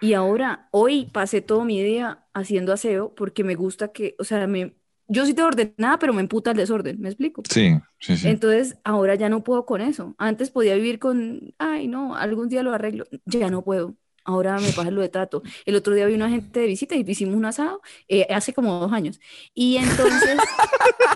Y 0.00 0.14
ahora, 0.14 0.68
hoy 0.72 1.06
pasé 1.12 1.42
todo 1.42 1.64
mi 1.64 1.82
día 1.82 2.26
haciendo 2.32 2.72
aseo 2.72 3.14
porque 3.14 3.44
me 3.44 3.54
gusta 3.54 3.92
que, 3.92 4.16
o 4.18 4.24
sea, 4.24 4.46
me, 4.46 4.74
yo 5.08 5.26
sí 5.26 5.34
te 5.34 5.42
ordenada, 5.42 5.98
pero 5.98 6.12
me 6.14 6.22
emputa 6.22 6.52
el 6.52 6.56
desorden, 6.56 7.00
¿me 7.00 7.08
explico? 7.10 7.42
Sí, 7.48 7.78
sí, 7.98 8.16
sí. 8.16 8.28
Entonces, 8.28 8.78
ahora 8.84 9.14
ya 9.16 9.28
no 9.28 9.44
puedo 9.44 9.66
con 9.66 9.80
eso. 9.82 10.14
Antes 10.18 10.50
podía 10.50 10.74
vivir 10.76 10.98
con, 10.98 11.54
ay, 11.58 11.88
no, 11.88 12.16
algún 12.16 12.48
día 12.48 12.62
lo 12.62 12.72
arreglo. 12.72 13.06
Ya 13.26 13.50
no 13.50 13.62
puedo. 13.64 13.96
Ahora 14.24 14.58
me 14.60 14.70
pasa 14.72 14.90
lo 14.90 15.00
de 15.00 15.08
tato. 15.08 15.42
El 15.64 15.76
otro 15.76 15.94
día 15.94 16.06
vi 16.06 16.14
una 16.14 16.28
gente 16.28 16.60
de 16.60 16.66
visita 16.66 16.94
y 16.94 17.04
hicimos 17.06 17.34
un 17.36 17.44
asado 17.46 17.80
eh, 18.08 18.26
hace 18.30 18.52
como 18.52 18.78
dos 18.80 18.92
años. 18.92 19.18
Y 19.54 19.76
entonces, 19.78 20.38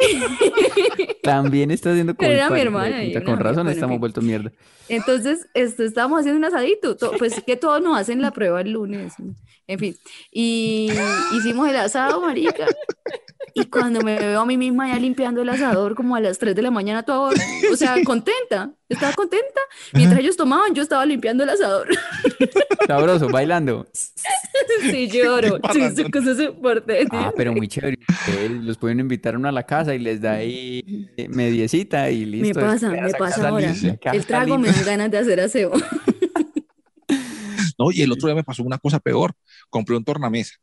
También 1.23 1.71
está 1.71 1.91
haciendo 1.91 2.15
Pero 2.15 2.29
COVID 2.31 2.37
era 2.37 2.51
mi 2.51 2.61
hermana 2.61 2.97
una 3.03 3.25
Con 3.25 3.39
razón 3.39 3.55
bueno, 3.65 3.71
en 3.71 3.75
estamos 3.75 3.95
fin. 3.95 4.01
vueltos 4.01 4.25
mierda. 4.25 4.53
entonces 4.89 5.47
esto, 5.55 5.83
estábamos 5.85 6.21
haciendo 6.21 6.39
un 6.39 6.45
asadito. 6.45 6.97
to- 6.97 7.13
pues 7.19 7.43
que 7.47 7.57
todos 7.57 7.81
nos 7.83 7.99
hacen 7.99 8.21
la 8.23 8.31
prueba 8.33 8.61
el 8.61 8.71
lunes. 8.73 9.15
En 9.67 9.79
fin. 9.79 9.97
Y 10.31 10.91
hicimos 11.37 11.69
el 11.69 11.77
asado, 11.77 12.21
marica. 12.21 12.67
Y 13.57 13.67
cuando 13.67 14.01
me 14.01 14.19
veo 14.19 14.41
a 14.41 14.47
mí 14.47 14.57
misma 14.59 14.89
ya 14.89 14.99
limpiando 14.99 15.41
el 15.41 15.49
asador 15.49 15.95
como 15.95 16.17
a 16.17 16.21
las 16.21 16.39
3 16.39 16.57
de 16.57 16.63
la 16.63 16.71
mañana, 16.73 17.05
todo, 17.05 17.31
o 17.73 17.77
sea, 17.77 17.95
contenta. 18.05 18.73
Estaba 18.89 19.13
contenta. 19.15 19.61
Mientras 19.93 20.21
ellos 20.21 20.37
tomaban, 20.37 20.75
yo 20.75 20.83
estaba 20.83 21.07
limpiando 21.07 21.45
el 21.45 21.51
asador. 21.51 21.89
Sabroso, 22.99 23.29
bailando. 23.29 23.87
Sí, 24.91 25.09
lloro. 25.09 25.59
Sí, 25.73 25.81
esa 25.83 26.11
cosa 26.11 26.33
es 26.33 26.41
importante. 26.41 27.07
Ah, 27.11 27.33
pero 27.37 27.53
muy 27.53 27.69
chévere. 27.69 27.97
Los 28.51 28.77
pueden 28.77 29.01
invitar 29.01 29.37
uno 29.37 29.49
a 29.49 29.53
la 29.53 29.63
casa 29.65 29.95
y 29.95 29.99
les 29.99 30.21
da 30.21 30.33
ahí 30.33 31.09
eh, 31.17 31.29
mediecita 31.29 32.11
y 32.11 32.21
Me 32.27 32.39
listo. 32.39 32.61
pasa, 32.61 32.91
Queda 32.91 33.03
me 33.03 33.11
pasa 33.13 33.49
ahora. 33.49 33.73
El 34.13 34.27
trago 34.27 34.59
me 34.59 34.69
dan 34.71 34.85
ganas 34.85 35.11
de 35.11 35.19
hacer 35.19 35.41
aseo. 35.41 35.73
No, 37.79 37.91
y 37.91 38.03
el 38.03 38.13
otro 38.13 38.29
día 38.29 38.35
me 38.37 38.45
pasó 38.45 38.63
una 38.63 38.79
cosa 38.79 39.01
peor. 39.01 39.33
Compré 39.71 39.97
un 39.97 40.05
tornamesa. 40.05 40.55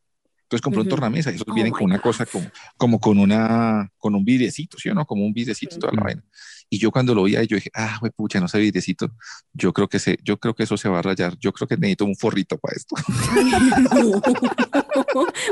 Entonces 0.44 0.62
compré 0.62 0.82
un 0.82 0.90
tornamesa 0.90 1.32
y 1.32 1.36
esos 1.36 1.48
Oh 1.50 1.54
vienen 1.54 1.72
con 1.72 1.84
una 1.86 1.96
God. 1.98 2.04
cosa 2.04 2.26
como, 2.26 2.46
como 2.78 3.00
con 3.00 3.18
una, 3.20 3.90
con 3.98 4.16
un 4.16 4.24
vidriecito, 4.26 4.78
¿sí 4.78 4.90
o 4.90 4.94
no? 4.94 5.06
Como 5.06 5.26
un 5.26 5.34
vidriecito 5.34 5.76
y 5.76 5.80
toda 5.80 5.94
la 5.94 6.04
vaina. 6.04 6.24
Y 6.74 6.80
yo 6.80 6.90
cuando 6.90 7.14
lo 7.14 7.24
vi 7.24 7.36
ahí, 7.36 7.48
yo 7.48 7.56
dije, 7.56 7.70
ah, 7.76 7.98
güey, 8.00 8.14
pucha, 8.16 8.40
no 8.40 8.48
sé 8.48 8.58
vidriecito. 8.58 9.12
Yo 9.54 9.74
creo 9.74 9.90
que 9.90 10.00
se, 10.00 10.18
yo 10.24 10.38
creo 10.40 10.56
que 10.56 10.64
eso 10.64 10.78
se 10.78 10.88
va 10.88 11.00
a 11.00 11.02
rayar. 11.02 11.38
Yo 11.38 11.52
creo 11.52 11.68
que 11.68 11.76
necesito 11.76 12.06
un 12.06 12.16
forrito 12.16 12.58
para 12.58 12.78
esto. 12.78 12.96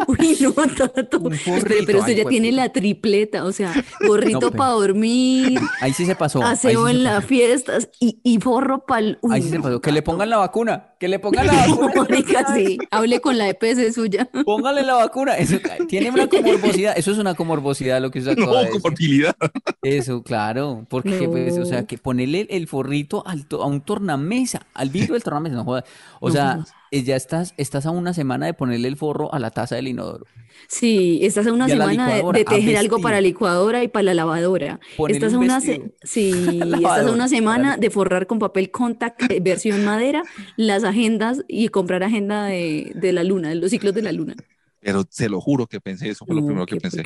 Uy, 0.08 0.38
no, 0.42 0.52
Tato. 0.78 1.20
Forrito, 1.20 1.84
pero 1.86 2.00
usted 2.00 2.14
ay, 2.14 2.24
ya 2.24 2.30
tiene 2.30 2.52
la 2.52 2.70
tripleta, 2.70 3.44
o 3.44 3.52
sea, 3.52 3.74
gorrito 4.08 4.40
No, 4.40 4.48
pero- 4.52 4.58
para 4.58 4.72
dormir, 4.72 5.60
Ahí 5.82 5.94
sí 5.94 6.06
se 6.06 6.16
pasó. 6.16 6.42
aseo 6.42 6.86
sí 6.88 6.92
en 6.96 7.04
las 7.04 7.26
fiestas 7.26 7.90
y, 8.00 8.20
y 8.24 8.40
forro 8.40 8.86
para 8.86 9.02
el... 9.02 9.20
Ahí 9.30 9.42
sí 9.42 9.50
se 9.50 9.60
pasó. 9.60 9.82
Que 9.82 9.92
le 9.92 10.02
pongan 10.02 10.30
la 10.30 10.38
vacuna. 10.38 10.94
Que 11.00 11.08
le 11.08 11.20
pongan 11.20 11.48
la 11.48 11.54
vacuna. 11.68 11.94
Mónica, 11.96 12.54
sí, 12.56 12.78
hable 12.92 13.20
con 13.22 13.38
la 13.38 13.50
EPS 13.50 13.94
suya. 13.96 14.30
Póngale 14.46 14.84
la 14.84 14.96
vacuna. 14.96 15.38
Eso 15.38 15.58
tiene 15.88 16.12
una 16.12 16.28
comorbosidad. 16.28 16.98
Eso 16.98 17.12
es 17.12 17.18
una 17.18 17.34
comorbosidad 17.36 18.02
lo 18.02 18.12
que 18.12 18.20
usted 18.20 18.32
acaba 18.34 18.48
No, 18.48 18.58
de 18.60 18.66
decir. 18.66 18.82
comorbilidad. 18.82 19.36
Eso, 19.82 20.24
claro. 20.24 20.86
Porque, 20.90 21.09
pues, 21.28 21.58
o 21.58 21.66
sea, 21.66 21.86
que 21.86 21.98
ponerle 21.98 22.48
el 22.50 22.68
forrito 22.68 23.24
al 23.28 23.46
to- 23.48 23.62
a 23.64 23.68
un 23.68 23.82
tornamesa, 23.82 24.66
al 24.74 24.90
vidrio 24.90 25.14
del 25.14 25.24
tornamesa, 25.24 25.56
no 25.56 25.64
jodas. 25.66 25.84
O 26.20 26.32
sea, 26.32 26.64
eh, 26.92 27.04
ya 27.04 27.16
estás, 27.16 27.54
estás 27.58 27.86
a 27.86 27.92
una 27.92 28.14
semana 28.14 28.46
de 28.46 28.54
ponerle 28.54 28.88
el 28.88 28.98
forro 28.98 29.34
a 29.34 29.40
la 29.40 29.52
taza 29.52 29.76
del 29.76 29.88
inodoro. 29.88 30.26
Sí, 30.68 31.20
estás 31.24 31.48
a 31.48 31.54
una 31.54 31.68
Y 31.68 31.72
a 31.72 31.76
la 31.76 31.86
semana 31.90 32.08
de, 32.16 32.24
de 32.34 32.46
tejer 32.46 32.78
algo 32.78 33.00
para 33.00 33.22
licuadora 33.22 33.84
y 33.84 33.88
para 33.88 34.04
la 34.04 34.14
lavadora. 34.14 34.80
Estás 35.08 35.34
a 35.34 35.38
un 35.38 35.46
una, 35.46 35.62
se- 35.62 35.80
vestido. 35.80 35.94
sí, 36.04 36.60
estás 36.74 37.06
a 37.08 37.12
una 37.12 37.28
semana 37.28 37.78
de 37.78 37.90
forrar 37.90 38.28
con 38.28 38.40
papel 38.40 38.70
contact 38.72 39.32
eh, 39.32 39.40
versión 39.42 39.84
madera 39.86 40.24
las 40.58 40.84
agendas 40.84 41.44
y 41.48 41.70
comprar 41.70 42.04
agenda 42.04 42.46
de, 42.46 42.92
de 42.96 43.14
la 43.14 43.24
luna, 43.24 43.50
de 43.50 43.56
los 43.56 43.70
ciclos 43.72 43.94
de 43.94 44.02
la 44.02 44.12
luna. 44.12 44.36
Pero 44.82 45.06
se 45.10 45.28
lo 45.28 45.42
juro 45.42 45.68
que 45.68 45.82
pensé, 45.82 46.10
eso 46.10 46.26
fue 46.26 46.36
lo 46.36 46.42
primero 46.46 46.66
que 46.66 46.78
pensé. 46.80 47.04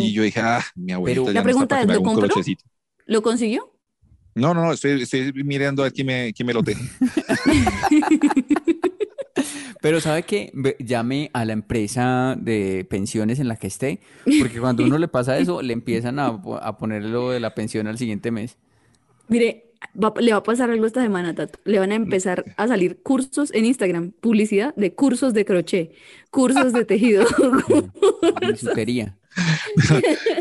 Y 0.00 0.12
yo 0.12 0.22
dije, 0.22 0.40
ah, 0.40 0.62
mi 0.76 0.92
abuelita 0.92 1.20
Pero- 1.24 1.32
ya 1.32 1.40
La 1.40 1.44
no 1.44 1.50
está 1.50 1.66
pregunta 1.76 1.80
es, 1.80 1.86
¿lo 1.88 2.02
compró? 2.20 2.42
¿Lo 3.12 3.20
consiguió? 3.22 3.70
No, 4.34 4.54
no, 4.54 4.64
no, 4.64 4.72
estoy, 4.72 5.02
estoy 5.02 5.30
mirando 5.44 5.82
a 5.82 5.84
ver 5.84 5.92
quién 5.92 6.06
me, 6.06 6.32
quién 6.32 6.46
me 6.46 6.54
lo 6.54 6.62
teje. 6.62 6.82
Pero 9.80 10.00
¿sabe 10.00 10.22
qué? 10.22 10.50
Ve- 10.54 10.76
Llame 10.78 11.30
a 11.34 11.44
la 11.44 11.52
empresa 11.52 12.36
de 12.38 12.86
pensiones 12.88 13.40
en 13.40 13.48
la 13.48 13.56
que 13.56 13.66
esté, 13.66 14.00
porque 14.38 14.60
cuando 14.60 14.84
uno 14.84 14.96
le 14.96 15.08
pasa 15.08 15.36
eso, 15.38 15.60
le 15.60 15.72
empiezan 15.72 16.18
a, 16.18 16.26
a 16.62 16.78
poner 16.78 17.02
lo 17.04 17.30
de 17.30 17.40
la 17.40 17.54
pensión 17.54 17.86
al 17.86 17.98
siguiente 17.98 18.30
mes. 18.30 18.56
Mire, 19.28 19.71
va- 20.02 20.14
le 20.20 20.32
va 20.32 20.38
a 20.38 20.42
pasar 20.42 20.70
algo 20.70 20.86
esta 20.86 21.02
semana, 21.02 21.34
Tato. 21.34 21.58
Le 21.64 21.78
van 21.78 21.92
a 21.92 21.94
empezar 21.94 22.44
a 22.56 22.66
salir 22.68 23.00
cursos 23.02 23.50
en 23.54 23.64
Instagram, 23.66 24.12
publicidad 24.20 24.74
de 24.76 24.94
cursos 24.94 25.32
de 25.34 25.44
crochet, 25.44 25.92
cursos 26.30 26.72
de 26.72 26.84
tejido. 26.84 27.24
Bisutería. 28.40 29.16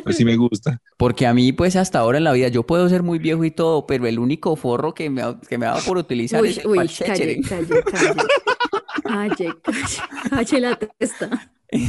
Pues 0.03 0.17
sí 0.17 0.25
me 0.25 0.35
gusta. 0.35 0.81
Porque 0.97 1.25
a 1.25 1.33
mí, 1.33 1.53
pues 1.53 1.77
hasta 1.77 1.99
ahora 1.99 2.17
en 2.17 2.25
la 2.25 2.33
vida, 2.33 2.49
yo 2.49 2.63
puedo 2.63 2.89
ser 2.89 3.03
muy 3.03 3.19
viejo 3.19 3.45
y 3.45 3.51
todo, 3.51 3.87
pero 3.87 4.05
el 4.07 4.19
único 4.19 4.55
forro 4.57 4.93
que 4.93 5.09
me, 5.09 5.21
ha- 5.21 5.39
que 5.39 5.57
me 5.57 5.65
dado 5.65 5.79
por 5.85 5.95
utilizar 5.97 6.41
Uy, 6.41 6.49
es 6.49 6.57
el 6.57 6.67
uy, 6.67 6.77
calle, 6.77 7.05
calle, 7.05 7.41
calle. 7.41 7.67
Calle, 9.03 9.53
calle, 9.63 9.97
calle 10.29 10.59
la 10.59 10.75
testa. 10.77 11.51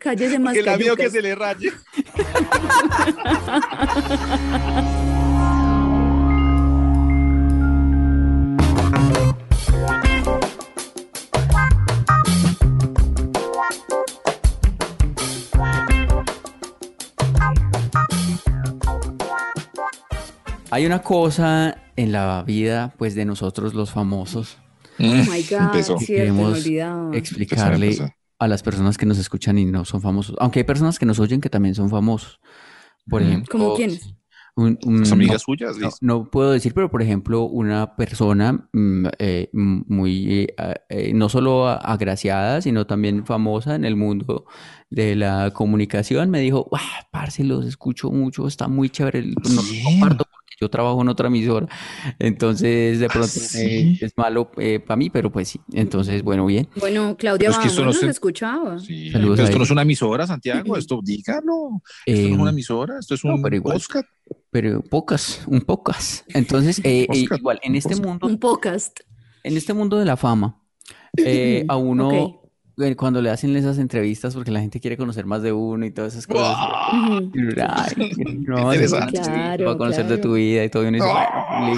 Cállese 0.00 0.38
más 0.40 0.54
Que 0.54 0.62
la 0.62 0.76
que 0.96 1.10
se 1.10 1.20
le 1.22 1.34
raye. 1.36 1.70
Hay 20.82 20.86
una 20.86 21.00
cosa 21.02 21.76
en 21.94 22.10
la 22.10 22.42
vida, 22.42 22.92
pues, 22.98 23.14
de 23.14 23.24
nosotros 23.24 23.72
los 23.72 23.92
famosos, 23.92 24.58
Oh 24.98 25.04
my 25.04 25.42
God, 25.48 25.70
que 25.70 25.82
cierto, 25.84 25.96
queremos 26.04 26.66
explicarle 27.12 27.86
Empezó, 27.86 28.02
empezó. 28.02 28.16
a 28.40 28.48
las 28.48 28.64
personas 28.64 28.98
que 28.98 29.06
nos 29.06 29.16
escuchan 29.18 29.58
y 29.58 29.64
no 29.64 29.84
son 29.84 30.00
famosos. 30.00 30.34
Aunque 30.40 30.58
hay 30.58 30.64
personas 30.64 30.98
que 30.98 31.06
nos 31.06 31.20
oyen 31.20 31.40
que 31.40 31.48
también 31.48 31.76
son 31.76 31.88
famosos. 31.88 32.40
Por 33.08 33.22
Mm. 33.22 33.26
ejemplo, 33.26 33.48
¿Cómo 33.52 33.74
quiénes? 33.76 34.12
un- 34.56 34.76
un- 34.84 34.98
Las 35.00 35.10
no- 35.10 35.14
amigas 35.14 35.42
suyas, 35.42 35.76
no, 36.00 36.28
puedo 36.30 36.50
decir, 36.50 36.74
pero 36.74 36.90
por 36.90 37.00
ejemplo, 37.00 37.44
una 37.44 37.94
persona 37.94 38.68
mm, 38.72 39.06
eh, 39.20 39.50
muy, 39.52 40.46
eh, 40.58 40.74
eh, 40.88 41.12
no 41.14 41.28
solo 41.28 41.68
agraciada, 41.68 42.60
sino 42.60 42.86
también 42.88 43.24
famosa 43.24 43.76
en 43.76 43.84
el 43.84 43.94
mundo 43.94 44.46
de 44.90 45.14
la 45.14 45.52
comunicación, 45.54 46.28
me 46.28 46.40
dijo, 46.40 46.66
¡Guau, 46.68 46.82
parce, 47.12 47.44
los 47.44 47.64
escucho 47.66 48.10
mucho, 48.10 48.48
está 48.48 48.66
muy 48.66 48.90
chévere, 48.90 49.22
no 49.26 49.62
comparto 49.84 50.26
yo 50.62 50.70
trabajo 50.70 51.02
en 51.02 51.08
otra 51.08 51.28
emisora, 51.28 51.66
entonces 52.18 52.98
de 53.00 53.08
pronto 53.08 53.26
sí? 53.28 53.58
eh, 53.60 53.98
es 54.00 54.16
malo 54.16 54.50
para 54.50 54.96
mí, 54.96 55.10
pero 55.10 55.30
pues 55.30 55.48
sí, 55.48 55.60
entonces 55.72 56.22
bueno, 56.22 56.46
bien. 56.46 56.68
Bueno, 56.76 57.16
Claudia 57.18 57.48
Pero 57.48 57.52
es 57.52 57.58
que 57.58 57.68
esto 57.68 57.80
no 57.82 57.86
nos 57.88 57.98
se- 57.98 58.06
escuchaba. 58.08 58.78
Sí, 58.78 59.10
Saludos 59.10 59.36
pero 59.36 59.44
esto 59.48 59.58
no 59.58 59.64
es 59.64 59.70
una 59.70 59.82
emisora, 59.82 60.26
Santiago. 60.26 60.76
Esto, 60.76 61.00
dígalo. 61.02 61.80
Esto 62.06 62.22
no 62.22 62.28
es 62.28 62.30
Eh, 62.30 62.32
una 62.40 62.50
emisora, 62.50 62.98
esto 62.98 63.14
es 63.14 63.24
no, 63.24 63.34
un 63.34 63.42
pero 63.42 63.56
igual. 63.56 63.76
podcast. 63.76 64.06
pero 64.50 64.82
pocas, 64.82 65.42
un 65.46 65.60
pocas. 65.62 66.24
Entonces, 66.28 66.78
eh, 66.80 67.02
eh, 67.02 67.06
Podcast, 67.06 67.38
igual, 67.40 67.60
en 67.62 67.74
este 67.74 67.88
podcast. 67.90 68.06
mundo 68.08 68.26
Un 68.26 68.38
podcast. 68.38 69.00
en 69.44 69.56
este 69.56 69.72
mundo 69.74 69.98
de 69.98 70.04
la 70.04 70.16
fama, 70.16 70.60
eh, 71.16 71.64
a 71.68 71.76
uno, 71.76 72.08
Ok. 72.08 72.41
Eh, 72.82 72.96
cuando 72.96 73.20
le 73.22 73.30
hacen 73.30 73.54
esas 73.56 73.78
entrevistas, 73.78 74.34
porque 74.34 74.50
la 74.50 74.60
gente 74.60 74.80
quiere 74.80 74.96
conocer 74.96 75.26
más 75.26 75.42
de 75.42 75.52
uno 75.52 75.86
y 75.86 75.90
todas 75.90 76.12
esas 76.14 76.26
cosas, 76.26 76.56
ay, 76.58 77.30
no, 78.46 78.70
a 78.70 78.74
entrevista 78.74 79.06
Claro, 79.06 79.64
para 79.64 79.78
conocer 79.78 80.06
de 80.06 80.16
tu 80.18 80.22
claro. 80.22 80.34
vida 80.34 80.64
y 80.64 80.68
todo, 80.68 80.84
y 80.84 80.88
uno 80.88 80.96
dice, 80.98 81.08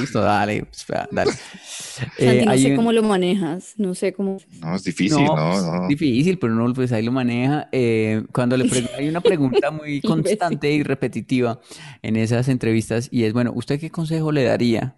listo, 0.01 0.21
dale, 0.21 0.65
pues, 0.65 0.87
va, 0.93 1.09
dale. 1.13 1.31
Santi, 1.33 2.13
Eh, 2.19 2.45
no 2.47 2.57
sé 2.57 2.71
un- 2.71 2.77
cómo 2.77 2.93
lo 2.93 3.03
manejas, 3.03 3.75
no 3.77 3.95
sé 3.95 4.13
cómo. 4.13 4.39
No, 4.61 4.75
es 4.77 4.85
difícil, 4.85 5.25
no, 5.25 5.37
no, 5.37 5.51
pues, 5.51 5.65
no. 5.65 5.89
difícil, 5.89 6.39
pero 6.39 6.53
uno 6.55 6.73
pues 6.75 6.93
ahí 6.93 7.05
lo 7.05 7.13
maneja. 7.13 7.69
Eh, 7.73 8.25
cuando 8.33 8.57
le 8.57 8.65
pregun- 8.65 8.91
hay 8.97 9.09
una 9.09 9.21
pregunta 9.21 9.71
muy 9.71 10.01
constante 10.03 10.71
y 10.73 10.83
repetitiva 10.83 11.61
en 12.03 12.17
esas 12.17 12.49
entrevistas 12.49 13.09
y 13.11 13.25
es, 13.25 13.33
bueno, 13.33 13.53
¿usted 13.55 13.79
qué 13.79 13.91
consejo 13.91 14.33
le 14.33 14.45
daría 14.45 14.97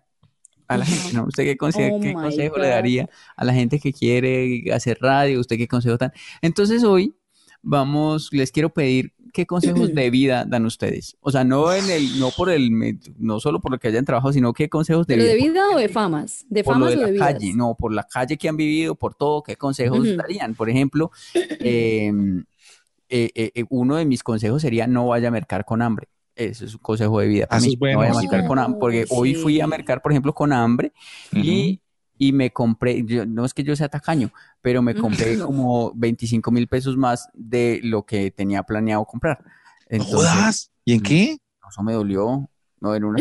a 0.69 0.77
la 0.79 0.85
gente? 0.87 1.13
¿no? 1.15 1.25
¿Usted 1.27 1.45
qué, 1.45 1.57
conse- 1.57 1.93
Oh 1.95 2.01
qué 2.01 2.13
consejo 2.15 2.57
le 2.59 2.69
daría 2.69 3.09
a 3.37 3.45
la 3.45 3.53
gente 3.55 3.79
que 3.79 3.93
quiere 3.93 4.65
hacer 4.73 4.99
radio? 5.01 5.41
¿Usted 5.41 5.57
qué 5.57 5.69
consejo 5.69 5.97
dan? 5.97 6.13
Entonces 6.43 6.85
hoy 6.85 7.15
vamos, 7.63 8.29
les 8.33 8.53
quiero 8.53 8.71
pedir 8.71 9.13
qué 9.33 9.47
consejos 9.47 9.93
de 9.95 10.11
vida 10.11 10.45
dan 10.47 10.65
ustedes. 10.67 11.17
O 11.21 11.31
sea, 11.31 11.45
no 11.45 11.73
en 11.73 11.89
el, 11.91 12.19
no 12.21 12.31
por 12.31 12.51
el, 12.51 12.71
no 13.19 13.41
solo 13.41 13.61
por 13.61 13.71
lo 13.73 13.79
que 13.79 13.89
hayan 13.89 14.05
trabajado, 14.05 14.33
sino 14.33 14.53
qué 14.53 14.69
consejos 14.69 15.07
de 15.07 15.15
¿Pero 15.15 15.25
vida. 15.25 15.33
de 15.35 15.37
vida 15.37 15.69
o 15.75 15.79
de 15.79 15.89
famas? 15.89 16.47
¿De 16.49 16.63
por 16.65 16.77
lo 16.77 16.87
famas 16.87 16.91
de 16.91 16.97
o 16.97 17.01
la 17.01 17.07
de 17.07 17.13
vidas? 17.13 17.33
calle, 17.35 17.53
no, 17.55 17.75
por 17.77 17.93
la 17.93 18.05
calle 18.05 18.37
que 18.37 18.49
han 18.49 18.57
vivido, 18.57 18.95
por 18.95 19.15
todo, 19.15 19.43
¿qué 19.43 19.57
consejos 19.57 20.17
darían? 20.17 20.55
Por 20.55 20.71
ejemplo, 20.71 21.11
eh, 21.35 22.13
eh, 23.09 23.31
eh, 23.35 23.53
eh, 23.55 23.65
uno 23.71 23.97
de 23.97 24.05
mis 24.05 24.23
consejos 24.23 24.63
sería 24.63 24.87
no 24.87 25.09
vaya 25.09 25.29
a 25.29 25.31
mercar 25.31 25.65
con 25.65 25.83
hambre. 25.83 26.09
Eso 26.37 26.65
es 26.67 26.75
un 26.75 26.81
consejo 26.81 27.19
de 27.19 27.27
vida 27.29 27.47
para 27.47 27.61
mí. 27.63 27.73
es 27.73 27.79
bueno, 27.79 27.95
no 27.95 27.99
vaya 28.01 28.13
a 28.13 28.21
sí. 28.21 28.29
mercar 28.29 28.47
con 28.47 28.59
hambre, 28.59 28.79
porque 28.79 29.07
hoy 29.09 29.35
fui 29.35 29.61
a 29.61 29.67
mercar, 29.67 30.03
por 30.03 30.13
ejemplo, 30.13 30.35
con 30.35 30.53
hambre 30.53 30.93
y, 31.33 31.81
y 32.19 32.33
me 32.33 32.53
compré, 32.53 33.03
yo- 33.07 33.25
no 33.27 33.45
es 33.47 33.55
que 33.55 33.65
yo 33.65 33.75
sea 33.75 33.89
tacaño, 33.89 34.31
pero 34.61 34.83
me 34.83 34.95
compré 34.95 35.37
No. 35.39 35.47
como 35.47 35.93
25 35.95 36.51
mil 36.51 36.69
pesos 36.69 36.97
más 36.97 37.29
de 37.33 37.81
lo 37.83 38.05
que 38.05 38.31
tenía 38.31 38.63
planeado 38.63 39.05
comprar. 39.07 39.43
Entonces, 39.89 40.31
jodas. 40.31 40.71
¿Y 40.85 40.93
en 40.93 41.01
qué? 41.03 41.39
eso 41.69 41.83
me 41.83 41.95
dolió, 41.95 42.49
no 42.81 42.95
en 42.95 43.05
una... 43.05 43.19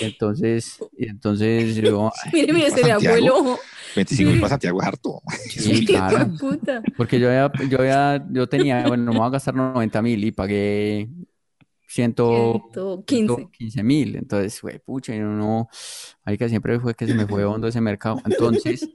Entonces, 0.00 0.78
y 0.96 1.08
entonces 1.08 1.76
yo, 1.76 2.10
Mire, 2.32 2.52
mire, 2.52 2.70
se 2.70 2.82
le 2.82 3.30
ojo. 3.30 3.58
25 3.96 4.30
mil 4.30 4.40
para 4.40 4.50
Santiago 4.50 4.80
es 4.80 4.88
harto. 4.88 5.22
sí, 5.48 5.84
claro. 5.86 6.30
Puta. 6.38 6.82
Porque 6.96 7.20
yo 7.20 7.28
había, 7.28 7.52
yo 7.68 7.78
había, 7.78 8.26
yo 8.30 8.48
tenía, 8.48 8.86
bueno, 8.88 9.12
me 9.12 9.18
voy 9.18 9.26
a 9.26 9.30
gastar 9.30 9.54
90 9.54 10.02
mil 10.02 10.24
y 10.24 10.32
pagué 10.32 11.08
115. 11.86 13.26
115 13.26 13.82
mil. 13.82 14.16
Entonces, 14.16 14.60
güey, 14.60 14.78
pucha, 14.80 15.14
y 15.14 15.20
no, 15.20 15.68
ahí 16.24 16.36
que 16.36 16.48
siempre 16.48 16.80
fue 16.80 16.94
que 16.94 17.06
se 17.06 17.14
me 17.14 17.26
fue 17.26 17.44
hondo 17.44 17.68
ese 17.68 17.80
mercado. 17.80 18.20
Entonces, 18.24 18.88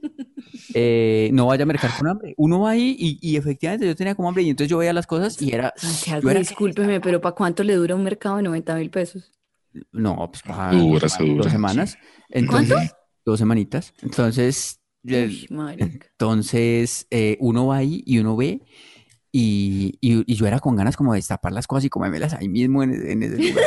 eh, 0.74 1.30
no 1.32 1.46
vaya 1.46 1.62
a 1.62 1.66
mercar 1.66 1.90
con 1.98 2.08
hambre. 2.08 2.34
Uno 2.36 2.60
va 2.60 2.70
ahí 2.70 2.94
y, 2.98 3.18
y 3.22 3.36
efectivamente 3.36 3.86
yo 3.86 3.96
tenía 3.96 4.14
como 4.14 4.28
hambre 4.28 4.42
y 4.42 4.50
entonces 4.50 4.70
yo 4.70 4.78
veía 4.78 4.92
las 4.92 5.06
cosas 5.06 5.40
y 5.40 5.52
era, 5.52 5.72
Santiago, 5.76 6.28
era, 6.30 6.40
discúlpeme, 6.40 7.00
pero 7.00 7.20
¿para 7.20 7.34
cuánto 7.34 7.62
le 7.62 7.74
dura 7.74 7.94
un 7.94 8.04
mercado 8.04 8.36
de 8.36 8.42
90 8.42 8.74
mil 8.76 8.90
pesos? 8.90 9.32
No, 9.92 10.28
pues 10.30 10.42
para 10.42 10.72
Dura, 10.72 11.08
se 11.08 11.22
dura, 11.22 11.42
dos 11.44 11.52
semanas. 11.52 11.98
Entonces, 12.28 12.76
¿Cuánto? 12.76 12.94
dos 13.24 13.38
semanitas. 13.38 13.92
Entonces, 14.02 14.80
Uy. 15.02 15.48
Entonces, 15.78 17.06
eh, 17.10 17.36
uno 17.40 17.66
va 17.68 17.76
ahí 17.78 18.02
y 18.04 18.18
uno 18.18 18.36
ve, 18.36 18.60
y, 19.32 19.96
y- 20.00 20.24
y 20.30 20.34
yo 20.34 20.46
era 20.46 20.58
con 20.58 20.76
ganas 20.76 20.96
como 20.96 21.12
de 21.12 21.18
destapar 21.18 21.52
las 21.52 21.66
cosas 21.66 21.84
y 21.84 21.88
comérmelas 21.88 22.34
ahí 22.34 22.48
mismo 22.48 22.82
en, 22.82 22.92
en 23.08 23.22
ese 23.22 23.38
lugar. 23.38 23.64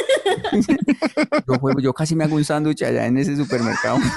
Yo, 1.48 1.56
juego- 1.60 1.80
yo 1.80 1.94
casi 1.94 2.16
me 2.16 2.24
hago 2.26 2.36
un 2.36 2.44
sándwich 2.46 2.84
allá 2.84 3.06
en 3.08 3.18
ese 3.18 3.36
supermercado. 3.36 3.98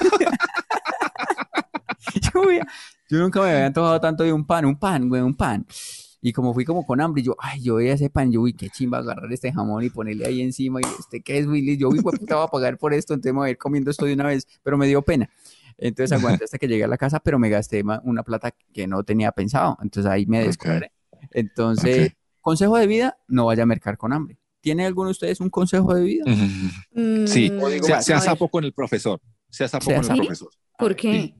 Yo, 2.22 2.42
yo 3.10 3.18
nunca 3.18 3.40
me 3.40 3.50
había 3.50 3.66
antojado 3.66 4.00
tanto 4.00 4.24
de 4.24 4.32
un 4.32 4.46
pan, 4.46 4.64
un 4.64 4.78
pan, 4.78 5.08
güey, 5.08 5.22
un 5.22 5.34
pan. 5.36 5.66
Y 6.26 6.32
como 6.32 6.52
fui 6.52 6.64
como 6.64 6.84
con 6.84 7.00
hambre, 7.00 7.22
yo, 7.22 7.36
ay, 7.38 7.62
yo 7.62 7.76
veía 7.76 7.92
ese 7.92 8.10
pan, 8.10 8.32
yo, 8.32 8.40
uy, 8.40 8.52
qué 8.52 8.68
chimba 8.68 8.98
agarrar 8.98 9.32
este 9.32 9.52
jamón 9.52 9.84
y 9.84 9.90
ponerle 9.90 10.26
ahí 10.26 10.40
encima, 10.40 10.80
y 10.80 10.84
este, 10.98 11.20
¿qué 11.22 11.38
es, 11.38 11.46
Willy? 11.46 11.76
Yo, 11.76 11.88
uy, 11.88 12.00
puta, 12.02 12.34
voy 12.34 12.44
a 12.44 12.48
pagar 12.48 12.78
por 12.78 12.92
esto, 12.92 13.14
entonces 13.14 13.32
me 13.32 13.38
voy 13.38 13.46
a 13.46 13.50
ir 13.52 13.58
comiendo 13.58 13.92
esto 13.92 14.06
de 14.06 14.14
una 14.14 14.26
vez, 14.26 14.44
pero 14.64 14.76
me 14.76 14.88
dio 14.88 15.02
pena. 15.02 15.30
Entonces 15.78 16.18
aguanté 16.18 16.42
hasta 16.42 16.58
que 16.58 16.66
llegué 16.66 16.82
a 16.82 16.88
la 16.88 16.98
casa, 16.98 17.20
pero 17.20 17.38
me 17.38 17.48
gasté 17.48 17.84
una 18.02 18.24
plata 18.24 18.52
que 18.74 18.88
no 18.88 19.04
tenía 19.04 19.30
pensado. 19.30 19.78
Entonces 19.80 20.10
ahí 20.10 20.26
me 20.26 20.44
descuadré. 20.44 20.90
Entonces, 21.30 22.10
consejo 22.40 22.76
de 22.76 22.88
vida, 22.88 23.18
no 23.28 23.46
vaya 23.46 23.62
a 23.62 23.66
mercar 23.66 23.96
con 23.96 24.12
hambre. 24.12 24.36
¿Tiene 24.60 24.84
alguno 24.84 25.10
de 25.10 25.12
ustedes 25.12 25.38
un 25.38 25.48
consejo 25.48 25.94
de 25.94 26.02
vida? 26.02 26.24
Ujú. 26.26 26.34
Sí, 27.28 27.52
Mm, 27.52 27.82
sea, 27.84 27.98
a 27.98 28.02
sea 28.02 28.20
sapo 28.20 28.48
con 28.48 28.64
el 28.64 28.72
profesor. 28.72 29.20
Sea 29.48 29.68
sapo 29.68 29.84
Sea 29.84 30.00
con 30.00 30.10
el 30.10 30.16
profesor. 30.16 30.48
¿Por 30.76 30.96
qué? 30.96 31.12
Sí, 31.12 31.34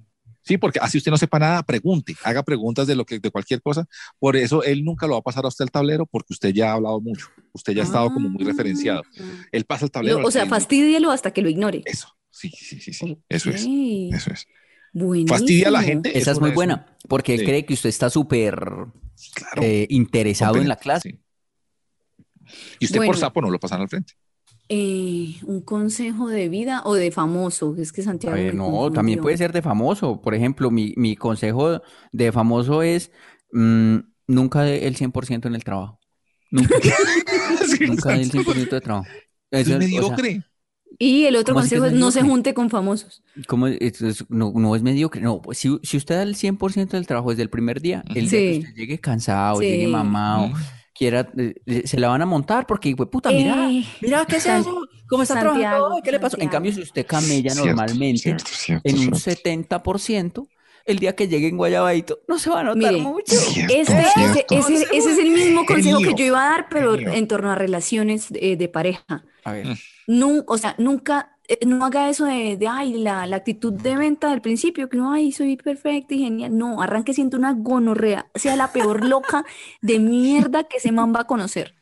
porque 0.59 0.79
así 0.81 0.99
usted 0.99 1.11
no 1.11 1.17
sepa 1.19 1.39
nada, 1.41 1.63
pregunte, 1.65 2.15
haga 2.23 2.43
preguntas 2.45 2.87
de 2.87 2.95
lo 2.95 3.05
que 3.05 3.19
de 3.19 3.31
cualquier 3.31 3.61
cosa. 3.61 3.85
Por 4.21 4.37
eso 4.37 4.63
él 4.63 4.85
nunca 4.85 5.07
lo 5.07 5.15
va 5.15 5.19
a 5.19 5.23
pasar 5.23 5.45
a 5.45 5.49
usted 5.49 5.65
el 5.65 5.71
tablero 5.73 6.07
porque 6.07 6.33
usted 6.33 6.51
ya 6.55 6.71
ha 6.71 6.75
hablado 6.75 7.01
mucho. 7.01 7.27
Usted 7.53 7.73
ya 7.73 7.83
ha 7.83 7.85
estado 7.85 8.13
como 8.13 8.29
muy 8.29 8.45
referenciado. 8.45 9.03
Él 9.51 9.65
pasa 9.65 9.85
el 9.87 9.91
tablero. 9.91 10.19
Ah. 10.19 10.23
Lo- 10.23 10.29
o 10.29 10.31
sea, 10.31 10.47
fastídielo 10.47 11.11
hasta 11.11 11.33
que 11.33 11.43
lo 11.43 11.49
ignore. 11.49 11.83
Eso, 11.85 12.09
sí, 12.31 12.51
sí, 12.51 12.79
sí, 12.81 12.93
sí. 12.93 13.19
Eso 13.29 13.51
es. 13.51 13.67
Eso 13.67 14.33
es. 14.33 14.47
Buenísimo. 14.93 15.37
Fastidia 15.37 15.69
a 15.69 15.71
la 15.73 15.83
gente. 15.83 16.17
Esa 16.17 16.31
es 16.31 16.41
muy 16.41 16.53
buena, 16.53 16.87
porque 17.09 17.35
él 17.35 17.41
Sí. 17.41 17.47
cree 17.47 17.67
que 17.67 17.75
usted 17.75 17.89
está 17.89 18.09
súper 18.09 18.55
Claro. 19.35 19.63
eh, 19.63 19.87
interesado 19.91 20.57
en 20.59 20.69
la 20.69 20.77
clase. 20.77 21.11
sí. 21.11 21.21
Y 22.79 22.85
usted 22.85 22.99
Bueno. 22.99 23.11
por 23.13 23.19
sapo 23.19 23.41
no 23.43 23.51
lo 23.51 23.59
pasan 23.59 23.81
al 23.81 23.89
frente. 23.89 24.13
Eh, 24.69 25.37
un 25.45 25.61
consejo 25.61 26.29
de 26.29 26.49
vida 26.49 26.83
o 26.85 26.95
de 26.95 27.11
famoso. 27.13 27.77
Es 27.79 27.93
que 27.93 28.01
A 28.01 28.05
Santiago 28.05 28.37
ver, 28.37 28.53
me 28.53 28.59
no, 28.59 28.65
confundió. 28.65 28.93
también 28.93 29.21
puede 29.21 29.37
ser 29.37 29.53
de 29.53 29.63
famoso. 29.63 30.21
Por 30.21 30.35
ejemplo, 30.35 30.71
mi, 30.71 30.93
mi 30.97 31.15
consejo 31.17 31.83
de 32.13 32.33
famoso 32.33 32.83
es 32.83 33.13
mm, 33.53 33.97
nunca 34.27 34.63
dé 34.63 34.87
el 34.89 34.97
100% 34.97 35.47
en 35.47 35.55
el 35.55 35.63
trabajo. 35.65 36.01
Nunca, 36.51 36.75
nunca 37.87 38.11
dé 38.11 38.23
el 38.23 38.31
100% 38.33 38.71
de 38.77 38.81
trabajo. 38.81 39.07
Es 39.51 39.69
Eso, 39.69 39.77
o 39.77 39.79
sea, 39.79 39.79
mediocre. 39.79 40.43
Y 40.99 41.25
el 41.27 41.37
otro 41.37 41.55
¿Cómo 41.55 41.61
así 41.61 41.71
que 41.71 41.77
consejo 41.77 41.87
es 41.87 41.93
es 41.93 41.99
no 42.01 42.11
se 42.11 42.23
junte 42.23 42.55
con 42.55 42.71
famosos. 42.71 43.23
¿cómo 43.47 43.67
es- 43.67 44.01
es- 44.03 44.25
no, 44.31 44.53
no 44.55 44.75
es 44.75 44.83
mediocre. 44.83 45.21
No, 45.21 45.43
pues 45.43 45.59
si, 45.59 45.79
si 45.83 45.97
usted 45.97 46.15
da 46.17 46.23
el 46.23 46.35
100% 46.37 46.97
del 46.97 47.07
trabajo 47.07 47.31
desde 47.31 47.43
el 47.43 47.51
primer 47.51 47.81
día, 47.81 48.03
el 48.15 48.29
día 48.29 48.41
que 48.41 48.59
usted 48.61 48.75
llegue 48.75 48.99
cansado, 48.99 49.61
Sí. 49.61 49.67
llegue 49.67 49.89
mamado, 49.89 50.53
quiera, 50.97 51.29
eh, 51.37 51.55
eh, 51.67 51.83
se 51.87 51.99
la 52.01 52.09
van 52.09 52.23
a 52.23 52.27
montar 52.27 52.67
porque, 52.67 52.95
pues, 52.97 53.09
puta, 53.09 53.31
mira, 53.31 53.69
Eh, 53.71 53.85
mira, 54.01 54.25
¿qué 54.27 54.37
es 54.37 54.43
San- 54.45 54.61
eso? 54.61 54.81
¿Cómo 55.09 55.23
está 55.23 55.35
Santiago, 55.35 55.59
trabajando? 55.61 56.03
¿Qué 56.03 56.13
le 56.13 56.21
pasó? 56.21 56.37
En 56.41 56.49
cambio, 56.49 56.73
si 56.73 56.83
usted 56.83 57.07
camella 57.07 57.51
Cierto, 57.51 57.67
normalmente 57.67 58.23
cierto, 58.23 58.45
cierto, 58.47 58.89
en 58.89 58.97
un 58.99 59.15
cierto. 59.15 59.19
70%, 59.19 60.49
el 60.85 60.99
día 60.99 61.15
que 61.17 61.27
llegue 61.29 61.49
en 61.49 61.57
Guayabadito 61.57 62.21
no 62.29 62.39
se 62.39 62.49
va 62.51 62.61
a 62.61 62.63
notar 62.65 62.93
Mire, 62.93 63.03
mucho. 63.03 63.35
Cierto, 63.35 63.75
Este, 63.75 64.01
ese, 64.01 64.11
cierto. 64.15 64.55
ese- 64.55 64.87
ese 64.97 65.13
es 65.13 65.19
el 65.19 65.31
mismo 65.31 65.67
consejo 65.67 65.99
que 66.01 66.15
yo 66.15 66.25
iba 66.25 66.45
a 66.47 66.51
dar, 66.51 66.69
pero 66.71 66.95
en 66.97 67.27
torno 67.29 67.51
a 67.51 67.55
relaciones 67.57 68.29
eh, 68.35 68.57
de 68.57 68.69
pareja. 68.69 69.25
A 69.45 69.53
ver, 69.53 69.67
Nun- 70.09 70.45
o 70.47 70.57
sea, 70.59 70.75
nunca, 70.79 71.36
no 71.67 71.85
haga 71.85 72.09
eso 72.09 72.25
de, 72.27 72.57
de, 72.57 72.69
ay, 72.69 72.95
la, 72.95 73.27
la 73.27 73.37
actitud 73.37 73.73
de 73.73 73.97
venta 73.97 74.31
del 74.31 74.41
principio, 74.43 74.89
que 74.89 74.97
no, 74.97 75.13
ay, 75.13 75.33
soy 75.33 75.57
perfecta 75.57 76.15
y 76.15 76.19
genial. 76.21 76.57
No, 76.57 76.83
arranque 76.83 77.15
siendo 77.15 77.37
una 77.39 77.53
gonorrea, 77.53 78.31
sea 78.35 78.57
la 78.57 78.73
peor 78.73 79.05
loca 79.05 79.45
de 79.81 79.99
mierda 79.99 80.65
que 80.65 80.79
ese 80.79 80.93
man 80.93 81.15
va 81.15 81.21
a 81.21 81.25
conocer. 81.27 81.75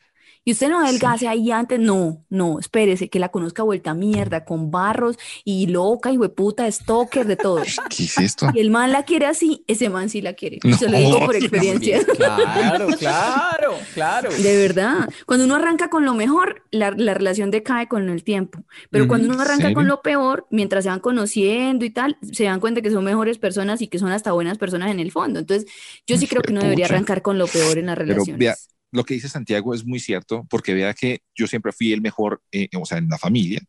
Y 0.44 0.52
usted 0.52 0.68
no 0.68 0.84
adelgace 0.84 1.26
ahí 1.26 1.50
antes, 1.50 1.80
no, 1.80 2.24
no, 2.28 2.58
espérese, 2.58 3.08
que 3.08 3.18
la 3.18 3.30
conozca 3.30 3.62
vuelta 3.62 3.92
a 3.92 3.94
mierda, 3.94 4.44
con 4.44 4.70
barros 4.70 5.18
y 5.42 5.68
loca 5.68 6.12
y 6.12 6.18
hueputa, 6.18 6.70
stalker, 6.70 7.26
de 7.26 7.36
todo. 7.36 7.62
¿Qué 7.88 8.04
es 8.04 8.18
esto? 8.18 8.50
Y 8.52 8.60
el 8.60 8.70
man 8.70 8.92
la 8.92 9.04
quiere 9.04 9.26
así, 9.26 9.64
ese 9.66 9.88
man 9.88 10.10
sí 10.10 10.20
la 10.20 10.34
quiere. 10.34 10.58
No, 10.62 10.76
Se 10.76 10.88
lo 10.88 10.98
digo 10.98 11.18
por 11.20 11.34
sí, 11.38 11.46
experiencia. 11.46 12.04
claro, 12.04 12.88
claro, 12.98 13.74
claro. 13.94 14.30
De 14.34 14.56
verdad, 14.58 15.08
cuando 15.26 15.46
uno 15.46 15.56
arranca 15.56 15.88
con 15.88 16.04
lo 16.04 16.14
mejor, 16.14 16.62
la, 16.70 16.90
la 16.90 17.14
relación 17.14 17.50
decae 17.50 17.88
con 17.88 18.08
el 18.10 18.22
tiempo. 18.22 18.64
Pero 18.90 19.08
cuando 19.08 19.28
uno 19.28 19.40
arranca 19.40 19.62
¿serio? 19.62 19.74
con 19.74 19.88
lo 19.88 20.02
peor, 20.02 20.46
mientras 20.50 20.84
se 20.84 20.90
van 20.90 21.00
conociendo 21.00 21.84
y 21.84 21.90
tal, 21.90 22.18
se 22.32 22.44
dan 22.44 22.60
cuenta 22.60 22.82
que 22.82 22.90
son 22.90 23.04
mejores 23.04 23.38
personas 23.38 23.80
y 23.80 23.88
que 23.88 23.98
son 23.98 24.10
hasta 24.10 24.32
buenas 24.32 24.58
personas 24.58 24.90
en 24.90 25.00
el 25.00 25.10
fondo. 25.10 25.40
Entonces, 25.40 25.70
yo 26.06 26.18
sí 26.18 26.26
creo 26.26 26.42
que 26.42 26.52
uno 26.52 26.60
debería 26.60 26.84
arrancar 26.86 27.22
con 27.22 27.38
lo 27.38 27.46
peor 27.46 27.78
en 27.78 27.86
las 27.86 27.96
relaciones. 27.96 28.73
Lo 28.94 29.04
que 29.04 29.14
dice 29.14 29.28
Santiago 29.28 29.74
es 29.74 29.84
muy 29.84 29.98
cierto, 29.98 30.46
porque 30.48 30.72
vea 30.72 30.94
que 30.94 31.20
yo 31.34 31.48
siempre 31.48 31.72
fui 31.72 31.92
el 31.92 32.00
mejor, 32.00 32.40
eh, 32.52 32.68
o 32.80 32.86
sea, 32.86 32.98
en 32.98 33.08
la 33.08 33.18
familia. 33.18 33.60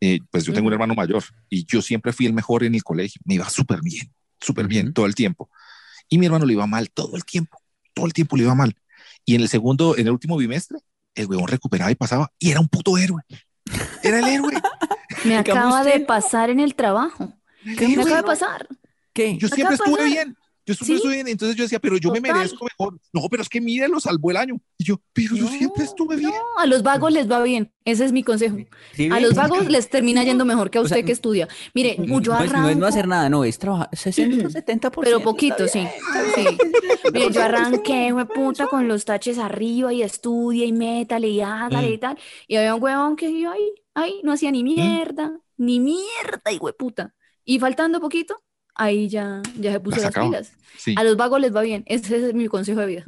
eh, 0.00 0.20
pues 0.30 0.44
yo 0.44 0.52
tengo 0.52 0.68
un 0.68 0.72
hermano 0.74 0.94
mayor 0.94 1.24
y 1.48 1.66
yo 1.66 1.82
siempre 1.82 2.12
fui 2.12 2.26
el 2.26 2.32
mejor 2.32 2.62
en 2.62 2.74
el 2.74 2.84
colegio. 2.84 3.20
Me 3.24 3.34
iba 3.34 3.48
súper 3.48 3.80
bien, 3.82 4.12
súper 4.40 4.68
bien 4.68 4.92
todo 4.92 5.06
el 5.06 5.14
tiempo. 5.14 5.50
Y 6.08 6.18
mi 6.18 6.26
hermano 6.26 6.46
le 6.46 6.52
iba 6.52 6.66
mal 6.66 6.90
todo 6.90 7.16
el 7.16 7.24
tiempo, 7.24 7.58
todo 7.94 8.06
el 8.06 8.12
tiempo 8.12 8.36
le 8.36 8.44
iba 8.44 8.54
mal. 8.54 8.76
Y 9.24 9.34
en 9.34 9.40
el 9.40 9.48
segundo, 9.48 9.96
en 9.96 10.06
el 10.06 10.12
último 10.12 10.36
bimestre, 10.36 10.78
el 11.14 11.26
huevón 11.26 11.48
recuperaba 11.48 11.90
y 11.90 11.94
pasaba 11.94 12.30
y 12.38 12.50
era 12.50 12.60
un 12.60 12.68
puto 12.68 12.96
héroe. 12.98 13.22
Era 14.02 14.18
el 14.20 14.26
héroe. 14.26 14.52
Me 15.24 15.36
acaba 15.36 15.82
de 15.82 16.00
pasar 16.00 16.50
en 16.50 16.60
el 16.60 16.74
trabajo. 16.74 17.32
el 17.64 17.76
Me 17.76 18.02
acaba 18.02 18.16
de 18.18 18.22
pasar. 18.22 18.68
¿Qué? 19.14 19.36
Yo 19.38 19.48
siempre 19.48 19.74
estuve 19.76 19.96
pasar. 19.96 20.10
bien. 20.10 20.36
Yo 20.74 20.84
Sí. 20.84 20.94
estuve 20.94 21.14
bien. 21.14 21.28
Entonces 21.28 21.56
yo 21.56 21.64
decía, 21.64 21.78
pero 21.80 21.96
yo 21.96 22.10
me 22.12 22.20
merezco 22.20 22.64
mejor. 22.64 22.98
No, 23.12 23.22
pero 23.30 23.42
es 23.42 23.48
que 23.48 23.60
mire, 23.60 23.88
lo 23.88 24.00
salvó 24.00 24.30
el 24.30 24.36
año. 24.36 24.60
Y 24.76 24.84
yo, 24.84 25.00
pero 25.12 25.34
yo 25.34 25.48
siempre 25.48 25.84
estuve 25.84 26.16
bien. 26.16 26.30
No, 26.30 26.60
a 26.62 26.66
los 26.66 26.82
vagos 26.82 27.12
les 27.12 27.30
va 27.30 27.42
bien. 27.42 27.72
Ese 27.84 28.04
es 28.04 28.12
mi 28.12 28.22
consejo. 28.22 28.58
¿Sí 28.92 29.08
A 29.10 29.18
los 29.20 29.34
vagos 29.34 29.66
les 29.70 29.88
termina 29.88 30.22
yendo 30.22 30.44
mejor 30.44 30.70
que 30.70 30.78
a 30.78 30.82
O 30.82 30.86
sea, 30.86 30.98
usted 30.98 31.06
que 31.06 31.12
estudia. 31.12 31.48
Mire, 31.74 31.96
No, 31.98 32.20
yo 32.20 32.34
no 32.34 32.40
es, 32.44 32.52
no 32.52 32.58
es 32.58 32.60
no 32.62 32.68
arranco, 32.68 32.86
hacer 32.86 33.08
nada, 33.08 33.28
no, 33.30 33.44
es 33.44 33.58
trabajar 33.58 33.88
60, 33.92 34.48
70%. 34.50 35.00
pero 35.02 35.20
poquito, 35.22 35.66
sí. 35.68 35.86
sí. 36.34 36.44
Mire, 37.12 37.32
yo 37.32 37.42
arranqué, 37.42 38.10
fue 38.12 38.26
puta, 38.26 38.66
con 38.66 38.88
los 38.88 39.04
taches 39.04 39.38
arriba 39.38 39.92
y 39.92 40.02
estudia 40.02 40.64
y 40.66 40.72
métale 40.72 41.28
y 41.28 41.40
hágale 41.40 41.88
Mm. 41.88 41.92
y 41.94 41.98
tal. 41.98 42.18
Y 42.46 42.56
había 42.56 42.74
un 42.74 42.82
huevón 42.82 43.16
que 43.16 43.40
yo 43.40 43.50
ahí, 43.50 43.72
ahí, 43.94 44.20
no 44.22 44.32
hacía 44.32 44.50
ni 44.50 44.62
mierda, 44.62 45.40
ni 45.56 45.80
mierda, 45.80 46.52
y 46.52 46.58
puta. 46.78 47.14
Y 47.44 47.58
faltando 47.58 48.00
poquito, 48.00 48.42
ahí 48.78 49.08
ya, 49.08 49.42
ya 49.58 49.72
se 49.72 49.80
puso 49.80 49.98
La 49.98 50.04
las 50.04 50.14
pilas. 50.14 50.52
Sí. 50.78 50.94
A 50.96 51.02
los 51.04 51.16
vagos 51.16 51.40
les 51.40 51.54
va 51.54 51.62
bien. 51.62 51.82
Ese 51.86 52.28
es 52.28 52.34
mi 52.34 52.46
consejo 52.46 52.80
de 52.80 52.86
vida. 52.86 53.04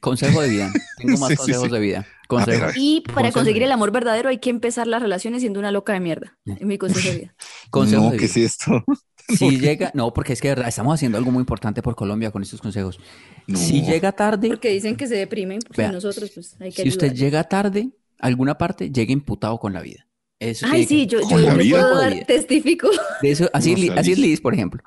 Consejo 0.00 0.40
de 0.42 0.48
vida. 0.50 0.70
Tengo 0.98 1.18
más 1.18 1.30
Sí, 1.30 1.36
consejos 1.36 1.64
sí. 1.68 1.72
de 1.72 1.80
vida. 1.80 2.06
Consejo. 2.28 2.66
Y 2.76 3.00
para 3.00 3.14
Consejo 3.14 3.32
conseguir 3.34 3.62
el 3.62 3.72
amor 3.72 3.90
verdadero 3.92 4.28
hay 4.28 4.38
que 4.38 4.50
empezar 4.50 4.86
las 4.86 5.02
relaciones 5.02 5.40
siendo 5.40 5.58
una 5.58 5.72
loca 5.72 5.92
de 5.94 6.00
mierda. 6.00 6.38
Es 6.44 6.62
mi 6.62 6.78
consejo 6.78 7.08
de 7.08 7.18
vida. 7.18 7.34
Consejo 7.70 8.02
no, 8.04 8.10
de 8.10 8.18
¿qué 8.18 8.26
vida. 8.26 8.32
es 8.46 8.52
esto? 8.52 8.84
Si 9.26 9.58
llega, 9.58 9.90
no, 9.94 10.12
porque 10.12 10.34
es 10.34 10.40
que 10.42 10.48
de 10.48 10.54
verdad 10.56 10.68
estamos 10.68 10.94
haciendo 10.94 11.16
algo 11.16 11.30
muy 11.30 11.40
importante 11.40 11.80
por 11.80 11.96
Colombia 11.96 12.30
con 12.30 12.42
estos 12.42 12.60
consejos. 12.60 13.00
No. 13.46 13.56
Si 13.58 13.82
llega 13.82 14.12
tarde, 14.12 14.48
Porque 14.48 14.68
dicen 14.68 14.96
que 14.96 15.06
se 15.06 15.14
deprimen, 15.16 15.60
pues 15.66 15.78
Vea, 15.78 15.92
nosotros 15.92 16.30
pues 16.34 16.56
hay 16.60 16.70
que 16.72 16.82
si 16.82 16.88
usted 16.90 17.14
llega 17.14 17.42
tarde 17.44 17.88
a 18.20 18.26
alguna 18.26 18.58
parte, 18.58 18.90
llegue 18.90 19.14
imputado 19.14 19.58
con 19.58 19.72
la 19.72 19.80
vida. 19.80 20.06
Eso 20.50 20.66
Ay, 20.70 20.84
sí, 20.84 21.06
que- 21.06 21.16
yo, 21.16 21.20
yo, 21.28 21.60
yo 21.62 21.76
puedo 21.78 21.96
dar 21.96 22.24
testifico. 22.26 22.88
De 23.22 23.30
eso, 23.30 23.48
así, 23.52 23.72
No 23.72 23.78
li- 23.78 23.86
sea 23.88 24.00
así 24.00 24.12
es 24.12 24.18
Liz. 24.18 24.40
Por 24.40 24.54
ejemplo. 24.54 24.82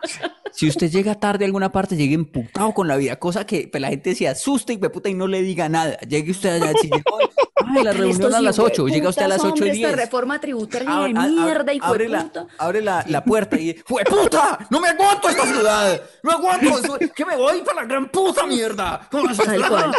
Si 0.53 0.67
usted 0.67 0.89
llega 0.89 1.15
tarde 1.15 1.45
a 1.45 1.47
alguna 1.47 1.71
parte, 1.71 1.95
llegue 1.95 2.15
emputado 2.15 2.73
con 2.73 2.87
la 2.87 2.95
vida, 2.97 3.17
cosa 3.17 3.45
que 3.45 3.67
pues, 3.71 3.79
la 3.81 3.89
gente 3.89 4.15
se 4.15 4.27
asuste 4.27 4.73
y 4.73 4.77
puta 4.77 5.09
y 5.09 5.13
no 5.13 5.27
le 5.27 5.41
diga 5.41 5.69
nada. 5.69 5.97
Llegue 5.99 6.31
usted 6.31 6.61
allá, 6.61 6.73
si 6.81 6.87
llegó, 6.89 7.19
ay, 7.19 7.83
la 7.83 7.93
reunión 7.93 8.33
a 8.33 8.41
las 8.41 8.57
8, 8.57 8.87
llega 8.87 9.09
usted 9.09 9.23
a 9.23 9.27
las 9.27 9.39
8 9.41 9.47
y 9.49 9.51
hombres, 9.51 9.73
10. 9.73 9.89
Esta 9.89 10.01
reforma 10.01 10.39
tributaria 10.39 10.89
Abre- 10.89 11.13
de 11.13 11.29
mierda 11.29 11.73
y 11.73 11.79
abre 11.81 12.09
la, 12.09 12.31
abre 12.57 12.81
la, 12.81 13.05
la 13.07 13.23
puerta 13.23 13.59
y 13.59 13.73
¡Fue 13.85 14.03
puta! 14.05 14.57
¡No 14.71 14.79
me 14.79 14.87
aguanto 14.89 15.29
esta 15.29 15.45
ciudad! 15.45 16.01
¡No 16.23 16.31
aguanto! 16.31 16.97
¡Que 17.15 17.25
me 17.25 17.35
voy 17.35 17.61
para 17.61 17.81
la 17.81 17.87
gran 17.87 18.07
puta 18.09 18.45
mierda! 18.47 19.07
¿Cómo 19.11 19.33
se 19.35 19.43
Tal 19.43 19.67
cual. 19.67 19.91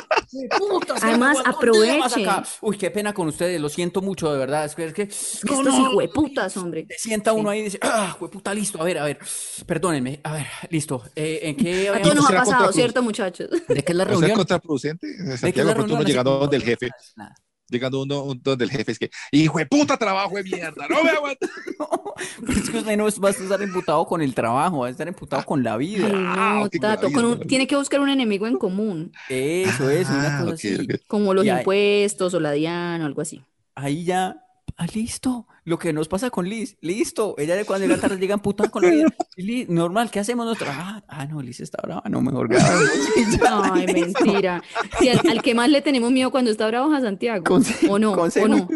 Puta, 0.58 0.94
Además, 1.00 1.36
no 1.38 1.42
me 1.42 1.48
aguanto 1.48 1.72
un 1.72 1.82
día 1.82 1.96
más 1.98 2.12
aproveche. 2.16 2.22
acá. 2.28 2.48
Uy, 2.60 2.76
qué 2.76 2.90
pena 2.90 3.14
con 3.14 3.28
ustedes, 3.28 3.60
lo 3.60 3.68
siento 3.68 4.02
mucho, 4.02 4.30
de 4.32 4.38
verdad. 4.38 4.64
Es 4.66 4.74
que, 4.74 4.84
es 4.84 4.92
que, 4.92 5.04
no, 5.06 5.10
Estos 5.58 5.64
no, 5.64 5.90
hijueputas, 5.90 6.56
hombre. 6.56 6.86
se 6.90 6.98
sienta 6.98 7.32
uno 7.32 7.50
ahí 7.50 7.60
y 7.60 7.62
dice, 7.64 7.78
ah, 7.82 8.16
puta, 8.18 8.52
listo, 8.54 8.80
a 8.80 8.84
ver, 8.84 8.98
a 8.98 9.04
ver, 9.04 9.18
perdónenme, 9.66 10.20
a 10.22 10.32
ver, 10.32 10.46
listo. 10.70 11.02
Eh, 11.16 11.40
¿En 11.44 11.56
qué 11.56 11.88
A 11.88 12.02
todos 12.02 12.14
nos 12.16 12.30
ha 12.30 12.36
pasado. 12.36 12.72
¿cierto, 12.72 13.02
muchachos? 13.02 13.48
¿De 13.50 13.82
qué 13.82 13.92
es 13.92 13.96
la 13.96 14.04
reunión? 14.04 14.36
contraproducente. 14.36 15.06
¿De 15.06 15.14
qué 15.24 15.34
es 15.34 15.40
Santiago, 15.40 15.68
la 15.68 15.74
reunión? 15.74 15.96
uno 15.96 16.02
Así 16.02 16.10
llegando 16.10 16.30
como, 16.32 16.40
donde 16.42 16.56
el 16.56 16.62
no, 16.62 16.66
jefe, 16.66 16.90
nada. 17.16 17.34
Llegando 17.68 18.02
uno 18.02 18.22
un- 18.24 18.40
donde 18.42 18.64
el 18.64 18.70
jefe 18.70 18.92
es 18.92 18.98
que, 18.98 19.10
hijo 19.32 19.58
de 19.58 19.66
puta 19.66 19.96
trabajo 19.96 20.36
de 20.36 20.44
mierda, 20.44 20.86
no 20.88 21.02
me 21.04 21.10
aguanto. 21.10 21.46
Pero 22.46 22.52
es 22.58 22.70
que 22.70 22.78
usted 22.78 22.96
no 22.96 23.04
va 23.22 23.28
a 23.28 23.30
estar 23.32 23.62
imputado 23.62 24.06
con 24.06 24.20
el 24.22 24.34
trabajo, 24.34 24.78
va 24.80 24.86
a 24.88 24.90
estar 24.90 25.06
imputado 25.06 25.44
con 25.44 25.62
la 25.62 25.76
vida. 25.76 26.06
Ay, 26.06 26.12
Ah, 26.14 26.60
no, 26.62 26.68
Tato, 26.80 27.02
con 27.02 27.12
la 27.12 27.16
con 27.16 27.24
un- 27.26 27.34
vida. 27.38 27.46
tiene 27.46 27.66
que 27.66 27.76
buscar 27.76 28.00
un 28.00 28.08
enemigo 28.08 28.46
en 28.46 28.56
común, 28.58 29.12
Eso 29.28 29.88
es, 29.90 30.08
una 30.08 30.38
Ah, 30.38 30.40
cosa 30.44 30.50
ok, 30.50 30.54
así. 30.54 30.88
como 31.06 31.34
los 31.34 31.44
Y 31.44 31.50
ahí- 31.50 31.58
impuestos 31.58 32.34
o 32.34 32.40
la 32.40 32.52
DIAN 32.52 33.02
o 33.02 33.06
algo 33.06 33.20
así. 33.22 33.42
Ahí 33.74 34.04
ya, 34.04 34.36
ah, 34.78 34.86
listo. 34.94 35.46
Lo 35.64 35.78
que 35.78 35.92
nos 35.92 36.08
pasa 36.08 36.30
con 36.30 36.48
Liz, 36.48 36.78
listo. 36.80 37.34
Ella 37.36 37.62
cuando 37.66 37.86
llega 37.86 38.00
tarde 38.00 38.16
llega 38.16 38.32
emputada 38.34 38.70
con 38.70 38.82
la 38.82 38.88
vida. 38.90 39.06
Liz, 39.36 39.68
normal, 39.68 40.10
¿qué 40.10 40.20
hacemos 40.20 40.46
nosotros? 40.46 40.70
Ah, 40.72 41.04
ah, 41.08 41.26
no, 41.26 41.42
Liz 41.42 41.60
está 41.60 41.78
brava, 41.82 42.02
no, 42.08 42.22
mejor 42.22 42.48
grabamos. 42.48 42.88
Ay, 43.72 43.86
mentira. 43.92 44.62
Al, 45.00 45.30
al 45.30 45.42
que 45.42 45.54
más 45.54 45.68
le 45.68 45.82
tenemos 45.82 46.10
miedo 46.10 46.30
cuando 46.30 46.50
está 46.50 46.66
bravo 46.68 46.90
es 46.92 46.98
a 46.98 47.02
Santiago. 47.02 47.44
Conse- 47.44 47.86
¿O 47.90 47.98
no? 47.98 48.12
¿O 48.12 48.16
consejo. 48.16 48.48
no? 48.48 48.66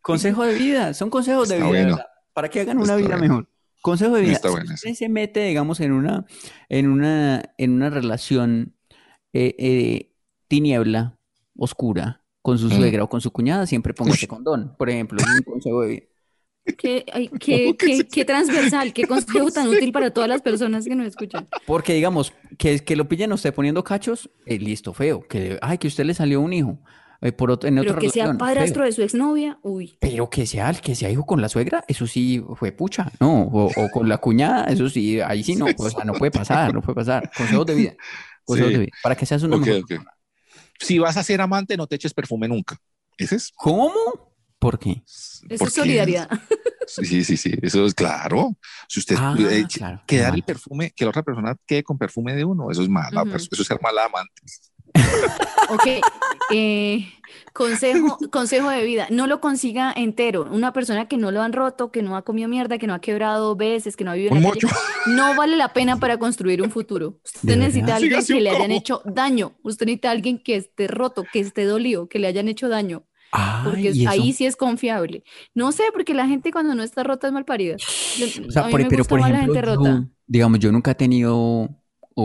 Consejo 0.00 0.42
de 0.44 0.54
vida, 0.54 0.94
son 0.94 1.10
consejos 1.10 1.48
de 1.50 1.56
Está 1.58 1.70
vida. 1.70 2.06
Para 2.32 2.48
que 2.48 2.60
hagan 2.60 2.78
una 2.78 2.84
Está 2.94 2.96
vida 2.96 3.08
bueno. 3.18 3.20
mejor. 3.34 3.50
Consejo 3.82 4.14
de 4.14 4.22
vida. 4.22 4.32
Está 4.32 4.48
Si 4.48 4.54
bueno 4.54 4.74
usted 4.74 4.94
se 4.94 5.08
mete, 5.10 5.44
digamos, 5.44 5.80
en 5.80 5.92
una, 5.92 6.24
en 6.70 6.88
una, 6.88 7.42
en 7.58 7.72
una 7.72 7.90
relación 7.90 8.74
eh, 9.34 9.54
eh, 9.58 10.12
tiniebla, 10.48 11.18
oscura, 11.56 12.22
con 12.48 12.58
su 12.58 12.68
Mm. 12.68 12.76
suegra 12.78 13.04
o 13.04 13.08
con 13.10 13.20
su 13.20 13.30
cuñada, 13.30 13.66
siempre 13.66 13.92
póngase 13.92 14.26
condón. 14.26 14.74
Por 14.78 14.88
ejemplo, 14.88 15.18
es 15.20 15.26
un 15.28 15.42
consejo 15.52 15.82
de 15.82 15.88
vida. 15.88 16.02
Qué, 16.78 17.04
ay, 17.12 17.28
qué, 17.40 17.76
qué- 17.78 18.06
qué 18.10 18.24
transversal, 18.24 18.94
qué 18.94 19.04
consejo 19.06 19.50
tan 19.50 19.68
útil 19.68 19.92
para 19.92 20.10
todas 20.10 20.30
las 20.30 20.40
personas 20.40 20.86
que 20.86 20.94
nos 20.94 21.06
escuchan. 21.06 21.46
Porque, 21.66 21.92
digamos, 21.92 22.32
que, 22.56 22.78
que 22.80 22.96
lo 22.96 23.06
pillen 23.06 23.34
usted 23.34 23.52
poniendo 23.52 23.84
cachos, 23.84 24.30
eh, 24.46 24.58
listo, 24.58 24.94
feo. 24.94 25.20
Que, 25.28 25.58
ay, 25.60 25.76
que 25.76 25.88
usted 25.88 26.04
le 26.06 26.14
salió 26.14 26.40
un 26.40 26.54
hijo 26.54 26.78
eh, 27.20 27.32
por 27.32 27.50
otro, 27.50 27.68
en 27.68 27.76
Pero 27.76 27.90
otra 27.90 28.00
que 28.00 28.08
sea 28.10 28.32
padrastro 28.38 28.80
feo. 28.82 28.86
de 28.86 28.92
su 28.92 29.02
exnovia, 29.02 29.58
uy. 29.62 29.98
Pero 30.00 30.30
que 30.30 30.46
sea, 30.46 30.72
que 30.72 30.94
sea 30.94 31.10
hijo 31.10 31.26
con 31.26 31.42
la 31.42 31.50
suegra, 31.50 31.84
eso 31.86 32.06
sí 32.06 32.42
fue 32.56 32.72
pucha, 32.72 33.10
no, 33.20 33.42
o, 33.42 33.66
o 33.74 33.90
con 33.92 34.08
la 34.08 34.16
cuñada, 34.18 34.64
eso 34.66 34.88
sí, 34.88 35.20
ahí 35.20 35.42
sí 35.42 35.54
no, 35.54 35.66
o 35.76 35.90
sea, 35.90 36.04
no 36.04 36.14
puede 36.14 36.30
pasar, 36.30 36.72
no 36.72 36.80
puede 36.80 36.94
pasar. 36.94 37.30
Consejos 37.36 37.66
de 37.66 37.74
vida, 37.74 37.92
consejos 38.44 38.70
Sí. 38.70 38.78
de 38.78 38.80
vida, 38.86 38.92
para 39.02 39.14
que 39.16 39.26
seas 39.26 39.42
una 39.42 39.56
Ok, 39.56 39.66
mejor 39.66 39.80
ok. 39.82 39.88
persona. 39.88 40.10
Si 40.78 40.98
vas 40.98 41.16
a 41.16 41.22
ser 41.22 41.40
amante, 41.40 41.76
no 41.76 41.86
te 41.86 41.96
eches 41.96 42.14
perfume 42.14 42.48
nunca. 42.48 42.76
¿Ese 43.16 43.36
es? 43.36 43.52
¿Cómo? 43.56 43.92
¿Por 44.58 44.78
qué? 44.78 45.02
Eso 45.06 45.40
Porque- 45.48 45.64
es 45.64 45.74
solidaridad. 45.74 46.28
Sí, 46.86 47.22
sí, 47.22 47.36
sí, 47.36 47.52
eso 47.60 47.84
es 47.84 47.94
claro. 47.94 48.56
Si 48.88 49.00
usted 49.00 49.14
Ah, 49.18 49.36
eh, 49.38 49.66
claro, 49.72 50.02
quedar 50.06 50.34
el 50.34 50.42
perfume, 50.42 50.90
que 50.96 51.04
la 51.04 51.10
otra 51.10 51.22
persona 51.22 51.54
quede 51.66 51.82
con 51.82 51.98
perfume 51.98 52.34
de 52.34 52.44
uno, 52.44 52.70
eso 52.70 52.82
es 52.82 52.88
mala, 52.88 53.24
perso- 53.24 53.48
eso 53.52 53.60
es 53.62 53.68
ser 53.68 53.78
mala 53.82 54.06
amante. 54.06 54.42
Ok, 55.70 55.86
eh, 56.50 57.06
consejo, 57.52 58.16
consejo 58.30 58.70
de 58.70 58.84
vida, 58.84 59.06
no 59.10 59.26
lo 59.26 59.40
consiga 59.40 59.92
entero. 59.94 60.48
Una 60.50 60.72
persona 60.72 61.08
que 61.08 61.18
no 61.18 61.30
lo 61.30 61.42
han 61.42 61.52
roto, 61.52 61.90
que 61.90 62.02
no 62.02 62.16
ha 62.16 62.22
comido 62.22 62.48
mierda, 62.48 62.78
que 62.78 62.86
no 62.86 62.94
ha 62.94 63.00
quebrado 63.00 63.54
veces, 63.54 63.94
que 63.96 64.04
no 64.04 64.12
ha 64.12 64.14
vivido 64.14 64.34
en 64.34 64.42
la 64.42 64.48
calle, 64.50 64.66
no 65.08 65.34
vale 65.36 65.56
la 65.56 65.72
pena 65.74 65.98
para 65.98 66.18
construir 66.18 66.62
un 66.62 66.70
futuro. 66.70 67.18
Usted 67.22 67.40
¿De 67.42 67.56
necesita 67.56 67.94
a 67.94 67.96
alguien 67.96 68.24
que 68.24 68.40
le 68.40 68.50
hayan 68.50 68.70
hecho 68.72 69.02
daño. 69.04 69.56
Usted 69.62 69.86
necesita 69.86 70.08
a 70.08 70.12
alguien 70.12 70.38
que 70.42 70.56
esté 70.56 70.86
roto, 70.86 71.24
que 71.30 71.40
esté 71.40 71.64
dolido, 71.64 72.08
que 72.08 72.18
le 72.18 72.28
hayan 72.28 72.48
hecho 72.48 72.68
daño. 72.68 73.04
Porque 73.62 73.92
ahí 74.08 74.32
sí 74.32 74.46
es 74.46 74.56
confiable. 74.56 75.22
No 75.54 75.72
sé, 75.72 75.84
porque 75.92 76.14
la 76.14 76.26
gente 76.26 76.50
cuando 76.50 76.74
no 76.74 76.82
está 76.82 77.02
rota 77.02 77.26
es 77.26 77.32
mal 77.34 77.44
parida. 77.44 77.76
O 77.76 78.50
sea, 78.50 78.62
a 78.62 78.66
mí 78.66 78.70
por- 78.70 78.80
me 78.80 78.88
pero 78.88 79.00
gusta 79.00 79.10
por 79.10 79.20
la 79.20 79.28
ejemplo, 79.28 79.74
yo, 79.84 80.04
digamos, 80.26 80.58
yo 80.60 80.72
nunca 80.72 80.92
he 80.92 80.94
tenido 80.94 81.68